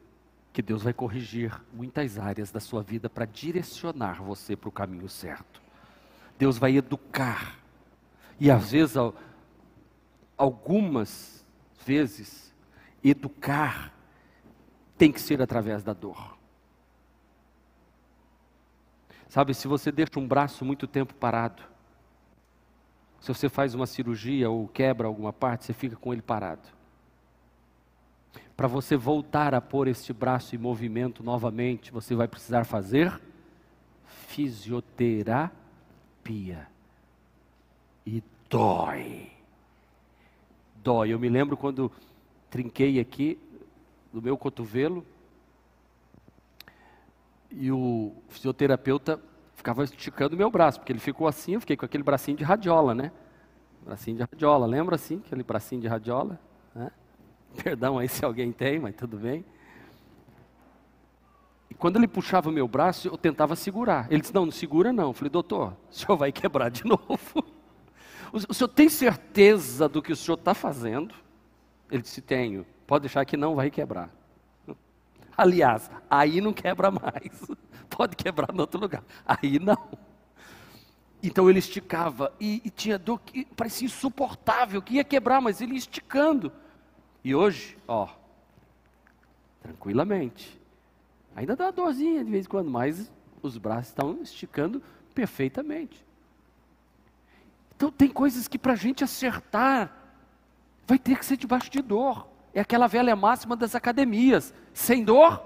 que 0.52 0.62
Deus 0.62 0.84
vai 0.84 0.92
corrigir 0.92 1.60
muitas 1.72 2.16
áreas 2.16 2.52
da 2.52 2.60
sua 2.60 2.80
vida 2.80 3.10
para 3.10 3.24
direcionar 3.24 4.22
você 4.22 4.54
para 4.54 4.68
o 4.68 4.72
caminho 4.72 5.08
certo. 5.08 5.60
Deus 6.38 6.58
vai 6.58 6.76
educar. 6.76 7.58
E 8.38 8.52
às 8.52 8.70
vezes, 8.70 8.94
algumas 10.38 11.44
vezes, 11.84 12.54
educar 13.02 13.92
tem 14.96 15.12
que 15.12 15.20
ser 15.20 15.42
através 15.42 15.82
da 15.82 15.92
dor. 15.92 16.36
Sabe, 19.28 19.54
se 19.54 19.66
você 19.66 19.90
deixa 19.90 20.18
um 20.18 20.26
braço 20.26 20.64
muito 20.64 20.86
tempo 20.86 21.14
parado, 21.14 21.62
se 23.20 23.28
você 23.28 23.48
faz 23.48 23.74
uma 23.74 23.86
cirurgia 23.86 24.50
ou 24.50 24.68
quebra 24.68 25.06
alguma 25.06 25.32
parte, 25.32 25.64
você 25.64 25.72
fica 25.72 25.96
com 25.96 26.12
ele 26.12 26.22
parado. 26.22 26.68
Para 28.56 28.68
você 28.68 28.96
voltar 28.96 29.54
a 29.54 29.60
pôr 29.60 29.88
este 29.88 30.12
braço 30.12 30.54
em 30.54 30.58
movimento 30.58 31.24
novamente, 31.24 31.90
você 31.90 32.14
vai 32.14 32.28
precisar 32.28 32.64
fazer 32.64 33.20
fisioterapia. 34.04 36.68
E 38.06 38.22
dói. 38.48 39.32
Dói. 40.76 41.10
Eu 41.10 41.18
me 41.18 41.28
lembro 41.28 41.56
quando 41.56 41.90
trinquei 42.50 43.00
aqui 43.00 43.38
no 44.14 44.22
meu 44.22 44.38
cotovelo 44.38 45.04
e 47.50 47.70
o 47.72 48.14
fisioterapeuta 48.28 49.20
ficava 49.56 49.82
esticando 49.82 50.36
meu 50.36 50.50
braço, 50.50 50.78
porque 50.78 50.92
ele 50.92 51.00
ficou 51.00 51.26
assim, 51.26 51.54
eu 51.54 51.60
fiquei 51.60 51.76
com 51.76 51.84
aquele 51.84 52.04
bracinho 52.04 52.36
de 52.36 52.44
radiola, 52.44 52.94
né? 52.94 53.10
Bracinho 53.84 54.16
de 54.16 54.22
radiola, 54.22 54.66
lembra 54.66 54.94
assim, 54.94 55.20
aquele 55.26 55.42
bracinho 55.42 55.80
de 55.80 55.88
radiola? 55.88 56.38
Né? 56.72 56.90
Perdão 57.62 57.98
aí 57.98 58.08
se 58.08 58.24
alguém 58.24 58.52
tem, 58.52 58.78
mas 58.78 58.94
tudo 58.94 59.16
bem. 59.16 59.44
E 61.68 61.74
quando 61.74 61.96
ele 61.96 62.06
puxava 62.06 62.48
o 62.50 62.52
meu 62.52 62.68
braço, 62.68 63.08
eu 63.08 63.18
tentava 63.18 63.56
segurar. 63.56 64.06
Ele 64.10 64.20
disse, 64.20 64.32
não, 64.32 64.44
não 64.44 64.52
segura 64.52 64.92
não. 64.92 65.08
Eu 65.08 65.12
falei, 65.12 65.30
doutor, 65.30 65.76
o 65.90 65.94
senhor 65.94 66.16
vai 66.16 66.30
quebrar 66.30 66.70
de 66.70 66.84
novo. 66.86 67.44
O 68.32 68.54
senhor 68.54 68.68
tem 68.68 68.88
certeza 68.88 69.88
do 69.88 70.00
que 70.00 70.12
o 70.12 70.16
senhor 70.16 70.38
está 70.38 70.54
fazendo? 70.54 71.14
Ele 71.90 72.02
disse, 72.02 72.20
tenho. 72.20 72.64
Pode 72.86 73.02
deixar 73.02 73.24
que 73.24 73.36
não 73.36 73.54
vai 73.54 73.70
quebrar. 73.70 74.10
Aliás, 75.36 75.90
aí 76.08 76.40
não 76.40 76.52
quebra 76.52 76.90
mais. 76.90 77.42
Pode 77.90 78.16
quebrar 78.16 78.54
em 78.54 78.60
outro 78.60 78.80
lugar. 78.80 79.02
Aí 79.26 79.58
não. 79.58 79.78
Então 81.22 81.48
ele 81.48 81.58
esticava 81.58 82.32
e, 82.38 82.60
e, 82.64 82.70
tinha 82.70 82.98
dor 82.98 83.18
que 83.20 83.46
parecia 83.46 83.86
insuportável, 83.86 84.82
que 84.82 84.94
ia 84.94 85.04
quebrar, 85.04 85.40
mas 85.40 85.60
ele 85.60 85.72
ia 85.72 85.78
esticando. 85.78 86.52
E 87.24 87.34
hoje, 87.34 87.78
ó, 87.88 88.08
tranquilamente. 89.62 90.60
Ainda 91.34 91.56
dá 91.56 91.64
uma 91.64 91.72
dorzinha 91.72 92.22
de 92.22 92.30
vez 92.30 92.44
em 92.44 92.48
quando, 92.48 92.70
mas 92.70 93.10
os 93.42 93.56
braços 93.56 93.88
estão 93.88 94.22
esticando 94.22 94.82
perfeitamente. 95.14 96.04
Então 97.74 97.90
tem 97.90 98.08
coisas 98.08 98.46
que 98.46 98.58
para 98.58 98.74
a 98.74 98.76
gente 98.76 99.02
acertar, 99.02 99.90
vai 100.86 100.98
ter 100.98 101.18
que 101.18 101.24
ser 101.24 101.36
debaixo 101.36 101.70
de 101.70 101.80
dor. 101.80 102.28
É 102.54 102.60
aquela 102.60 102.86
velha 102.86 103.16
máxima 103.16 103.56
das 103.56 103.74
academias: 103.74 104.54
sem 104.72 105.02
dor, 105.02 105.42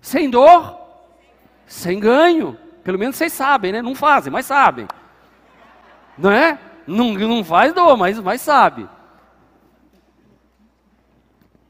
sem 0.00 0.30
dor, 0.30 0.78
sem 1.66 1.98
ganho. 1.98 2.56
Pelo 2.84 2.98
menos 2.98 3.16
vocês 3.16 3.32
sabem, 3.32 3.72
né? 3.72 3.82
Não 3.82 3.94
fazem, 3.94 4.32
mas 4.32 4.46
sabem. 4.46 4.86
Não 6.16 6.30
é? 6.30 6.58
Não, 6.86 7.12
não 7.12 7.44
faz 7.44 7.74
dor, 7.74 7.96
mas, 7.96 8.18
mas 8.20 8.40
sabe. 8.40 8.88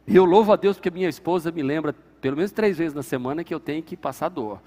E 0.06 0.14
eu 0.14 0.24
louvo 0.24 0.52
a 0.52 0.56
Deus 0.56 0.76
porque 0.76 0.90
minha 0.90 1.08
esposa 1.08 1.50
me 1.50 1.62
lembra 1.62 1.92
pelo 2.20 2.36
menos 2.36 2.52
três 2.52 2.78
vezes 2.78 2.94
na 2.94 3.02
semana 3.02 3.44
que 3.44 3.52
eu 3.52 3.60
tenho 3.60 3.82
que 3.82 3.96
passar 3.96 4.28
dor. 4.28 4.60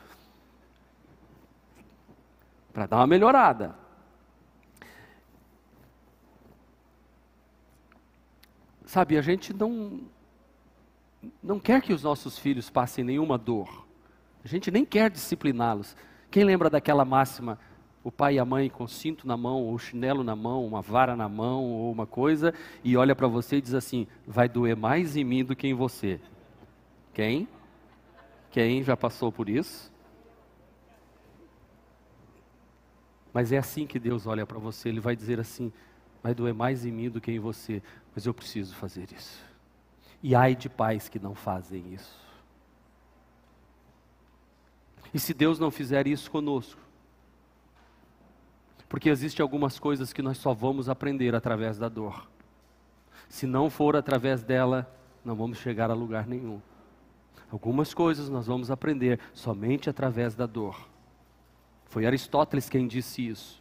Para 2.73 2.85
dar 2.85 2.97
uma 2.97 3.07
melhorada. 3.07 3.75
Sabe, 8.91 9.17
a 9.17 9.21
gente 9.21 9.53
não, 9.53 10.01
não 11.41 11.61
quer 11.61 11.81
que 11.81 11.93
os 11.93 12.03
nossos 12.03 12.37
filhos 12.37 12.69
passem 12.69 13.05
nenhuma 13.05 13.37
dor. 13.37 13.87
A 14.43 14.47
gente 14.49 14.69
nem 14.69 14.83
quer 14.83 15.09
discipliná-los. 15.09 15.95
Quem 16.29 16.43
lembra 16.43 16.69
daquela 16.69 17.05
máxima? 17.05 17.57
O 18.03 18.11
pai 18.11 18.33
e 18.33 18.39
a 18.39 18.43
mãe 18.43 18.69
com 18.69 18.85
cinto 18.89 19.25
na 19.25 19.37
mão, 19.37 19.63
ou 19.63 19.79
chinelo 19.79 20.25
na 20.25 20.35
mão, 20.35 20.65
uma 20.65 20.81
vara 20.81 21.15
na 21.15 21.29
mão, 21.29 21.63
ou 21.63 21.89
uma 21.89 22.05
coisa, 22.05 22.53
e 22.83 22.97
olha 22.97 23.15
para 23.15 23.29
você 23.29 23.55
e 23.55 23.61
diz 23.61 23.73
assim: 23.73 24.07
vai 24.27 24.49
doer 24.49 24.75
mais 24.75 25.15
em 25.15 25.23
mim 25.23 25.45
do 25.45 25.55
que 25.55 25.69
em 25.69 25.73
você. 25.73 26.19
Quem? 27.13 27.47
Quem 28.49 28.83
já 28.83 28.97
passou 28.97 29.31
por 29.31 29.47
isso? 29.47 29.89
Mas 33.31 33.53
é 33.53 33.57
assim 33.57 33.87
que 33.87 33.97
Deus 33.97 34.27
olha 34.27 34.45
para 34.45 34.59
você, 34.59 34.89
Ele 34.89 34.99
vai 34.99 35.15
dizer 35.15 35.39
assim: 35.39 35.71
vai 36.21 36.33
doer 36.33 36.53
mais 36.53 36.85
em 36.85 36.91
mim 36.91 37.09
do 37.09 37.19
que 37.19 37.31
em 37.31 37.39
você, 37.39 37.81
mas 38.13 38.25
eu 38.25 38.33
preciso 38.33 38.75
fazer 38.75 39.11
isso. 39.11 39.43
E 40.21 40.35
ai 40.35 40.55
de 40.55 40.69
pais 40.69 41.09
que 41.09 41.19
não 41.19 41.33
fazem 41.33 41.93
isso. 41.93 42.19
E 45.13 45.19
se 45.19 45.33
Deus 45.33 45.59
não 45.59 45.71
fizer 45.71 46.07
isso 46.07 46.29
conosco? 46.29 46.79
Porque 48.87 49.09
existem 49.09 49.41
algumas 49.41 49.79
coisas 49.79 50.13
que 50.13 50.21
nós 50.21 50.37
só 50.37 50.53
vamos 50.53 50.89
aprender 50.89 51.33
através 51.33 51.77
da 51.77 51.89
dor. 51.89 52.29
Se 53.29 53.47
não 53.47 53.69
for 53.69 53.95
através 53.95 54.43
dela, 54.43 54.93
não 55.23 55.35
vamos 55.35 55.57
chegar 55.57 55.89
a 55.89 55.93
lugar 55.93 56.27
nenhum. 56.27 56.61
Algumas 57.51 57.93
coisas 57.93 58.29
nós 58.29 58.47
vamos 58.47 58.69
aprender 58.69 59.19
somente 59.33 59.89
através 59.89 60.35
da 60.35 60.45
dor. 60.45 60.87
Foi 61.85 62.05
Aristóteles 62.05 62.69
quem 62.69 62.87
disse 62.87 63.27
isso. 63.27 63.60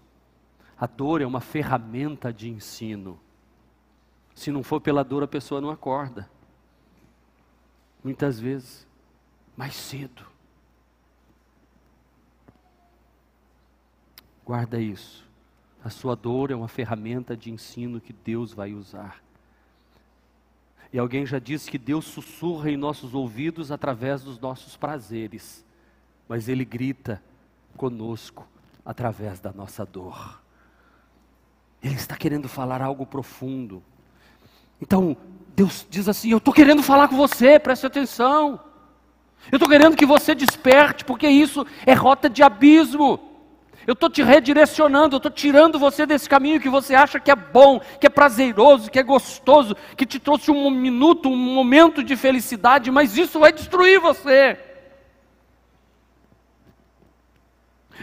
A 0.81 0.87
dor 0.87 1.21
é 1.21 1.27
uma 1.27 1.43
ferramenta 1.43 2.33
de 2.33 2.49
ensino. 2.49 3.21
Se 4.35 4.51
não 4.51 4.63
for 4.63 4.81
pela 4.81 5.05
dor, 5.05 5.23
a 5.23 5.29
pessoa 5.29 5.61
não 5.61 5.69
acorda. 5.69 6.31
Muitas 8.03 8.41
vezes, 8.41 8.89
mais 9.55 9.77
cedo. 9.77 10.25
Guarda 14.43 14.81
isso. 14.81 15.29
A 15.85 15.91
sua 15.91 16.17
dor 16.17 16.51
é 16.51 16.55
uma 16.55 16.69
ferramenta 16.69 17.37
de 17.37 17.51
ensino 17.51 18.01
que 18.01 18.15
Deus 18.15 18.55
vai 18.55 18.73
usar. 18.73 19.23
E 20.91 20.99
alguém 20.99 21.27
já 21.27 21.39
disse 21.39 21.71
que 21.71 21.77
Deus 21.77 22.07
sussurra 22.07 22.71
em 22.71 22.79
nossos 22.79 23.13
ouvidos 23.13 23.71
através 23.71 24.23
dos 24.23 24.41
nossos 24.41 24.79
prazeres, 24.79 25.63
mas 26.27 26.49
Ele 26.49 26.65
grita 26.65 27.23
conosco 27.77 28.49
através 28.83 29.41
da 29.41 29.53
nossa 29.53 29.85
dor. 29.85 30.41
Ele 31.83 31.95
está 31.95 32.17
querendo 32.17 32.49
falar 32.49 32.83
algo 32.83 33.07
profundo. 33.07 33.83
Então, 34.81 35.17
Deus 35.57 35.87
diz 35.89 36.09
assim: 36.09 36.31
Eu 36.31 36.39
estou 36.39 36.53
querendo 36.53 36.83
falar 36.83 37.09
com 37.09 37.17
você, 37.17 37.59
preste 37.59 37.87
atenção. 37.87 38.61
Eu 39.51 39.57
estou 39.57 39.69
querendo 39.69 39.97
que 39.97 40.05
você 40.05 40.35
desperte, 40.35 41.05
porque 41.05 41.27
isso 41.27 41.67
é 41.87 41.95
rota 41.95 42.29
de 42.29 42.43
abismo. 42.43 43.31
Eu 43.87 43.95
estou 43.95 44.11
te 44.11 44.23
redirecionando, 44.23 45.17
eu 45.17 45.19
estou 45.19 45.33
tirando 45.33 45.79
você 45.79 46.05
desse 46.05 46.29
caminho 46.29 46.61
que 46.61 46.69
você 46.69 46.95
acha 46.95 47.19
que 47.19 47.31
é 47.31 47.35
bom, 47.35 47.81
que 47.99 48.07
é 48.07 48.11
prazeroso, 48.11 48.91
que 48.91 48.99
é 48.99 49.03
gostoso, 49.03 49.75
que 49.97 50.05
te 50.05 50.19
trouxe 50.19 50.51
um 50.51 50.71
minuto, 50.71 51.31
um 51.31 51.37
momento 51.37 52.05
de 52.05 52.15
felicidade, 52.15 52.91
mas 52.91 53.17
isso 53.17 53.41
vai 53.41 53.53
destruir 53.53 53.99
você. 53.99 54.59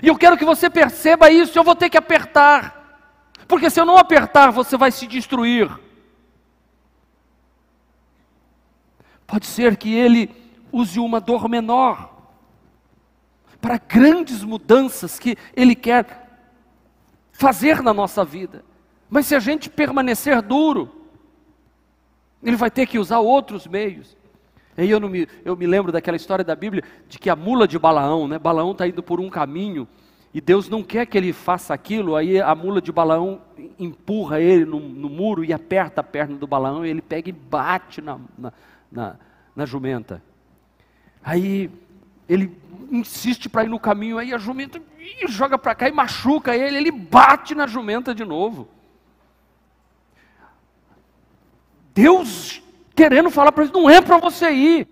E 0.01 0.07
eu 0.07 0.17
quero 0.17 0.37
que 0.37 0.45
você 0.45 0.69
perceba 0.69 1.29
isso, 1.29 1.57
eu 1.57 1.63
vou 1.63 1.75
ter 1.75 1.89
que 1.89 1.97
apertar, 1.97 2.76
porque 3.47 3.69
se 3.69 3.79
eu 3.79 3.86
não 3.86 3.97
apertar, 3.97 4.51
você 4.51 4.75
vai 4.75 4.91
se 4.91 5.07
destruir. 5.07 5.69
Pode 9.25 9.45
ser 9.45 9.77
que 9.77 9.93
ele 9.93 10.29
use 10.71 10.99
uma 10.99 11.19
dor 11.19 11.47
menor 11.49 12.17
para 13.60 13.77
grandes 13.77 14.43
mudanças 14.43 15.19
que 15.19 15.36
Ele 15.55 15.75
quer 15.75 16.27
fazer 17.31 17.81
na 17.81 17.93
nossa 17.93 18.23
vida. 18.23 18.63
Mas 19.10 19.25
se 19.27 19.36
a 19.36 19.39
gente 19.39 19.69
permanecer 19.69 20.41
duro, 20.41 20.89
Ele 22.43 22.55
vai 22.55 22.69
ter 22.69 22.86
que 22.86 22.99
usar 22.99 23.19
outros 23.19 23.67
meios. 23.67 24.15
E 24.77 24.89
eu, 24.89 25.01
me, 25.01 25.27
eu 25.43 25.55
me 25.55 25.65
lembro 25.65 25.91
daquela 25.91 26.17
história 26.17 26.45
da 26.45 26.55
Bíblia 26.55 26.83
de 27.07 27.17
que 27.17 27.29
a 27.29 27.36
mula 27.36 27.67
de 27.67 27.79
Balaão, 27.79 28.27
né? 28.27 28.38
Balaão 28.38 28.71
está 28.71 28.88
indo 28.88 29.01
por 29.01 29.19
um 29.19 29.29
caminho 29.29 29.88
e 30.38 30.41
Deus 30.41 30.69
não 30.69 30.84
quer 30.84 31.08
que 31.08 31.17
ele 31.17 31.34
faça 31.34 31.73
aquilo, 31.73 32.15
aí 32.15 32.39
a 32.39 32.54
mula 32.54 32.80
de 32.80 32.91
Balaão 32.91 33.41
empurra 33.80 34.39
ele 34.39 34.65
no, 34.65 34.80
no 34.80 35.10
muro 35.10 35.43
e 35.43 35.52
aperta 35.52 36.02
a 36.02 36.04
perna 36.04 36.38
do 36.38 36.45
Balaão 36.45 36.86
e 36.86 36.91
ele 36.91 37.02
pega 37.02 37.28
e 37.28 37.32
bate 37.32 38.02
na, 38.02 38.19
na, 38.38 38.54
na, 38.91 39.15
na 39.56 39.65
jumenta. 39.65 40.21
Aí 41.23 41.71
ele 42.30 42.56
insiste 42.91 43.50
para 43.50 43.63
ir 43.63 43.67
no 43.67 43.80
caminho, 43.80 44.19
aí 44.19 44.32
a 44.32 44.38
jumenta 44.38 44.80
joga 45.28 45.58
para 45.58 45.73
cá 45.73 45.89
e 45.89 45.91
machuca 45.91 46.56
ele, 46.56 46.78
ele 46.78 46.91
bate 46.91 47.56
na 47.56 47.65
jumenta 47.65 48.13
de 48.13 48.23
novo. 48.23 48.69
Deus 51.95 52.62
querendo 52.93 53.32
falar 53.32 53.52
para 53.52 53.63
ele, 53.63 53.73
não 53.73 53.89
é 53.89 54.02
para 54.02 54.19
você 54.19 54.52
ir. 54.52 54.88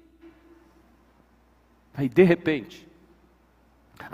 Aí 1.93 2.09
de 2.09 2.23
repente, 2.23 2.84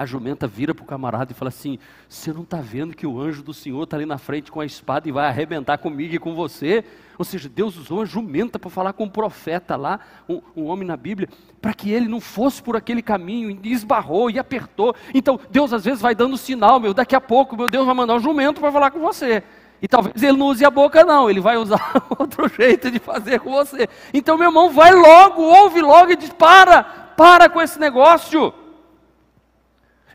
a 0.01 0.05
jumenta 0.05 0.47
vira 0.47 0.73
para 0.73 0.83
o 0.83 0.87
camarada 0.87 1.31
e 1.31 1.35
fala 1.35 1.49
assim: 1.49 1.77
Você 2.09 2.33
não 2.33 2.41
está 2.41 2.57
vendo 2.57 2.95
que 2.95 3.05
o 3.05 3.19
anjo 3.19 3.43
do 3.43 3.53
Senhor 3.53 3.83
está 3.83 3.97
ali 3.97 4.05
na 4.05 4.17
frente 4.17 4.51
com 4.51 4.59
a 4.59 4.65
espada 4.65 5.07
e 5.07 5.11
vai 5.11 5.27
arrebentar 5.27 5.77
comigo 5.77 6.15
e 6.15 6.19
com 6.19 6.33
você? 6.33 6.83
Ou 7.17 7.23
seja, 7.23 7.47
Deus 7.47 7.77
usou 7.77 7.99
uma 7.99 8.05
jumenta 8.05 8.57
para 8.57 8.69
falar 8.69 8.93
com 8.93 9.03
um 9.03 9.09
profeta 9.09 9.75
lá, 9.75 9.99
um, 10.27 10.41
um 10.55 10.65
homem 10.65 10.87
na 10.87 10.97
Bíblia, 10.97 11.29
para 11.61 11.73
que 11.73 11.91
ele 11.91 12.07
não 12.07 12.19
fosse 12.19 12.63
por 12.63 12.75
aquele 12.75 13.01
caminho, 13.01 13.59
e 13.61 13.71
esbarrou 13.71 14.31
e 14.31 14.39
apertou. 14.39 14.95
Então, 15.13 15.39
Deus 15.51 15.71
às 15.71 15.85
vezes 15.85 16.01
vai 16.01 16.15
dando 16.15 16.35
sinal, 16.35 16.79
meu, 16.79 16.93
daqui 16.93 17.15
a 17.15 17.21
pouco, 17.21 17.55
meu 17.55 17.69
Deus 17.69 17.85
vai 17.85 17.93
mandar 17.93 18.15
um 18.15 18.19
jumento 18.19 18.59
para 18.59 18.71
falar 18.71 18.89
com 18.89 18.99
você. 18.99 19.43
E 19.81 19.87
talvez 19.87 20.21
ele 20.21 20.37
não 20.37 20.47
use 20.47 20.65
a 20.65 20.69
boca, 20.71 21.03
não, 21.03 21.29
ele 21.29 21.39
vai 21.39 21.57
usar 21.57 22.03
outro 22.17 22.47
jeito 22.47 22.89
de 22.89 22.97
fazer 22.97 23.39
com 23.39 23.51
você. 23.51 23.87
Então, 24.13 24.37
meu 24.37 24.47
irmão, 24.47 24.71
vai 24.71 24.93
logo, 24.93 25.41
ouve 25.41 25.81
logo 25.81 26.11
e 26.11 26.15
diz: 26.15 26.29
para, 26.29 26.83
para 26.83 27.49
com 27.49 27.61
esse 27.61 27.79
negócio. 27.79 28.53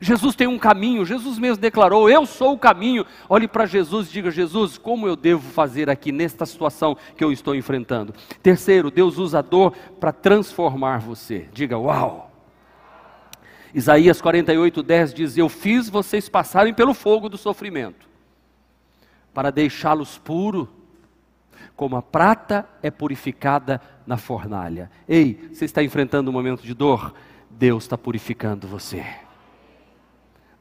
Jesus 0.00 0.35
tem 0.35 0.46
um 0.46 0.59
caminho, 0.59 1.06
Jesus 1.06 1.38
mesmo 1.38 1.61
declarou: 1.61 2.11
Eu 2.11 2.26
sou 2.26 2.52
o 2.52 2.59
caminho. 2.59 3.06
Olhe 3.28 3.48
para 3.48 3.64
Jesus 3.64 4.09
e 4.09 4.12
diga: 4.12 4.30
Jesus, 4.30 4.76
como 4.76 5.06
eu 5.06 5.16
devo 5.16 5.50
fazer 5.50 5.88
aqui 5.88 6.12
nesta 6.12 6.44
situação 6.44 6.96
que 7.16 7.24
eu 7.24 7.32
estou 7.32 7.54
enfrentando? 7.54 8.14
Terceiro, 8.42 8.90
Deus 8.90 9.16
usa 9.16 9.38
a 9.38 9.42
dor 9.42 9.72
para 9.98 10.12
transformar 10.12 10.98
você. 10.98 11.48
Diga: 11.52 11.78
Uau! 11.78 12.30
Isaías 13.74 14.20
48, 14.20 14.82
10 14.82 15.14
diz: 15.14 15.38
Eu 15.38 15.48
fiz 15.48 15.88
vocês 15.88 16.28
passarem 16.28 16.74
pelo 16.74 16.92
fogo 16.92 17.28
do 17.28 17.38
sofrimento, 17.38 18.06
para 19.32 19.50
deixá-los 19.50 20.18
puro, 20.18 20.68
como 21.74 21.96
a 21.96 22.02
prata 22.02 22.68
é 22.82 22.90
purificada 22.90 23.80
na 24.06 24.18
fornalha. 24.18 24.90
Ei, 25.09 25.48
você 25.52 25.64
está 25.64 25.82
enfrentando 25.82 26.30
um 26.30 26.35
momento 26.35 26.62
de 26.62 26.74
dor? 26.74 27.14
Deus 27.50 27.85
está 27.85 27.96
purificando 27.96 28.68
você. 28.68 29.04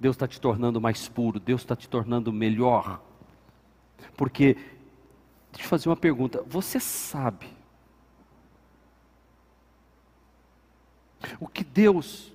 Deus 0.05 0.15
está 0.15 0.27
te 0.27 0.39
tornando 0.39 0.79
mais 0.79 1.07
puro, 1.07 1.39
Deus 1.39 1.61
está 1.61 1.75
te 1.75 1.89
tornando 1.89 2.31
melhor. 2.31 3.01
Porque, 4.15 4.53
deixa 5.51 5.65
eu 5.65 5.67
fazer 5.67 5.89
uma 5.89 5.95
pergunta: 5.95 6.43
você 6.45 6.79
sabe 6.79 7.47
o 11.39 11.47
que 11.47 11.63
Deus 11.63 12.31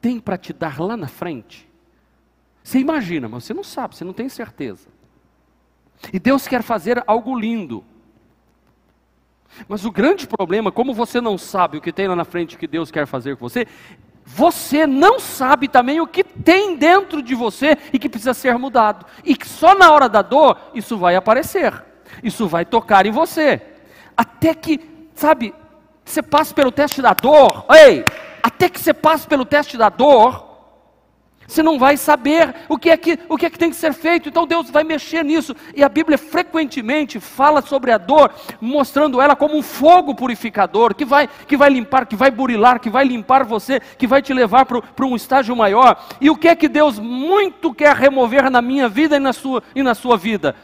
tem 0.00 0.18
para 0.18 0.36
te 0.36 0.52
dar 0.52 0.80
lá 0.80 0.96
na 0.96 1.06
frente? 1.06 1.68
Você 2.64 2.80
imagina, 2.80 3.28
mas 3.28 3.44
você 3.44 3.54
não 3.54 3.62
sabe, 3.62 3.94
você 3.94 4.02
não 4.02 4.12
tem 4.12 4.28
certeza. 4.28 4.88
E 6.12 6.18
Deus 6.18 6.48
quer 6.48 6.64
fazer 6.64 7.04
algo 7.06 7.38
lindo. 7.38 7.84
Mas 9.68 9.84
o 9.84 9.92
grande 9.92 10.26
problema, 10.26 10.72
como 10.72 10.92
você 10.92 11.20
não 11.20 11.38
sabe 11.38 11.78
o 11.78 11.80
que 11.80 11.92
tem 11.92 12.08
lá 12.08 12.16
na 12.16 12.24
frente 12.24 12.58
que 12.58 12.66
Deus 12.66 12.90
quer 12.90 13.06
fazer 13.06 13.36
com 13.36 13.48
você, 13.48 13.64
você 14.30 14.86
não 14.86 15.18
sabe 15.18 15.68
também 15.68 16.02
o 16.02 16.06
que 16.06 16.22
tem 16.22 16.76
dentro 16.76 17.22
de 17.22 17.34
você 17.34 17.78
e 17.92 17.98
que 17.98 18.10
precisa 18.10 18.34
ser 18.34 18.58
mudado. 18.58 19.06
E 19.24 19.34
que 19.34 19.48
só 19.48 19.74
na 19.74 19.90
hora 19.90 20.06
da 20.06 20.20
dor 20.20 20.58
isso 20.74 20.98
vai 20.98 21.16
aparecer, 21.16 21.72
isso 22.22 22.46
vai 22.46 22.66
tocar 22.66 23.06
em 23.06 23.10
você. 23.10 23.60
Até 24.14 24.54
que, 24.54 24.80
sabe, 25.14 25.54
você 26.04 26.22
passe 26.22 26.52
pelo 26.52 26.70
teste 26.70 27.00
da 27.00 27.14
dor, 27.14 27.64
ei, 27.70 28.04
até 28.42 28.68
que 28.68 28.78
você 28.78 28.92
passe 28.92 29.26
pelo 29.26 29.46
teste 29.46 29.78
da 29.78 29.88
dor, 29.88 30.47
você 31.48 31.62
não 31.62 31.78
vai 31.78 31.96
saber 31.96 32.54
o 32.68 32.76
que, 32.76 32.90
é 32.90 32.96
que, 32.96 33.18
o 33.26 33.38
que 33.38 33.46
é 33.46 33.50
que 33.50 33.58
tem 33.58 33.70
que 33.70 33.76
ser 33.76 33.94
feito, 33.94 34.28
então 34.28 34.46
Deus 34.46 34.68
vai 34.68 34.84
mexer 34.84 35.24
nisso. 35.24 35.56
E 35.74 35.82
a 35.82 35.88
Bíblia 35.88 36.18
frequentemente 36.18 37.18
fala 37.18 37.62
sobre 37.62 37.90
a 37.90 37.96
dor, 37.96 38.30
mostrando 38.60 39.18
ela 39.18 39.34
como 39.34 39.56
um 39.56 39.62
fogo 39.62 40.14
purificador, 40.14 40.94
que 40.94 41.06
vai, 41.06 41.26
que 41.26 41.56
vai 41.56 41.70
limpar, 41.70 42.04
que 42.04 42.14
vai 42.14 42.30
burilar, 42.30 42.78
que 42.78 42.90
vai 42.90 43.06
limpar 43.06 43.44
você, 43.44 43.80
que 43.80 44.06
vai 44.06 44.20
te 44.20 44.34
levar 44.34 44.66
para 44.66 45.06
um 45.06 45.16
estágio 45.16 45.56
maior. 45.56 46.06
E 46.20 46.28
o 46.28 46.36
que 46.36 46.48
é 46.48 46.54
que 46.54 46.68
Deus 46.68 46.98
muito 46.98 47.72
quer 47.72 47.96
remover 47.96 48.50
na 48.50 48.60
minha 48.60 48.86
vida 48.86 49.16
e 49.16 49.20
na 49.20 49.32
sua, 49.32 49.62
e 49.74 49.82
na 49.82 49.94
sua 49.94 50.18
vida? 50.18 50.54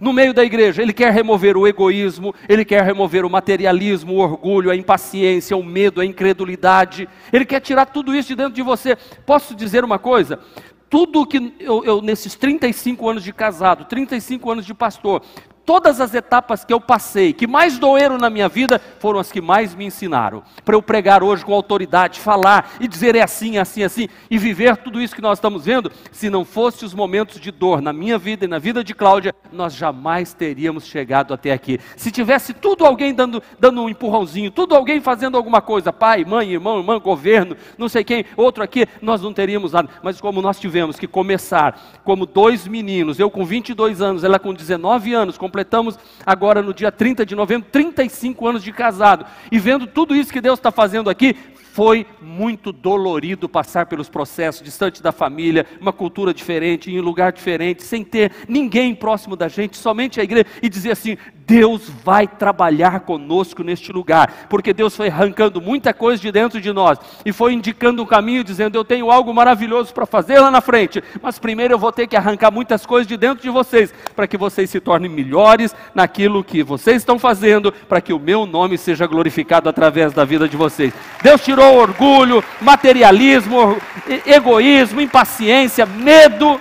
No 0.00 0.12
meio 0.12 0.32
da 0.32 0.42
igreja. 0.42 0.82
Ele 0.82 0.92
quer 0.92 1.12
remover 1.12 1.56
o 1.56 1.68
egoísmo, 1.68 2.34
ele 2.48 2.64
quer 2.64 2.82
remover 2.82 3.24
o 3.24 3.30
materialismo, 3.30 4.14
o 4.14 4.18
orgulho, 4.18 4.70
a 4.70 4.76
impaciência, 4.76 5.56
o 5.56 5.62
medo, 5.62 6.00
a 6.00 6.06
incredulidade. 6.06 7.08
Ele 7.32 7.44
quer 7.44 7.60
tirar 7.60 7.86
tudo 7.86 8.14
isso 8.14 8.28
de 8.28 8.36
dentro 8.36 8.54
de 8.54 8.62
você. 8.62 8.96
Posso 9.26 9.54
dizer 9.54 9.84
uma 9.84 9.98
coisa? 9.98 10.40
Tudo 10.88 11.24
que 11.24 11.54
eu, 11.60 11.84
eu, 11.84 12.02
nesses 12.02 12.34
35 12.34 13.08
anos 13.08 13.22
de 13.22 13.32
casado, 13.32 13.84
35 13.84 14.50
anos 14.50 14.66
de 14.66 14.74
pastor, 14.74 15.22
todas 15.64 16.00
as 16.00 16.14
etapas 16.14 16.64
que 16.64 16.72
eu 16.72 16.80
passei, 16.80 17.32
que 17.32 17.46
mais 17.46 17.78
doeram 17.78 18.18
na 18.18 18.28
minha 18.28 18.48
vida, 18.48 18.80
foram 18.98 19.20
as 19.20 19.30
que 19.30 19.40
mais 19.40 19.74
me 19.74 19.84
ensinaram. 19.84 20.42
Para 20.64 20.74
eu 20.74 20.82
pregar 20.82 21.22
hoje 21.22 21.44
com 21.44 21.54
autoridade, 21.54 22.18
falar 22.18 22.72
e 22.80 22.88
dizer 22.88 23.14
é 23.14 23.22
assim, 23.22 23.56
é 23.56 23.60
assim, 23.60 23.82
é 23.82 23.84
assim, 23.84 24.08
e 24.30 24.36
viver 24.36 24.76
tudo 24.78 25.00
isso 25.00 25.14
que 25.14 25.22
nós 25.22 25.38
estamos 25.38 25.64
vendo, 25.64 25.92
se 26.10 26.28
não 26.28 26.44
fosse 26.44 26.84
os 26.84 26.94
momentos 26.94 27.40
de 27.40 27.50
dor 27.50 27.80
na 27.80 27.92
minha 27.92 28.18
vida 28.18 28.44
e 28.44 28.48
na 28.48 28.58
vida 28.58 28.82
de 28.82 28.94
Cláudia, 28.94 29.34
nós 29.52 29.74
jamais 29.74 30.32
teríamos 30.32 30.86
chegado 30.86 31.32
até 31.32 31.52
aqui. 31.52 31.78
Se 31.96 32.10
tivesse 32.10 32.52
tudo 32.52 32.84
alguém 32.84 33.14
dando, 33.14 33.42
dando 33.58 33.82
um 33.82 33.88
empurrãozinho, 33.88 34.50
tudo 34.50 34.74
alguém 34.74 35.00
fazendo 35.00 35.36
alguma 35.36 35.60
coisa, 35.60 35.92
pai, 35.92 36.24
mãe, 36.24 36.50
irmão, 36.52 36.78
irmã, 36.78 36.98
governo, 36.98 37.56
não 37.78 37.88
sei 37.88 38.02
quem, 38.02 38.24
outro 38.36 38.62
aqui, 38.64 38.86
nós 39.00 39.22
não 39.22 39.32
teríamos 39.32 39.72
nada. 39.72 39.88
Mas 40.02 40.20
como 40.20 40.42
nós 40.42 40.58
tivemos 40.58 40.98
que 40.98 41.06
começar 41.06 42.00
como 42.04 42.26
dois 42.26 42.66
meninos, 42.66 43.18
eu 43.18 43.30
com 43.30 43.44
22 43.44 44.02
anos, 44.02 44.24
ela 44.24 44.38
com 44.38 44.52
19 44.52 45.14
anos, 45.14 45.38
completamente 45.38 45.49
completamos 45.50 45.98
agora 46.24 46.62
no 46.62 46.72
dia 46.72 46.92
30 46.92 47.26
de 47.26 47.34
novembro 47.34 47.68
35 47.72 48.46
anos 48.46 48.62
de 48.62 48.72
casado. 48.72 49.26
E 49.50 49.58
vendo 49.58 49.84
tudo 49.84 50.14
isso 50.14 50.32
que 50.32 50.40
Deus 50.40 50.60
está 50.60 50.70
fazendo 50.70 51.10
aqui, 51.10 51.34
foi 51.72 52.06
muito 52.20 52.72
dolorido 52.72 53.48
passar 53.48 53.86
pelos 53.86 54.08
processos, 54.08 54.62
distante 54.62 55.02
da 55.02 55.10
família, 55.12 55.66
uma 55.80 55.92
cultura 55.92 56.32
diferente, 56.32 56.90
em 56.90 57.00
um 57.00 57.02
lugar 57.02 57.32
diferente, 57.32 57.82
sem 57.82 58.04
ter 58.04 58.32
ninguém 58.48 58.94
próximo 58.94 59.34
da 59.34 59.48
gente, 59.48 59.76
somente 59.76 60.20
a 60.20 60.24
igreja, 60.24 60.46
e 60.62 60.68
dizer 60.68 60.92
assim: 60.92 61.16
Deus 61.50 61.90
vai 62.04 62.28
trabalhar 62.28 63.00
conosco 63.00 63.64
neste 63.64 63.90
lugar, 63.90 64.46
porque 64.48 64.72
Deus 64.72 64.94
foi 64.94 65.08
arrancando 65.08 65.60
muita 65.60 65.92
coisa 65.92 66.22
de 66.22 66.30
dentro 66.30 66.60
de 66.60 66.72
nós 66.72 66.96
e 67.26 67.32
foi 67.32 67.52
indicando 67.52 68.00
um 68.00 68.06
caminho, 68.06 68.44
dizendo: 68.44 68.78
Eu 68.78 68.84
tenho 68.84 69.10
algo 69.10 69.34
maravilhoso 69.34 69.92
para 69.92 70.06
fazer 70.06 70.38
lá 70.38 70.48
na 70.48 70.60
frente, 70.60 71.02
mas 71.20 71.40
primeiro 71.40 71.74
eu 71.74 71.78
vou 71.78 71.90
ter 71.90 72.06
que 72.06 72.16
arrancar 72.16 72.52
muitas 72.52 72.86
coisas 72.86 73.08
de 73.08 73.16
dentro 73.16 73.42
de 73.42 73.50
vocês, 73.50 73.92
para 74.14 74.28
que 74.28 74.36
vocês 74.36 74.70
se 74.70 74.78
tornem 74.78 75.10
melhores 75.10 75.74
naquilo 75.92 76.44
que 76.44 76.62
vocês 76.62 76.98
estão 76.98 77.18
fazendo, 77.18 77.72
para 77.72 78.00
que 78.00 78.12
o 78.12 78.20
meu 78.20 78.46
nome 78.46 78.78
seja 78.78 79.04
glorificado 79.08 79.68
através 79.68 80.12
da 80.12 80.24
vida 80.24 80.48
de 80.48 80.56
vocês. 80.56 80.94
Deus 81.20 81.44
tirou 81.44 81.78
orgulho, 81.78 82.44
materialismo, 82.60 83.76
egoísmo, 84.24 85.00
impaciência, 85.00 85.84
medo, 85.84 86.60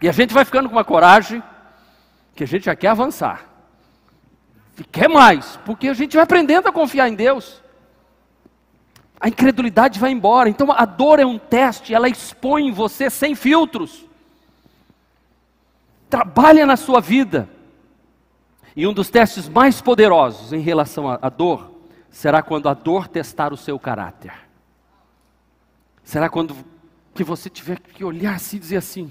e 0.00 0.08
a 0.08 0.12
gente 0.12 0.32
vai 0.32 0.44
ficando 0.44 0.68
com 0.68 0.76
uma 0.76 0.84
coragem 0.84 1.42
que 2.36 2.44
a 2.44 2.46
gente 2.46 2.66
já 2.66 2.76
quer 2.76 2.88
avançar. 2.88 3.50
E 4.78 4.84
quer 4.84 5.08
mais, 5.08 5.58
porque 5.64 5.88
a 5.88 5.94
gente 5.94 6.14
vai 6.14 6.22
aprendendo 6.22 6.68
a 6.68 6.72
confiar 6.72 7.08
em 7.08 7.14
Deus. 7.14 7.62
A 9.18 9.28
incredulidade 9.28 9.98
vai 9.98 10.10
embora. 10.10 10.48
Então 10.48 10.70
a 10.70 10.84
dor 10.84 11.18
é 11.18 11.24
um 11.24 11.38
teste, 11.38 11.94
ela 11.94 12.08
expõe 12.08 12.70
você 12.70 13.08
sem 13.08 13.34
filtros. 13.34 14.04
Trabalha 16.10 16.66
na 16.66 16.76
sua 16.76 17.00
vida. 17.00 17.48
E 18.76 18.86
um 18.86 18.92
dos 18.92 19.08
testes 19.08 19.48
mais 19.48 19.80
poderosos 19.80 20.52
em 20.52 20.60
relação 20.60 21.08
à 21.10 21.30
dor 21.30 21.72
será 22.10 22.42
quando 22.42 22.68
a 22.68 22.74
dor 22.74 23.08
testar 23.08 23.54
o 23.54 23.56
seu 23.56 23.78
caráter. 23.78 24.34
Será 26.04 26.28
quando 26.28 26.54
que 27.14 27.24
você 27.24 27.48
tiver 27.48 27.80
que 27.80 28.04
olhar 28.04 28.34
assim 28.34 28.58
e 28.58 28.60
dizer 28.60 28.76
assim: 28.76 29.10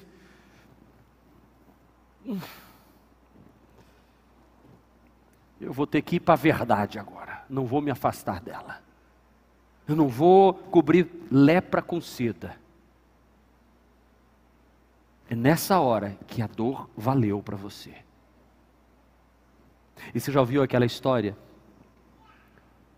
hum, 2.23 2.37
eu 5.59 5.71
vou 5.71 5.87
ter 5.87 6.01
que 6.01 6.17
ir 6.17 6.19
para 6.19 6.33
a 6.33 6.37
verdade 6.37 6.99
agora, 6.99 7.43
não 7.49 7.65
vou 7.65 7.81
me 7.81 7.91
afastar 7.91 8.41
dela. 8.41 8.81
Eu 9.87 9.95
não 9.95 10.07
vou 10.07 10.53
cobrir 10.53 11.09
lepra 11.31 11.81
com 11.81 12.01
seda. 12.01 12.57
É 15.29 15.35
nessa 15.35 15.79
hora 15.79 16.17
que 16.27 16.41
a 16.41 16.47
dor 16.47 16.89
valeu 16.95 17.41
para 17.41 17.55
você. 17.55 17.95
E 20.13 20.19
você 20.19 20.31
já 20.31 20.39
ouviu 20.39 20.61
aquela 20.61 20.85
história? 20.85 21.37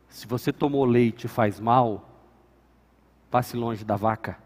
Se 0.09 0.25
você 0.25 0.51
tomou 0.51 0.83
leite 0.83 1.25
e 1.25 1.29
faz 1.29 1.59
mal, 1.59 2.09
passe 3.29 3.55
longe 3.55 3.85
da 3.85 3.95
vaca. 3.95 4.37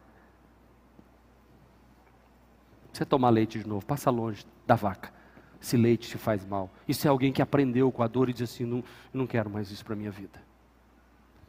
Você 2.91 3.05
tomar 3.05 3.29
leite 3.29 3.59
de 3.59 3.67
novo, 3.67 3.85
passa 3.85 4.11
longe 4.11 4.45
da 4.67 4.75
vaca 4.75 5.20
se 5.61 5.77
leite 5.77 6.09
te 6.09 6.17
faz 6.17 6.43
mal. 6.43 6.69
Isso 6.87 7.07
é 7.07 7.09
alguém 7.09 7.31
que 7.31 7.41
aprendeu 7.41 7.91
com 7.91 8.01
a 8.01 8.07
dor 8.07 8.29
e 8.29 8.33
diz 8.33 8.51
assim: 8.51 8.65
não, 8.65 8.79
eu 8.79 8.83
não 9.13 9.27
quero 9.27 9.49
mais 9.49 9.69
isso 9.69 9.85
para 9.85 9.93
a 9.93 9.97
minha 9.97 10.11
vida. 10.11 10.41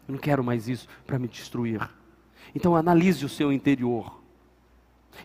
Eu 0.07 0.13
não 0.13 0.21
quero 0.21 0.45
mais 0.45 0.69
isso 0.69 0.87
para 1.07 1.19
me 1.19 1.27
destruir. 1.27 1.89
Então 2.55 2.77
analise 2.77 3.25
o 3.25 3.29
seu 3.29 3.53
interior. 3.53 4.21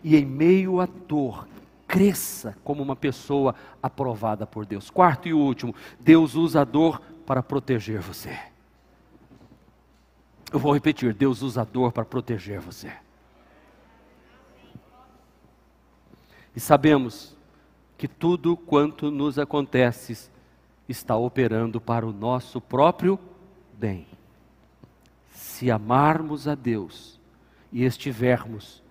E 0.02 0.16
em 0.16 0.24
meio 0.24 0.80
à 0.80 0.86
dor, 0.86 1.46
cresça 1.86 2.56
como 2.64 2.82
uma 2.82 2.96
pessoa 2.96 3.54
aprovada 3.82 4.46
por 4.46 4.64
Deus. 4.64 4.90
Quarto 4.90 5.28
e 5.28 5.34
último, 5.34 5.74
Deus 6.00 6.34
usa 6.34 6.62
a 6.62 6.64
dor 6.64 7.00
para 7.26 7.42
proteger 7.42 8.00
você. 8.00 8.38
Eu 10.50 10.58
vou 10.58 10.72
repetir: 10.72 11.12
Deus 11.12 11.42
usa 11.42 11.60
a 11.60 11.64
dor 11.64 11.92
para 11.92 12.04
proteger 12.04 12.58
você. 12.58 12.90
E 16.56 16.60
sabemos 16.60 17.37
que 17.98 18.06
tudo 18.06 18.56
quanto 18.56 19.10
nos 19.10 19.40
acontece 19.40 20.30
está 20.88 21.16
operando 21.16 21.80
para 21.80 22.06
o 22.06 22.12
nosso 22.12 22.60
próprio 22.60 23.18
bem. 23.76 24.06
Se 25.32 25.68
amarmos 25.68 26.46
a 26.46 26.54
Deus 26.54 27.20
e 27.72 27.84
estivermos 27.84 28.82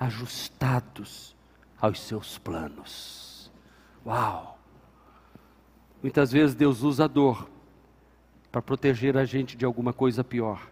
ajustados 0.00 1.36
aos 1.78 2.00
seus 2.00 2.38
planos. 2.38 3.52
Uau! 4.06 4.58
Muitas 6.02 6.32
vezes 6.32 6.54
Deus 6.54 6.82
usa 6.82 7.04
a 7.04 7.08
dor 7.08 7.46
para 8.50 8.62
proteger 8.62 9.18
a 9.18 9.26
gente 9.26 9.54
de 9.54 9.66
alguma 9.66 9.92
coisa 9.92 10.24
pior, 10.24 10.70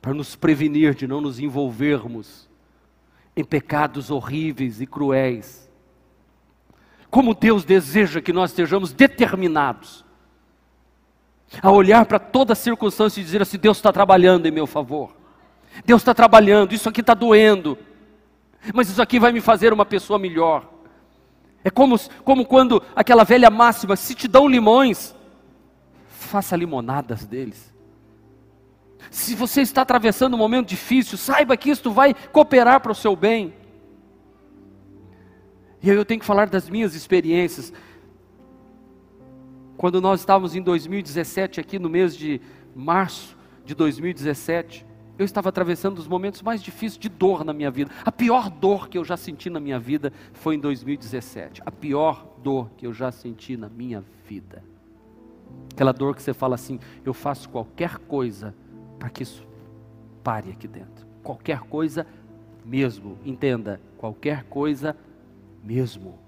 para 0.00 0.14
nos 0.14 0.34
prevenir 0.34 0.94
de 0.94 1.06
não 1.06 1.20
nos 1.20 1.38
envolvermos 1.38 2.48
em 3.36 3.44
pecados 3.44 4.10
horríveis 4.10 4.80
e 4.80 4.86
cruéis. 4.86 5.70
Como 7.10 7.34
Deus 7.34 7.64
deseja 7.64 8.20
que 8.20 8.32
nós 8.32 8.50
estejamos 8.50 8.92
determinados 8.92 10.04
a 11.62 11.70
olhar 11.70 12.04
para 12.06 12.18
toda 12.18 12.54
circunstância 12.54 13.20
e 13.20 13.24
dizer 13.24 13.42
assim: 13.42 13.58
Deus 13.58 13.76
está 13.76 13.92
trabalhando 13.92 14.46
em 14.46 14.50
meu 14.50 14.66
favor, 14.66 15.14
Deus 15.84 16.02
está 16.02 16.14
trabalhando, 16.14 16.72
isso 16.72 16.88
aqui 16.88 17.00
está 17.00 17.14
doendo, 17.14 17.78
mas 18.72 18.88
isso 18.88 19.02
aqui 19.02 19.18
vai 19.18 19.32
me 19.32 19.40
fazer 19.40 19.72
uma 19.72 19.84
pessoa 19.84 20.18
melhor. 20.18 20.70
É 21.62 21.70
como, 21.70 21.98
como 22.24 22.44
quando 22.44 22.82
aquela 22.94 23.24
velha 23.24 23.50
máxima: 23.50 23.96
se 23.96 24.14
te 24.14 24.28
dão 24.28 24.46
limões, 24.46 25.14
faça 26.08 26.56
limonadas 26.56 27.24
deles. 27.26 27.73
Se 29.10 29.34
você 29.34 29.60
está 29.60 29.82
atravessando 29.82 30.34
um 30.34 30.38
momento 30.38 30.68
difícil, 30.68 31.16
saiba 31.18 31.56
que 31.56 31.70
isto 31.70 31.90
vai 31.90 32.14
cooperar 32.32 32.80
para 32.80 32.92
o 32.92 32.94
seu 32.94 33.14
bem. 33.14 33.54
E 35.82 35.88
eu 35.90 36.04
tenho 36.04 36.20
que 36.20 36.26
falar 36.26 36.48
das 36.48 36.68
minhas 36.68 36.94
experiências. 36.94 37.72
Quando 39.76 40.00
nós 40.00 40.20
estávamos 40.20 40.54
em 40.54 40.62
2017, 40.62 41.60
aqui 41.60 41.78
no 41.78 41.90
mês 41.90 42.16
de 42.16 42.40
março 42.74 43.36
de 43.64 43.74
2017, 43.74 44.86
eu 45.18 45.24
estava 45.24 45.48
atravessando 45.48 45.98
os 45.98 46.08
momentos 46.08 46.42
mais 46.42 46.62
difíceis 46.62 46.98
de 46.98 47.08
dor 47.08 47.44
na 47.44 47.52
minha 47.52 47.70
vida. 47.70 47.90
A 48.04 48.10
pior 48.10 48.50
dor 48.50 48.88
que 48.88 48.98
eu 48.98 49.04
já 49.04 49.16
senti 49.16 49.48
na 49.48 49.60
minha 49.60 49.78
vida 49.78 50.12
foi 50.32 50.54
em 50.54 50.58
2017. 50.58 51.62
A 51.64 51.70
pior 51.70 52.26
dor 52.42 52.70
que 52.76 52.86
eu 52.86 52.92
já 52.92 53.12
senti 53.12 53.56
na 53.56 53.68
minha 53.68 54.02
vida. 54.26 54.64
Aquela 55.72 55.92
dor 55.92 56.16
que 56.16 56.22
você 56.22 56.32
fala 56.32 56.54
assim: 56.54 56.80
eu 57.04 57.14
faço 57.14 57.48
qualquer 57.48 57.98
coisa 57.98 58.54
para 59.04 59.10
que 59.10 59.22
isso 59.22 59.46
pare 60.22 60.50
aqui 60.50 60.66
dentro. 60.66 61.06
Qualquer 61.22 61.60
coisa 61.60 62.06
mesmo, 62.64 63.18
entenda, 63.22 63.78
qualquer 63.98 64.44
coisa 64.44 64.96
mesmo. 65.62 66.18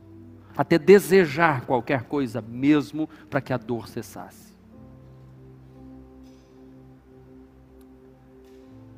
Até 0.54 0.78
desejar 0.78 1.64
qualquer 1.64 2.02
coisa 2.02 2.42
mesmo 2.42 3.08
para 3.30 3.40
que 3.40 3.50
a 3.50 3.56
dor 3.56 3.88
cessasse. 3.88 4.54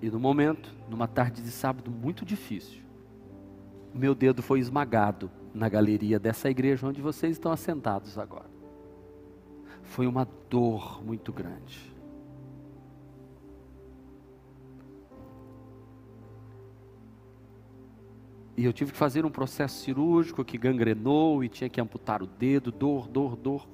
E 0.02 0.10
no 0.10 0.18
momento, 0.18 0.74
numa 0.90 1.06
tarde 1.06 1.40
de 1.40 1.50
sábado 1.52 1.88
muito 1.88 2.24
difícil, 2.24 2.82
meu 3.94 4.12
dedo 4.12 4.42
foi 4.42 4.58
esmagado 4.58 5.30
na 5.54 5.68
galeria 5.68 6.18
dessa 6.18 6.50
igreja 6.50 6.84
onde 6.84 7.00
vocês 7.00 7.36
estão 7.36 7.52
assentados 7.52 8.18
agora. 8.18 8.50
Foi 9.84 10.08
uma 10.08 10.26
dor 10.50 11.00
muito 11.04 11.32
grande. 11.32 11.96
E 18.58 18.64
eu 18.64 18.72
tive 18.72 18.90
que 18.90 18.98
fazer 18.98 19.24
um 19.24 19.30
processo 19.30 19.84
cirúrgico 19.84 20.44
que 20.44 20.58
gangrenou 20.58 21.44
e 21.44 21.48
tinha 21.48 21.70
que 21.70 21.80
amputar 21.80 22.24
o 22.24 22.26
dedo, 22.26 22.72
dor, 22.72 23.06
dor, 23.06 23.36
dor. 23.36 23.68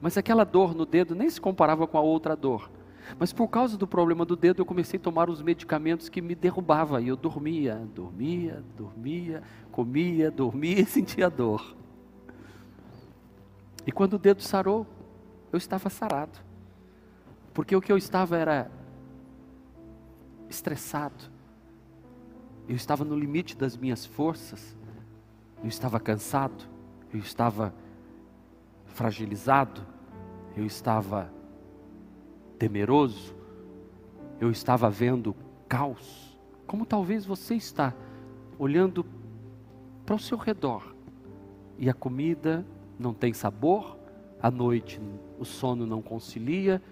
Mas 0.00 0.16
aquela 0.16 0.44
dor 0.44 0.76
no 0.76 0.86
dedo 0.86 1.12
nem 1.12 1.28
se 1.28 1.40
comparava 1.40 1.88
com 1.88 1.98
a 1.98 2.00
outra 2.00 2.36
dor. 2.36 2.70
Mas 3.18 3.32
por 3.32 3.48
causa 3.48 3.76
do 3.76 3.84
problema 3.84 4.24
do 4.24 4.36
dedo, 4.36 4.60
eu 4.60 4.64
comecei 4.64 4.96
a 4.96 5.02
tomar 5.02 5.28
os 5.28 5.42
medicamentos 5.42 6.08
que 6.08 6.22
me 6.22 6.36
derrubavam. 6.36 7.00
E 7.00 7.08
eu 7.08 7.16
dormia, 7.16 7.84
dormia, 7.92 8.62
dormia, 8.76 9.42
comia, 9.72 10.30
dormia 10.30 10.82
e 10.82 10.86
sentia 10.86 11.28
dor. 11.28 11.74
E 13.84 13.90
quando 13.90 14.12
o 14.12 14.18
dedo 14.20 14.40
sarou, 14.40 14.86
eu 15.50 15.56
estava 15.56 15.90
sarado. 15.90 16.38
Porque 17.52 17.74
o 17.74 17.80
que 17.80 17.90
eu 17.90 17.98
estava 17.98 18.36
era 18.36 18.70
estressado. 20.48 21.37
Eu 22.68 22.76
estava 22.76 23.04
no 23.04 23.18
limite 23.18 23.56
das 23.56 23.76
minhas 23.76 24.04
forças. 24.04 24.76
Eu 25.62 25.68
estava 25.68 25.98
cansado. 25.98 26.64
Eu 27.12 27.18
estava 27.18 27.74
fragilizado. 28.86 29.80
Eu 30.54 30.66
estava 30.66 31.32
temeroso. 32.58 33.34
Eu 34.38 34.50
estava 34.50 34.90
vendo 34.90 35.34
caos. 35.66 36.38
Como 36.66 36.84
talvez 36.84 37.24
você 37.24 37.54
está 37.54 37.94
olhando 38.58 39.06
para 40.04 40.16
o 40.16 40.18
seu 40.18 40.36
redor 40.36 40.94
e 41.78 41.88
a 41.88 41.94
comida 41.94 42.66
não 42.98 43.14
tem 43.14 43.32
sabor, 43.32 43.96
à 44.42 44.50
noite 44.50 45.00
o 45.38 45.44
sono 45.44 45.86
não 45.86 46.02
concilia 46.02 46.82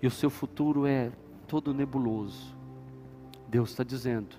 e 0.00 0.06
o 0.06 0.10
seu 0.10 0.30
futuro 0.30 0.86
é 0.86 1.12
todo 1.46 1.74
nebuloso. 1.74 2.56
Deus 3.48 3.70
está 3.70 3.84
dizendo: 3.84 4.36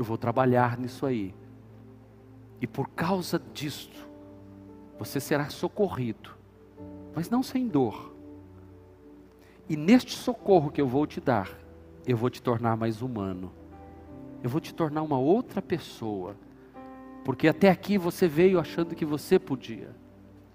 eu 0.00 0.04
vou 0.04 0.18
trabalhar 0.18 0.78
nisso 0.78 1.06
aí, 1.06 1.34
e 2.60 2.66
por 2.66 2.88
causa 2.88 3.40
disto, 3.52 4.08
você 4.98 5.20
será 5.20 5.48
socorrido, 5.48 6.30
mas 7.14 7.30
não 7.30 7.42
sem 7.42 7.68
dor. 7.68 8.14
E 9.68 9.76
neste 9.76 10.12
socorro 10.12 10.70
que 10.70 10.80
eu 10.80 10.88
vou 10.88 11.06
te 11.06 11.20
dar, 11.20 11.48
eu 12.06 12.16
vou 12.16 12.28
te 12.28 12.42
tornar 12.42 12.76
mais 12.76 13.00
humano, 13.00 13.52
eu 14.42 14.50
vou 14.50 14.60
te 14.60 14.74
tornar 14.74 15.02
uma 15.02 15.18
outra 15.18 15.62
pessoa 15.62 16.34
porque 17.24 17.46
até 17.46 17.68
aqui 17.68 17.98
você 17.98 18.26
veio 18.26 18.58
achando 18.58 18.94
que 18.94 19.04
você 19.04 19.38
podia. 19.38 19.94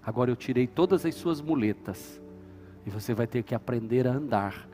Agora 0.02 0.30
eu 0.30 0.36
tirei 0.36 0.66
todas 0.66 1.06
as 1.06 1.14
suas 1.14 1.40
muletas. 1.40 2.20
E 2.84 2.90
você 2.90 3.14
vai 3.14 3.26
ter 3.26 3.42
que 3.42 3.54
aprender 3.54 4.06
a 4.06 4.12
andar, 4.12 4.68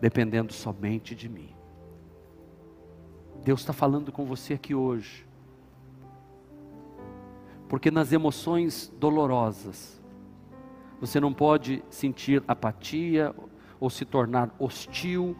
dependendo 0.00 0.52
somente 0.52 1.14
de 1.14 1.28
mim. 1.28 1.55
Deus 3.44 3.60
está 3.60 3.72
falando 3.72 4.10
com 4.10 4.24
você 4.24 4.54
aqui 4.54 4.74
hoje. 4.74 5.26
Porque 7.68 7.90
nas 7.90 8.12
emoções 8.12 8.92
dolorosas, 8.98 10.00
você 11.00 11.20
não 11.20 11.32
pode 11.32 11.82
sentir 11.90 12.42
apatia 12.46 13.34
ou 13.80 13.90
se 13.90 14.04
tornar 14.04 14.54
hostil. 14.58 15.36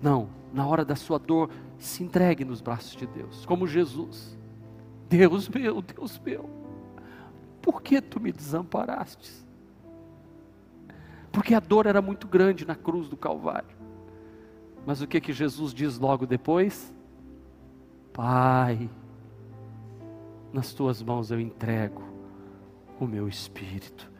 Não, 0.00 0.28
na 0.52 0.66
hora 0.66 0.84
da 0.84 0.96
sua 0.96 1.18
dor, 1.18 1.50
se 1.78 2.02
entregue 2.02 2.44
nos 2.44 2.60
braços 2.60 2.94
de 2.94 3.06
Deus, 3.06 3.44
como 3.46 3.66
Jesus. 3.66 4.38
Deus 5.08 5.48
meu, 5.48 5.82
Deus 5.82 6.18
meu, 6.18 6.48
por 7.60 7.82
que 7.82 8.00
tu 8.00 8.18
me 8.18 8.32
desamparaste? 8.32 9.30
Porque 11.30 11.54
a 11.54 11.60
dor 11.60 11.86
era 11.86 12.02
muito 12.02 12.26
grande 12.26 12.66
na 12.66 12.74
cruz 12.74 13.08
do 13.08 13.16
Calvário. 13.16 13.76
Mas 14.86 15.00
o 15.00 15.06
que 15.06 15.20
que 15.20 15.32
Jesus 15.32 15.72
diz 15.72 15.98
logo 15.98 16.26
depois? 16.26 16.92
Pai, 18.12 18.90
nas 20.52 20.72
tuas 20.74 21.02
mãos 21.02 21.30
eu 21.30 21.40
entrego 21.40 22.02
o 23.00 23.06
meu 23.06 23.26
espírito. 23.28 24.10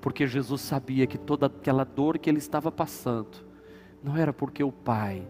Porque 0.00 0.26
Jesus 0.26 0.60
sabia 0.60 1.06
que 1.06 1.18
toda 1.18 1.46
aquela 1.46 1.84
dor 1.84 2.18
que 2.18 2.28
ele 2.28 2.38
estava 2.38 2.70
passando 2.70 3.46
não 4.02 4.16
era 4.16 4.32
porque 4.32 4.62
o 4.62 4.70
Pai 4.70 5.26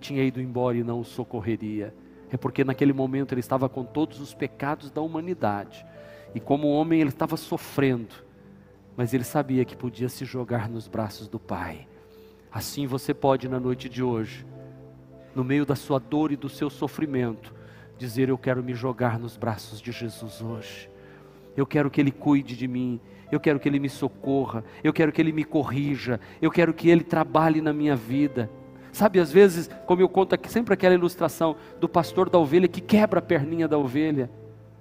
tinha 0.00 0.22
ido 0.22 0.40
embora 0.40 0.76
e 0.76 0.84
não 0.84 1.00
o 1.00 1.04
socorreria, 1.04 1.94
é 2.30 2.36
porque 2.36 2.62
naquele 2.64 2.92
momento 2.92 3.32
ele 3.32 3.40
estava 3.40 3.68
com 3.68 3.84
todos 3.84 4.20
os 4.20 4.34
pecados 4.34 4.90
da 4.90 5.00
humanidade. 5.00 5.84
E 6.34 6.40
como 6.40 6.68
homem 6.68 7.00
ele 7.00 7.08
estava 7.08 7.36
sofrendo, 7.36 8.14
mas 8.96 9.14
ele 9.14 9.24
sabia 9.24 9.64
que 9.64 9.76
podia 9.76 10.08
se 10.08 10.24
jogar 10.24 10.68
nos 10.68 10.86
braços 10.86 11.28
do 11.28 11.38
Pai. 11.38 11.88
Assim 12.52 12.86
você 12.86 13.14
pode 13.14 13.48
na 13.48 13.58
noite 13.58 13.88
de 13.88 14.02
hoje, 14.02 14.44
no 15.38 15.44
meio 15.44 15.64
da 15.64 15.76
sua 15.76 16.00
dor 16.00 16.32
e 16.32 16.36
do 16.36 16.48
seu 16.48 16.68
sofrimento, 16.68 17.54
dizer: 17.96 18.28
Eu 18.28 18.36
quero 18.36 18.60
me 18.60 18.74
jogar 18.74 19.20
nos 19.20 19.36
braços 19.36 19.80
de 19.80 19.92
Jesus 19.92 20.42
hoje. 20.42 20.90
Eu 21.56 21.64
quero 21.64 21.88
que 21.88 22.00
Ele 22.00 22.10
cuide 22.10 22.56
de 22.56 22.66
mim. 22.66 23.00
Eu 23.30 23.38
quero 23.38 23.60
que 23.60 23.68
Ele 23.68 23.78
me 23.78 23.88
socorra. 23.88 24.64
Eu 24.82 24.92
quero 24.92 25.12
que 25.12 25.22
Ele 25.22 25.30
me 25.30 25.44
corrija. 25.44 26.18
Eu 26.42 26.50
quero 26.50 26.74
que 26.74 26.90
Ele 26.90 27.04
trabalhe 27.04 27.60
na 27.60 27.72
minha 27.72 27.94
vida. 27.94 28.50
Sabe, 28.90 29.20
às 29.20 29.30
vezes, 29.30 29.70
como 29.86 30.02
eu 30.02 30.08
conto 30.08 30.34
aqui, 30.34 30.50
sempre 30.50 30.74
aquela 30.74 30.94
ilustração 30.94 31.54
do 31.78 31.88
pastor 31.88 32.28
da 32.28 32.38
ovelha 32.38 32.66
que 32.66 32.80
quebra 32.80 33.20
a 33.20 33.22
perninha 33.22 33.68
da 33.68 33.78
ovelha. 33.78 34.28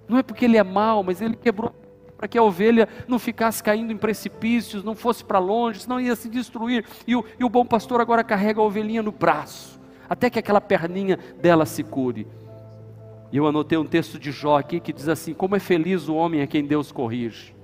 Não 0.07 0.17
é 0.17 0.23
porque 0.23 0.45
ele 0.45 0.57
é 0.57 0.63
mau, 0.63 1.03
mas 1.03 1.21
ele 1.21 1.35
quebrou 1.35 1.71
para 2.17 2.27
que 2.27 2.37
a 2.37 2.41
ovelha 2.41 2.89
não 3.07 3.19
ficasse 3.19 3.61
caindo 3.61 3.93
em 3.93 3.97
precipícios, 3.97 4.83
não 4.83 4.95
fosse 4.95 5.23
para 5.23 5.37
longe, 5.37 5.81
senão 5.81 6.01
ia 6.01 6.15
se 6.15 6.27
destruir. 6.27 6.83
E 7.05 7.15
o, 7.15 7.23
e 7.39 7.43
o 7.43 7.49
bom 7.49 7.63
pastor 7.63 8.01
agora 8.01 8.23
carrega 8.23 8.59
a 8.59 8.63
ovelhinha 8.63 9.03
no 9.03 9.11
braço, 9.11 9.76
até 10.09 10.29
que 10.29 10.39
aquela 10.39 10.61
perninha 10.61 11.17
dela 11.41 11.65
se 11.65 11.83
cure. 11.83 12.27
E 13.31 13.37
eu 13.37 13.45
anotei 13.45 13.77
um 13.77 13.85
texto 13.85 14.17
de 14.17 14.31
Jó 14.31 14.57
aqui 14.57 14.79
que 14.79 14.93
diz 14.93 15.07
assim: 15.07 15.33
Como 15.33 15.55
é 15.55 15.59
feliz 15.59 16.07
o 16.07 16.15
homem 16.15 16.41
a 16.41 16.47
quem 16.47 16.65
Deus 16.65 16.91
corrige. 16.91 17.55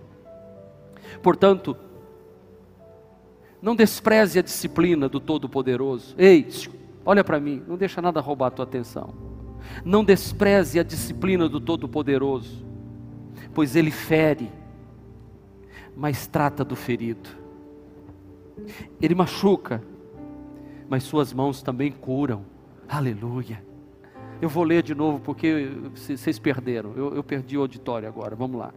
Portanto, 1.22 1.76
não 3.62 3.76
despreze 3.76 4.40
a 4.40 4.42
disciplina 4.42 5.08
do 5.08 5.20
Todo-Poderoso. 5.20 6.16
Ei, 6.18 6.46
olha 7.06 7.24
para 7.24 7.40
mim, 7.40 7.64
não 7.66 7.78
deixa 7.78 8.02
nada 8.02 8.20
roubar 8.20 8.48
a 8.48 8.52
tua 8.52 8.66
atenção. 8.66 9.14
Não 9.86 10.04
despreze 10.04 10.80
a 10.80 10.84
disciplina 10.84 11.48
do 11.48 11.62
Todo-Poderoso, 11.62 12.66
pois 13.54 13.76
ele 13.78 13.92
fere, 13.92 14.52
mas 15.96 16.28
trata 16.28 16.66
do 16.66 16.76
ferido. 16.76 17.30
Ele 19.02 19.16
machuca, 19.16 19.82
mas 20.94 21.02
suas 21.02 21.34
mãos 21.34 21.64
também 21.64 21.92
curam. 21.92 22.46
Aleluia. 22.88 23.66
Eu 24.40 24.48
vou 24.48 24.64
ler 24.64 24.84
de 24.84 24.94
novo 24.94 25.20
porque 25.20 25.72
vocês 25.96 26.38
perderam. 26.38 26.94
Eu, 26.96 27.16
eu 27.16 27.24
perdi 27.24 27.58
o 27.58 27.62
auditório 27.62 28.08
agora. 28.08 28.36
Vamos 28.36 28.60
lá. 28.60 28.72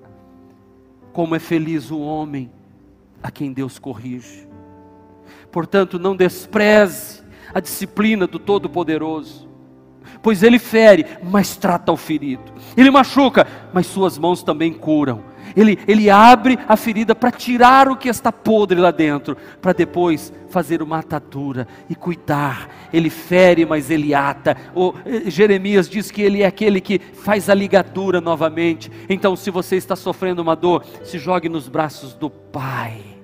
Como 1.13 1.35
é 1.37 1.39
feliz 1.39 1.91
o 1.91 2.01
homem 2.01 2.51
a 3.23 3.31
quem 3.31 3.53
Deus 3.53 3.79
corrige 3.79 4.49
Portanto, 5.53 5.99
não 5.99 6.17
despreze 6.17 7.23
a 7.53 7.61
disciplina 7.61 8.27
do 8.27 8.39
Todo-Poderoso, 8.39 9.47
pois 10.23 10.43
ele 10.43 10.59
fere, 10.59 11.05
mas 11.23 11.55
trata 11.55 11.93
o 11.93 11.99
ferido, 11.99 12.51
ele 12.75 12.91
machuca, 12.91 13.47
mas 13.75 13.87
suas 13.87 14.17
mãos 14.17 14.43
também 14.43 14.73
curam. 14.73 15.23
Ele, 15.57 15.79
ele 15.89 16.11
abre 16.11 16.59
a 16.69 16.77
ferida 16.77 17.15
para 17.15 17.31
tirar 17.31 17.89
o 17.89 17.97
que 17.97 18.09
está 18.09 18.31
podre 18.31 18.79
lá 18.79 18.91
dentro, 18.91 19.37
para 19.61 19.73
depois 19.73 20.33
fazer 20.51 20.83
uma 20.83 20.99
atadura 20.99 21.67
e 21.89 21.95
cuidar. 21.95 22.69
Ele 22.93 23.09
fere, 23.09 23.65
mas 23.65 23.91
ele 23.91 24.15
ata. 24.15 24.57
O, 24.75 24.93
eh, 25.07 25.31
Jeremias 25.31 25.89
diz 25.89 26.11
que 26.11 26.21
ele 26.21 26.43
é 26.43 26.47
aquele 26.47 26.81
que 26.81 26.99
faz 26.99 27.49
a 27.49 27.55
ligadura 27.55 28.21
novamente. 28.21 28.93
Então, 29.09 29.35
se 29.35 29.51
você 29.51 29.77
está 29.77 29.97
sofrendo 29.97 30.43
uma 30.43 30.55
dor, 30.55 30.85
se 31.03 31.19
jogue 31.19 31.49
nos 31.49 31.69
braços 31.69 32.13
do 32.13 32.29
Pai 32.29 33.17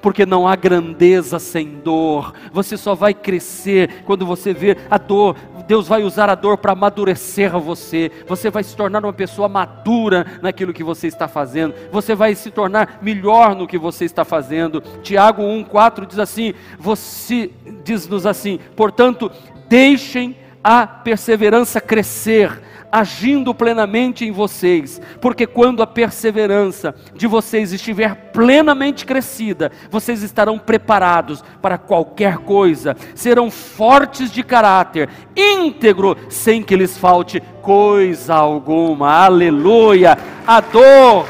porque 0.00 0.24
não 0.24 0.46
há 0.46 0.56
grandeza 0.56 1.38
sem 1.38 1.80
dor. 1.80 2.32
Você 2.52 2.76
só 2.76 2.94
vai 2.94 3.12
crescer 3.12 4.02
quando 4.04 4.24
você 4.24 4.52
vê 4.52 4.76
a 4.90 4.98
dor. 4.98 5.36
Deus 5.68 5.86
vai 5.86 6.02
usar 6.02 6.30
a 6.30 6.34
dor 6.34 6.56
para 6.56 6.72
amadurecer 6.72 7.56
você. 7.58 8.10
Você 8.26 8.50
vai 8.50 8.64
se 8.64 8.74
tornar 8.74 9.04
uma 9.04 9.12
pessoa 9.12 9.50
madura 9.50 10.26
naquilo 10.40 10.72
que 10.72 10.82
você 10.82 11.06
está 11.06 11.28
fazendo. 11.28 11.74
Você 11.92 12.14
vai 12.14 12.34
se 12.34 12.50
tornar 12.50 12.98
melhor 13.02 13.54
no 13.54 13.66
que 13.66 13.76
você 13.76 14.06
está 14.06 14.24
fazendo. 14.24 14.80
Tiago 15.02 15.42
1:4 15.42 16.06
diz 16.06 16.18
assim: 16.18 16.54
você 16.78 17.50
diz-nos 17.84 18.24
assim: 18.24 18.58
"Portanto, 18.74 19.30
deixem 19.68 20.34
a 20.64 20.86
perseverança 20.86 21.82
crescer, 21.82 22.60
agindo 22.90 23.54
plenamente 23.54 24.24
em 24.24 24.30
vocês, 24.30 25.00
porque 25.20 25.46
quando 25.46 25.82
a 25.82 25.86
perseverança 25.86 26.94
de 27.14 27.26
vocês 27.26 27.72
estiver 27.72 28.14
plenamente 28.32 29.04
crescida, 29.04 29.70
vocês 29.90 30.22
estarão 30.22 30.58
preparados 30.58 31.42
para 31.60 31.78
qualquer 31.78 32.38
coisa, 32.38 32.96
serão 33.14 33.50
fortes 33.50 34.30
de 34.30 34.42
caráter, 34.42 35.08
íntegro, 35.36 36.16
sem 36.28 36.62
que 36.62 36.76
lhes 36.76 36.96
falte 36.96 37.42
coisa 37.62 38.34
alguma. 38.34 39.24
Aleluia! 39.24 40.16
A 40.46 40.60
dor 40.60 41.26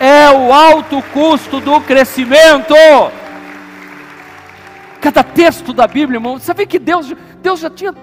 é 0.00 0.30
o 0.30 0.52
alto 0.52 1.02
custo 1.12 1.60
do 1.60 1.80
crescimento. 1.80 2.74
Cada 5.00 5.22
texto 5.22 5.72
da 5.72 5.86
Bíblia, 5.86 6.16
irmão, 6.16 6.38
sabe 6.38 6.66
que 6.66 6.78
Deus, 6.78 7.12
Deus 7.42 7.60
já 7.60 7.68
tinha 7.68 7.94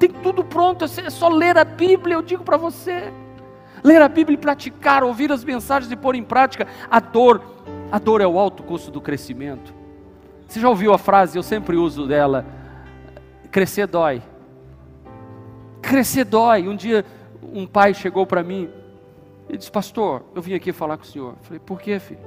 tem 0.00 0.08
tudo 0.08 0.42
pronto, 0.42 0.86
é 0.86 1.10
só 1.10 1.28
ler 1.28 1.58
a 1.58 1.64
Bíblia, 1.64 2.14
eu 2.14 2.22
digo 2.22 2.42
para 2.42 2.56
você. 2.56 3.12
Ler 3.84 4.00
a 4.00 4.08
Bíblia 4.08 4.34
e 4.34 4.38
praticar, 4.38 5.04
ouvir 5.04 5.30
as 5.30 5.44
mensagens 5.44 5.92
e 5.92 5.96
pôr 5.96 6.14
em 6.14 6.24
prática. 6.24 6.66
A 6.90 6.98
dor, 6.98 7.42
a 7.92 7.98
dor 7.98 8.22
é 8.22 8.26
o 8.26 8.38
alto 8.38 8.62
custo 8.62 8.90
do 8.90 9.00
crescimento. 9.00 9.74
Você 10.48 10.58
já 10.58 10.70
ouviu 10.70 10.94
a 10.94 10.98
frase, 10.98 11.36
eu 11.36 11.42
sempre 11.42 11.76
uso 11.76 12.06
dela, 12.06 12.46
crescer 13.50 13.86
dói. 13.86 14.22
Crescer 15.82 16.24
dói. 16.24 16.66
Um 16.66 16.74
dia 16.74 17.04
um 17.42 17.66
pai 17.66 17.92
chegou 17.92 18.26
para 18.26 18.42
mim 18.42 18.68
Ele 19.48 19.58
disse, 19.58 19.70
pastor, 19.70 20.22
eu 20.34 20.40
vim 20.40 20.54
aqui 20.54 20.72
falar 20.72 20.96
com 20.96 21.02
o 21.02 21.06
senhor. 21.06 21.32
Eu 21.32 21.42
falei, 21.42 21.58
por 21.58 21.80
quê, 21.80 21.98
filho? 21.98 22.20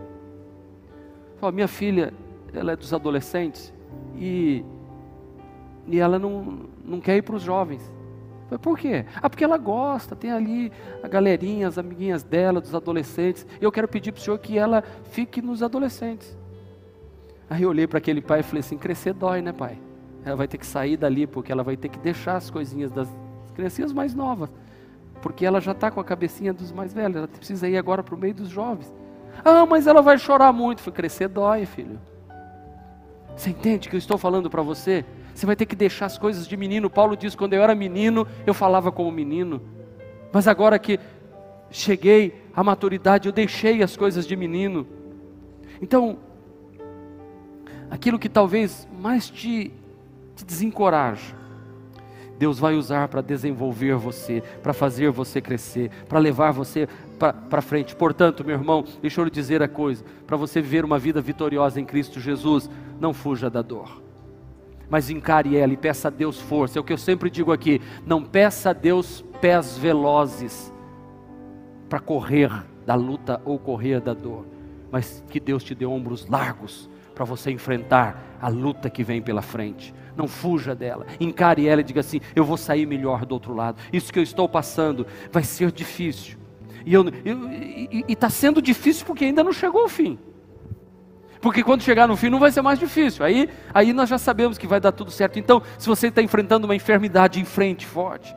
Falei, 1.40 1.56
minha 1.56 1.68
filha, 1.68 2.14
ela 2.54 2.74
é 2.74 2.76
dos 2.76 2.94
adolescentes 2.94 3.74
e, 4.16 4.64
e 5.88 6.00
ela 6.00 6.18
não, 6.18 6.68
não 6.84 7.00
quer 7.00 7.18
ir 7.18 7.22
para 7.22 7.36
os 7.36 7.42
jovens. 7.42 7.82
Falei, 8.46 8.60
por 8.60 8.78
quê? 8.78 9.06
Ah, 9.16 9.30
porque 9.30 9.44
ela 9.44 9.58
gosta, 9.58 10.16
tem 10.16 10.32
ali 10.32 10.72
a 11.02 11.08
galerinha, 11.08 11.68
as 11.68 11.78
amiguinhas 11.78 12.24
dela, 12.24 12.62
dos 12.62 12.76
adolescentes. 12.76 13.46
Eu 13.60 13.72
quero 13.72 13.88
pedir 13.88 14.12
para 14.12 14.20
o 14.20 14.22
senhor 14.22 14.38
que 14.40 14.58
ela 14.58 14.84
fique 15.12 15.42
nos 15.42 15.64
adolescentes. 15.64 16.38
Aí 17.50 17.64
eu 17.64 17.70
olhei 17.70 17.88
para 17.88 17.98
aquele 17.98 18.22
pai 18.22 18.42
e 18.42 18.44
falei 18.44 18.60
assim: 18.62 18.78
crescer 18.78 19.14
dói, 19.14 19.42
né, 19.42 19.52
pai? 19.52 19.78
Ela 20.26 20.36
vai 20.36 20.48
ter 20.48 20.58
que 20.58 20.66
sair 20.66 20.98
dali, 20.98 21.28
porque 21.28 21.52
ela 21.52 21.64
vai 21.64 21.76
ter 21.76 21.90
que 21.90 22.00
deixar 22.00 22.38
as 22.38 22.50
coisinhas 22.50 22.92
das 22.92 23.08
criancinhas 23.54 23.92
mais 23.92 24.14
novas 24.14 24.50
porque 25.24 25.46
ela 25.46 25.62
já 25.62 25.72
está 25.72 25.90
com 25.90 26.02
a 26.02 26.04
cabecinha 26.04 26.54
dos 26.54 26.70
mais 26.74 26.94
velhos, 26.94 27.16
ela 27.16 27.28
precisa 27.30 27.68
ir 27.70 27.78
agora 27.78 28.04
para 28.04 28.14
o 28.14 28.18
meio 28.18 28.34
dos 28.34 28.50
jovens. 28.50 28.94
Ah, 29.44 29.66
mas 29.66 29.88
ela 29.88 30.02
vai 30.02 30.18
chorar 30.18 30.52
muito. 30.52 30.82
Foi 30.82 30.92
crescer 30.92 31.30
dói, 31.30 31.66
filho. 31.66 31.98
Você 33.34 33.52
entende 33.52 33.88
que 33.88 33.96
eu 33.96 33.98
estou 33.98 34.18
falando 34.18 34.50
para 34.50 34.62
você? 34.62 35.06
Você 35.34 35.46
vai 35.46 35.56
ter 35.56 35.66
que 35.66 35.76
deixar 35.76 36.06
as 36.06 36.18
coisas 36.18 36.48
de 36.48 36.56
menino. 36.56 36.90
Paulo 36.90 37.18
diz: 37.18 37.36
quando 37.36 37.54
eu 37.54 37.64
era 37.64 37.74
menino, 37.74 38.28
eu 38.46 38.54
falava 38.54 38.92
como 38.92 39.12
menino. 39.12 39.62
Mas 40.32 40.48
agora 40.48 40.78
que 40.78 41.00
cheguei 41.70 42.36
à 42.56 42.64
maturidade, 42.64 43.28
eu 43.28 43.34
deixei 43.34 43.82
as 43.82 43.98
coisas 43.98 44.28
de 44.28 44.36
menino. 44.36 44.86
Então, 45.82 46.18
aquilo 47.90 48.20
que 48.20 48.30
talvez 48.30 48.88
mais 49.00 49.30
te, 49.30 49.72
te 50.36 50.46
desencoraja, 50.46 51.36
Deus 52.38 52.60
vai 52.60 52.76
usar 52.76 53.08
para 53.08 53.22
desenvolver 53.22 53.96
você, 53.96 54.44
para 54.62 54.74
fazer 54.74 55.10
você 55.12 55.40
crescer, 55.40 55.90
para 56.08 56.20
levar 56.20 56.52
você 56.52 56.88
para 57.18 57.62
frente. 57.62 57.96
Portanto, 57.96 58.44
meu 58.44 58.56
irmão, 58.56 58.84
deixa 59.02 59.22
eu 59.22 59.26
lhe 59.26 59.32
dizer 59.32 59.64
a 59.64 59.68
coisa: 59.68 60.04
para 60.28 60.38
você 60.38 60.62
viver 60.62 60.86
uma 60.86 61.00
vida 61.00 61.22
vitoriosa 61.22 61.80
em 61.80 61.86
Cristo 61.86 62.20
Jesus, 62.20 62.70
não 63.00 63.14
fuja 63.14 63.50
da 63.50 63.62
dor. 63.62 64.03
Mas 64.94 65.10
encare 65.10 65.58
ela 65.58 65.74
e 65.74 65.76
peça 65.76 66.08
a 66.08 66.12
Deus 66.12 66.40
força. 66.40 66.78
É 66.78 66.80
o 66.80 66.84
que 66.84 66.94
eu 66.94 67.00
sempre 67.00 67.28
digo 67.28 67.52
aqui: 67.52 67.82
não 68.06 68.24
peça 68.24 68.70
a 68.70 68.74
Deus 68.74 69.26
pés 69.42 69.76
velozes 69.76 70.72
para 71.90 72.00
correr 72.00 72.52
da 72.86 72.94
luta 72.94 73.42
ou 73.44 73.58
correr 73.58 74.00
da 74.00 74.14
dor, 74.14 74.46
mas 74.92 75.24
que 75.32 75.40
Deus 75.40 75.64
te 75.64 75.74
dê 75.74 75.84
ombros 75.84 76.28
largos 76.28 76.88
para 77.16 77.26
você 77.26 77.50
enfrentar 77.50 78.38
a 78.40 78.48
luta 78.50 78.88
que 78.88 79.04
vem 79.04 79.20
pela 79.20 79.42
frente 79.42 79.92
não 80.16 80.28
fuja 80.28 80.76
dela, 80.76 81.08
encare 81.20 81.68
ela 81.68 81.82
e 81.82 81.84
diga 81.84 82.02
assim: 82.02 82.22
eu 82.36 82.46
vou 82.46 82.56
sair 82.56 82.86
melhor 82.86 83.26
do 83.26 83.32
outro 83.32 83.52
lado. 83.52 83.82
Isso 83.92 84.14
que 84.14 84.20
eu 84.20 84.24
estou 84.24 84.48
passando 84.48 85.08
vai 85.32 85.44
ser 85.44 85.72
difícil. 85.72 86.38
E 86.86 88.04
está 88.08 88.30
sendo 88.30 88.62
difícil 88.62 89.08
porque 89.08 89.26
ainda 89.26 89.44
não 89.44 89.52
chegou 89.52 89.86
o 89.86 89.90
fim. 89.90 90.20
Porque 91.44 91.62
quando 91.62 91.84
chegar 91.84 92.08
no 92.08 92.16
fim 92.16 92.30
não 92.30 92.40
vai 92.40 92.52
ser 92.52 92.62
mais 92.62 92.80
difícil. 92.80 93.26
Aí, 93.26 93.50
aí 93.74 93.92
nós 93.92 94.08
já 94.08 94.18
sabemos 94.18 94.58
que 94.58 94.66
vai 94.66 94.80
dar 94.80 94.94
tudo 94.94 95.12
certo. 95.12 95.38
Então, 95.38 95.62
se 95.78 95.90
você 95.90 96.08
está 96.08 96.22
enfrentando 96.22 96.66
uma 96.66 96.74
enfermidade 96.74 97.38
em 97.38 97.44
frente, 97.44 97.86
forte. 97.86 98.34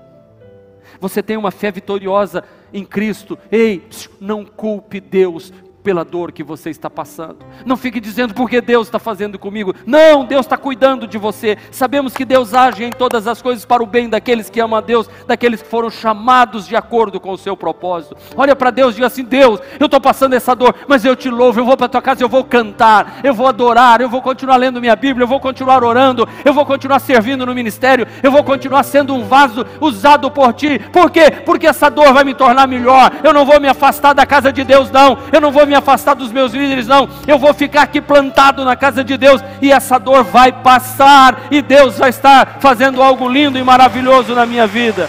Você 1.01 1.23
tem 1.23 1.37
uma 1.37 1.53
fé 1.53 1.71
vitoriosa 1.71 2.43
em 2.73 2.85
Cristo. 2.85 3.39
Ei, 3.49 3.87
não 4.21 4.45
culpe 4.45 5.01
Deus 5.01 5.53
pela 5.87 6.05
dor 6.05 6.33
que 6.33 6.43
você 6.43 6.69
está 6.69 6.91
passando. 6.91 7.37
Não 7.65 7.77
fique 7.77 8.01
dizendo 8.01 8.35
porque 8.35 8.61
Deus 8.61 8.89
está 8.89 8.99
fazendo 8.99 9.39
comigo. 9.39 9.73
Não, 9.87 10.25
Deus 10.25 10.45
está 10.45 10.57
cuidando 10.57 11.07
de 11.07 11.17
você. 11.17 11.57
Sabemos 11.71 12.13
que 12.13 12.25
Deus 12.25 12.55
age 12.55 12.83
em 12.83 12.91
todas 12.91 13.29
as 13.29 13.41
coisas 13.41 13.65
para 13.65 13.85
o 13.85 13.87
bem 13.87 14.09
daqueles 14.09 14.51
que 14.51 14.59
amam 14.59 14.77
a 14.77 14.81
Deus, 14.81 15.09
daqueles 15.29 15.63
que 15.63 15.69
foram 15.69 15.89
chamados 15.89 16.67
de 16.67 16.75
acordo 16.75 17.21
com 17.21 17.31
o 17.31 17.39
seu 17.39 17.57
propósito. 17.57 18.17
Olha 18.37 18.57
para 18.57 18.73
Deus 18.73 18.95
e 18.95 18.97
diga 18.97 19.07
assim: 19.07 19.23
Deus, 19.23 19.61
eu 19.79 19.85
estou 19.85 20.01
passando 20.01 20.33
essa 20.33 20.57
dor, 20.57 20.75
mas 20.89 21.05
eu 21.05 21.15
te 21.15 21.31
louvo. 21.31 21.61
Eu 21.61 21.65
vou 21.65 21.77
para 21.77 21.87
tua 21.87 22.03
casa, 22.03 22.21
eu 22.21 22.29
vou 22.29 22.43
cantar, 22.43 23.21
eu 23.23 23.33
vou 23.33 23.47
adorar, 23.47 24.01
eu 24.01 24.09
vou 24.09 24.21
continuar 24.21 24.57
lendo 24.57 24.81
minha 24.81 24.97
Bíblia, 24.97 25.23
eu 25.23 25.29
vou 25.29 25.39
continuar 25.39 25.85
orando, 25.85 26.29
eu 26.45 26.53
vou 26.53 26.67
continuar 26.67 26.99
servindo 26.99 27.47
no 27.47 27.55
ministério, 27.55 28.09
eu 28.25 28.33
vou 28.33 28.43
continuar 28.43 28.83
sendo 28.83 29.15
um 29.15 29.23
vaso 29.23 29.65
usado 29.81 30.33
por 30.33 30.53
ti. 30.53 30.81
Por 30.93 31.13
quê? 31.13 31.31
Porque 31.45 31.69
essa 31.69 31.89
dor 31.89 32.13
vai 32.13 32.25
me 32.25 32.35
tornar 32.35 32.67
melhor. 32.67 33.13
Eu 33.23 33.33
não 33.33 33.45
vou 33.45 33.61
me 33.61 33.69
afastar 33.69 34.15
da 34.15 34.27
casa 34.27 34.53
de 34.53 34.65
Deus, 34.65 34.91
não. 34.91 35.17
Eu 35.33 35.41
não 35.41 35.53
vou 35.53 35.65
me 35.65 35.76
afastar 35.77 36.15
dos 36.15 36.33
meus 36.33 36.53
líderes, 36.53 36.87
não. 36.87 37.09
Eu 37.27 37.39
vou 37.39 37.55
ficar 37.55 37.83
aqui 37.83 38.01
plantado 38.01 38.65
na 38.65 38.75
casa 38.75 39.05
de 39.05 39.17
Deus 39.17 39.43
e 39.61 39.71
essa 39.71 39.99
dor 39.99 40.25
vai 40.25 40.53
passar 40.53 41.47
e 41.51 41.63
Deus 41.63 41.99
vai 41.99 42.11
estar 42.11 42.59
fazendo 42.61 43.03
algo 43.03 43.29
lindo 43.29 43.59
e 43.59 43.63
maravilhoso 43.63 44.35
na 44.35 44.47
minha 44.47 44.67
vida. 44.67 45.09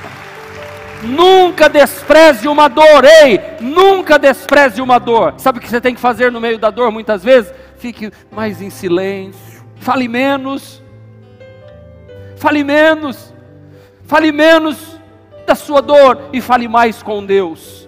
Nunca 1.02 1.68
despreze 1.68 2.46
uma 2.48 2.68
dor, 2.68 3.04
ei, 3.04 3.40
nunca 3.60 4.18
despreze 4.18 4.82
uma 4.82 4.98
dor. 4.98 5.34
Sabe 5.38 5.58
o 5.58 5.62
que 5.62 5.68
você 5.68 5.80
tem 5.80 5.94
que 5.94 6.00
fazer 6.00 6.30
no 6.30 6.40
meio 6.40 6.58
da 6.58 6.70
dor 6.70 6.90
muitas 6.90 7.24
vezes? 7.24 7.52
Fique 7.78 8.10
mais 8.30 8.60
em 8.60 8.68
silêncio, 8.68 9.64
fale 9.76 10.06
menos, 10.08 10.82
fale 12.36 12.62
menos, 12.62 13.32
fale 14.06 14.30
menos 14.30 15.00
da 15.46 15.54
sua 15.54 15.80
dor 15.80 16.28
e 16.32 16.40
fale 16.40 16.68
mais 16.68 17.02
com 17.02 17.24
Deus. 17.24 17.79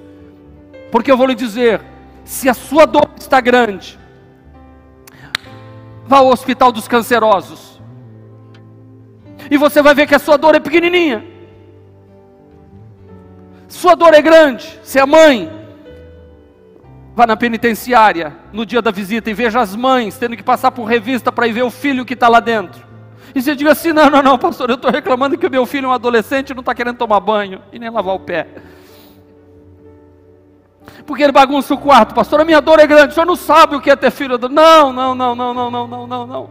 Porque 0.93 1.11
eu 1.11 1.17
vou 1.17 1.27
lhe 1.27 1.35
dizer: 1.35 1.81
se 2.23 2.51
a 2.51 2.55
sua 2.55 2.87
dor 2.87 3.09
está 3.19 3.41
grande, 3.41 3.99
vá 6.07 6.19
ao 6.19 6.29
hospital 6.29 6.71
dos 6.71 6.87
cancerosos. 6.87 7.81
E 9.51 9.57
você 9.57 9.83
vai 9.83 9.95
ver 9.95 10.07
que 10.07 10.15
a 10.15 10.19
sua 10.19 10.37
dor 10.37 10.55
é 10.55 10.61
pequenininha. 10.61 11.25
Sua 13.67 13.97
dor 13.97 14.13
é 14.13 14.21
grande. 14.21 14.79
Se 14.85 14.99
é 14.99 15.07
mãe, 15.07 15.51
vá 17.17 17.27
na 17.27 17.37
penitenciária 17.37 18.37
no 18.53 18.67
dia 18.67 18.83
da 18.83 18.91
visita 18.91 19.31
e 19.31 19.35
veja 19.35 19.61
as 19.61 19.75
mães 19.75 20.19
tendo 20.19 20.37
que 20.37 20.43
passar 20.43 20.71
por 20.71 20.85
revista 20.85 21.33
para 21.33 21.47
ir 21.47 21.53
ver 21.53 21.63
o 21.63 21.71
filho 21.71 22.05
que 22.05 22.13
está 22.13 22.29
lá 22.29 22.39
dentro. 22.39 22.87
E 23.35 23.41
você 23.41 23.57
diga 23.57 23.73
assim: 23.73 23.95
não, 23.95 24.11
não, 24.11 24.23
não, 24.23 24.39
pastor, 24.39 24.69
eu 24.69 24.77
estou 24.77 24.91
reclamando 24.91 25.39
que 25.39 25.49
meu 25.49 25.65
filho 25.65 25.87
é 25.87 25.89
um 25.89 25.93
adolescente 25.93 26.51
e 26.51 26.55
não 26.55 26.61
está 26.61 26.75
querendo 26.75 26.99
tomar 26.99 27.21
banho 27.21 27.63
e 27.73 27.79
nem 27.79 27.89
lavar 27.89 28.15
o 28.15 28.21
pé. 28.21 28.47
Porque 31.07 31.23
ele 31.23 31.33
bagunça 31.33 31.75
o 31.75 31.79
quarto, 31.79 32.15
pastor. 32.15 32.41
A 32.41 32.45
minha 32.45 32.61
dor 32.61 32.79
é 32.79 32.87
grande. 32.87 33.13
O 33.13 33.15
senhor 33.15 33.27
não 33.27 33.37
sabe 33.37 33.77
o 33.77 33.81
que 33.81 33.91
é 33.91 33.97
ter 33.97 34.11
filho. 34.11 34.39
Não, 34.49 34.93
não, 34.93 35.15
não, 35.15 35.35
não, 35.35 35.55
não, 35.55 35.71
não, 35.71 35.87
não, 35.87 36.07
não, 36.07 36.27
não. 36.27 36.51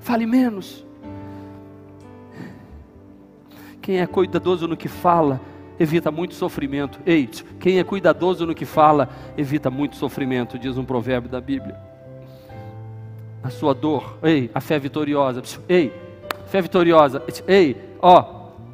Fale 0.00 0.26
menos. 0.26 0.84
Quem 3.80 4.00
é 4.00 4.06
cuidadoso 4.06 4.68
no 4.68 4.76
que 4.76 4.88
fala, 4.88 5.40
evita 5.78 6.10
muito 6.10 6.34
sofrimento. 6.34 7.00
Ei, 7.06 7.28
quem 7.58 7.78
é 7.78 7.84
cuidadoso 7.84 8.46
no 8.46 8.54
que 8.54 8.64
fala, 8.64 9.08
evita 9.36 9.70
muito 9.70 9.96
sofrimento, 9.96 10.58
diz 10.58 10.76
um 10.76 10.84
provérbio 10.84 11.30
da 11.30 11.40
Bíblia. 11.40 11.76
A 13.42 13.48
sua 13.48 13.72
dor, 13.72 14.18
ei, 14.22 14.50
a 14.54 14.60
fé 14.60 14.78
vitoriosa, 14.78 15.42
ei, 15.66 15.92
fé 16.46 16.60
vitoriosa, 16.60 17.22
ei, 17.48 17.94
ó, 18.00 18.22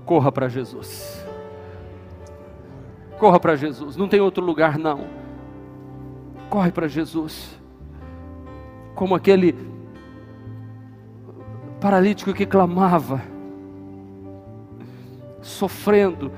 corra 0.05 0.33
para 0.33 0.49
Jesus. 0.49 1.26
Corra 3.19 3.41
para 3.41 3.57
Jesus, 3.57 3.97
não 3.97 4.09
tem 4.09 4.21
outro 4.21 4.45
lugar 4.45 4.79
não. 4.79 5.07
Corre 6.51 6.71
para 6.71 6.87
Jesus. 6.87 7.59
Como 8.95 9.15
aquele 9.15 9.55
paralítico 11.81 12.33
que 12.33 12.47
clamava, 12.47 13.23
sofrendo, 15.41 16.33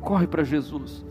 corre 0.00 0.26
para 0.26 0.44
Jesus. 0.44 1.04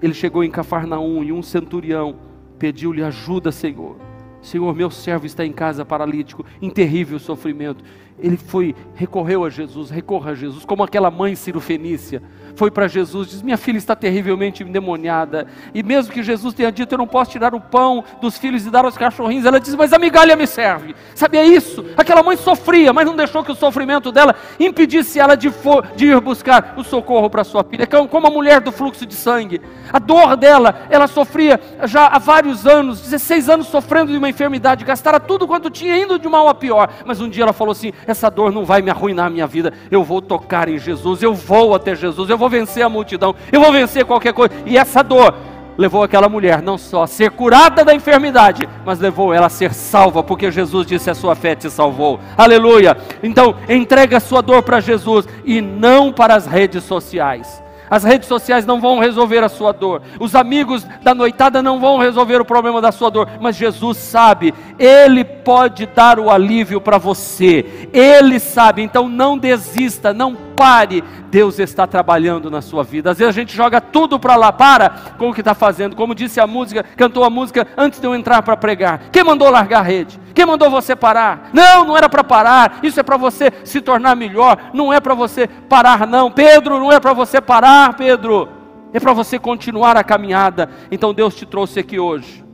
Ele 0.00 0.14
chegou 0.14 0.44
em 0.44 0.50
Cafarnaum 0.50 1.22
e 1.24 1.32
um 1.32 1.42
centurião 1.42 2.16
pediu-lhe 2.58 3.02
ajuda, 3.02 3.52
Senhor. 3.52 3.96
Senhor, 4.40 4.74
meu 4.74 4.90
servo 4.90 5.26
está 5.26 5.44
em 5.44 5.52
casa 5.52 5.84
paralítico, 5.84 6.44
em 6.62 6.70
terrível 6.70 7.18
sofrimento. 7.18 7.84
Ele 8.18 8.36
foi, 8.36 8.74
recorreu 8.94 9.44
a 9.44 9.50
Jesus, 9.50 9.90
recorra 9.90 10.32
a 10.32 10.34
Jesus, 10.34 10.64
como 10.64 10.82
aquela 10.82 11.10
mãe 11.10 11.34
cirofenícia 11.34 12.22
foi 12.58 12.72
para 12.72 12.88
Jesus, 12.88 13.28
diz: 13.28 13.40
Minha 13.40 13.56
filha 13.56 13.78
está 13.78 13.94
terrivelmente 13.94 14.64
endemoniada. 14.64 15.46
E 15.72 15.80
mesmo 15.80 16.12
que 16.12 16.24
Jesus 16.24 16.52
tenha 16.52 16.72
dito: 16.72 16.92
Eu 16.92 16.98
não 16.98 17.06
posso 17.06 17.30
tirar 17.30 17.54
o 17.54 17.60
pão 17.60 18.02
dos 18.20 18.36
filhos 18.36 18.66
e 18.66 18.70
dar 18.70 18.84
aos 18.84 18.98
cachorrinhos, 18.98 19.46
ela 19.46 19.60
diz: 19.60 19.76
Mas 19.76 19.92
a 19.92 19.98
migalha 19.98 20.34
me 20.34 20.46
serve. 20.46 20.94
Sabia 21.14 21.44
isso? 21.44 21.84
Aquela 21.96 22.20
mãe 22.20 22.36
sofria, 22.36 22.92
mas 22.92 23.06
não 23.06 23.14
deixou 23.14 23.44
que 23.44 23.52
o 23.52 23.54
sofrimento 23.54 24.10
dela 24.10 24.34
impedisse 24.58 25.20
ela 25.20 25.36
de, 25.36 25.50
for, 25.50 25.86
de 25.94 26.06
ir 26.06 26.20
buscar 26.20 26.74
o 26.76 26.82
socorro 26.82 27.30
para 27.30 27.44
sua 27.44 27.62
filha. 27.62 27.86
Como 27.86 28.26
a 28.26 28.30
mulher 28.30 28.60
do 28.60 28.72
fluxo 28.72 29.06
de 29.06 29.14
sangue. 29.14 29.60
A 29.92 30.00
dor 30.00 30.36
dela, 30.36 30.86
ela 30.90 31.06
sofria 31.06 31.60
já 31.84 32.08
há 32.08 32.18
vários 32.18 32.66
anos 32.66 33.00
16 33.00 33.48
anos 33.48 33.68
sofrendo 33.68 34.10
de 34.10 34.18
uma 34.18 34.28
enfermidade, 34.28 34.84
gastara 34.84 35.20
tudo 35.20 35.46
quanto 35.46 35.70
tinha, 35.70 35.96
indo 35.96 36.18
de 36.18 36.28
mal 36.28 36.48
a 36.48 36.54
pior. 36.54 36.90
Mas 37.06 37.20
um 37.20 37.28
dia 37.28 37.44
ela 37.44 37.52
falou 37.52 37.72
assim: 37.72 37.92
Essa 38.10 38.30
dor 38.30 38.50
não 38.50 38.64
vai 38.64 38.80
me 38.80 38.90
arruinar 38.90 39.26
a 39.26 39.30
minha 39.30 39.46
vida. 39.46 39.72
Eu 39.90 40.02
vou 40.02 40.22
tocar 40.22 40.68
em 40.68 40.78
Jesus, 40.78 41.22
eu 41.22 41.34
vou 41.34 41.74
até 41.74 41.94
Jesus, 41.94 42.30
eu 42.30 42.38
vou 42.38 42.48
vencer 42.48 42.82
a 42.82 42.88
multidão, 42.88 43.34
eu 43.52 43.60
vou 43.60 43.70
vencer 43.70 44.04
qualquer 44.04 44.32
coisa. 44.32 44.54
E 44.64 44.78
essa 44.78 45.02
dor 45.02 45.34
levou 45.76 46.02
aquela 46.02 46.28
mulher 46.28 46.60
não 46.60 46.76
só 46.78 47.02
a 47.04 47.06
ser 47.06 47.30
curada 47.30 47.84
da 47.84 47.94
enfermidade, 47.94 48.68
mas 48.84 48.98
levou 48.98 49.32
ela 49.32 49.46
a 49.46 49.50
ser 49.50 49.74
salva, 49.74 50.22
porque 50.22 50.50
Jesus 50.50 50.86
disse: 50.86 51.10
A 51.10 51.14
sua 51.14 51.34
fé 51.34 51.54
te 51.54 51.70
salvou. 51.70 52.18
Aleluia. 52.36 52.96
Então, 53.22 53.54
entrega 53.68 54.16
a 54.16 54.20
sua 54.20 54.40
dor 54.40 54.62
para 54.62 54.80
Jesus 54.80 55.28
e 55.44 55.60
não 55.60 56.12
para 56.12 56.34
as 56.34 56.46
redes 56.46 56.84
sociais. 56.84 57.62
As 57.90 58.04
redes 58.04 58.28
sociais 58.28 58.66
não 58.66 58.80
vão 58.80 58.98
resolver 58.98 59.42
a 59.42 59.48
sua 59.48 59.72
dor. 59.72 60.02
Os 60.20 60.34
amigos 60.34 60.86
da 61.02 61.14
noitada 61.14 61.62
não 61.62 61.80
vão 61.80 61.98
resolver 61.98 62.40
o 62.40 62.44
problema 62.44 62.80
da 62.80 62.92
sua 62.92 63.10
dor. 63.10 63.28
Mas 63.40 63.56
Jesus 63.56 63.98
sabe, 63.98 64.54
Ele 64.78 65.24
pode 65.24 65.86
dar 65.86 66.18
o 66.18 66.30
alívio 66.30 66.80
para 66.80 66.98
você. 66.98 67.88
Ele 67.92 68.38
sabe. 68.38 68.82
Então 68.82 69.08
não 69.08 69.38
desista, 69.38 70.12
não 70.12 70.47
pare. 70.58 71.04
Deus 71.30 71.58
está 71.58 71.86
trabalhando 71.86 72.50
na 72.50 72.60
sua 72.60 72.82
vida. 72.82 73.10
Às 73.10 73.18
vezes 73.18 73.34
a 73.34 73.40
gente 73.40 73.54
joga 73.54 73.80
tudo 73.80 74.18
para 74.18 74.34
lá, 74.34 74.52
para 74.52 74.90
com 75.16 75.30
o 75.30 75.34
que 75.34 75.40
está 75.40 75.54
fazendo. 75.54 75.94
Como 75.94 76.14
disse 76.14 76.40
a 76.40 76.46
música, 76.46 76.82
cantou 76.96 77.22
a 77.22 77.30
música 77.30 77.66
antes 77.76 78.00
de 78.00 78.06
eu 78.06 78.14
entrar 78.14 78.42
para 78.42 78.56
pregar. 78.56 79.10
Quem 79.12 79.22
mandou 79.22 79.48
largar 79.48 79.80
a 79.80 79.82
rede? 79.82 80.18
Quem 80.34 80.44
mandou 80.44 80.68
você 80.68 80.96
parar? 80.96 81.50
Não, 81.52 81.84
não 81.84 81.96
era 81.96 82.08
para 82.08 82.24
parar. 82.24 82.80
Isso 82.82 82.98
é 82.98 83.02
para 83.02 83.16
você 83.16 83.52
se 83.62 83.80
tornar 83.80 84.16
melhor. 84.16 84.70
Não 84.74 84.92
é 84.92 85.00
para 85.00 85.14
você 85.14 85.46
parar, 85.46 86.06
não. 86.06 86.30
Pedro, 86.30 86.80
não 86.80 86.90
é 86.90 86.98
para 86.98 87.12
você 87.12 87.40
parar, 87.40 87.94
Pedro. 87.94 88.48
É 88.92 88.98
para 88.98 89.12
você 89.12 89.38
continuar 89.38 89.96
a 89.96 90.02
caminhada. 90.02 90.68
Então 90.90 91.14
Deus 91.14 91.36
te 91.36 91.46
trouxe 91.46 91.78
aqui 91.78 91.98
hoje 91.98 92.44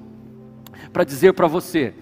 para 0.92 1.04
dizer 1.04 1.32
para 1.32 1.46
você 1.46 1.94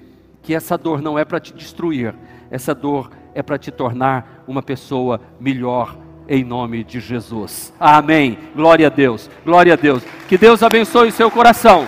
que 0.42 0.55
essa 0.55 0.76
dor 0.76 1.00
não 1.00 1.18
é 1.18 1.24
para 1.24 1.40
te 1.40 1.55
destruir, 1.55 2.14
essa 2.50 2.74
dor 2.74 3.11
é 3.35 3.43
para 3.43 3.59
te 3.59 3.70
tornar 3.70 4.45
uma 4.47 4.62
pessoa 4.62 5.20
melhor 5.41 5.97
em 6.28 6.45
nome 6.45 6.85
de 6.85 7.01
Jesus. 7.01 7.72
Amém. 7.78 8.39
Glória 8.55 8.87
a 8.87 8.91
Deus. 8.91 9.28
Glória 9.45 9.74
a 9.74 9.76
Deus. 9.76 10.03
Que 10.28 10.39
Deus 10.39 10.62
abençoe 10.62 11.09
o 11.09 11.12
seu 11.12 11.30
coração 11.30 11.87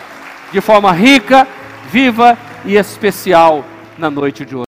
de 0.52 0.60
forma 0.60 0.92
rica, 0.92 1.48
viva 1.90 2.38
e 2.64 2.76
especial 2.76 3.64
na 3.98 4.10
noite 4.10 4.44
de 4.44 4.54
hoje. 4.54 4.64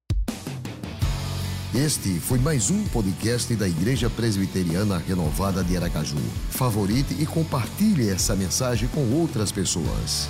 Este 1.74 2.20
foi 2.20 2.38
mais 2.38 2.70
um 2.70 2.84
podcast 2.84 3.54
da 3.56 3.66
Igreja 3.66 4.10
Presbiteriana 4.10 4.98
Renovada 4.98 5.64
de 5.64 5.76
Aracaju. 5.76 6.18
Favorite 6.50 7.16
e 7.18 7.26
compartilhe 7.26 8.10
essa 8.10 8.36
mensagem 8.36 8.88
com 8.88 9.10
outras 9.12 9.50
pessoas. 9.50 10.28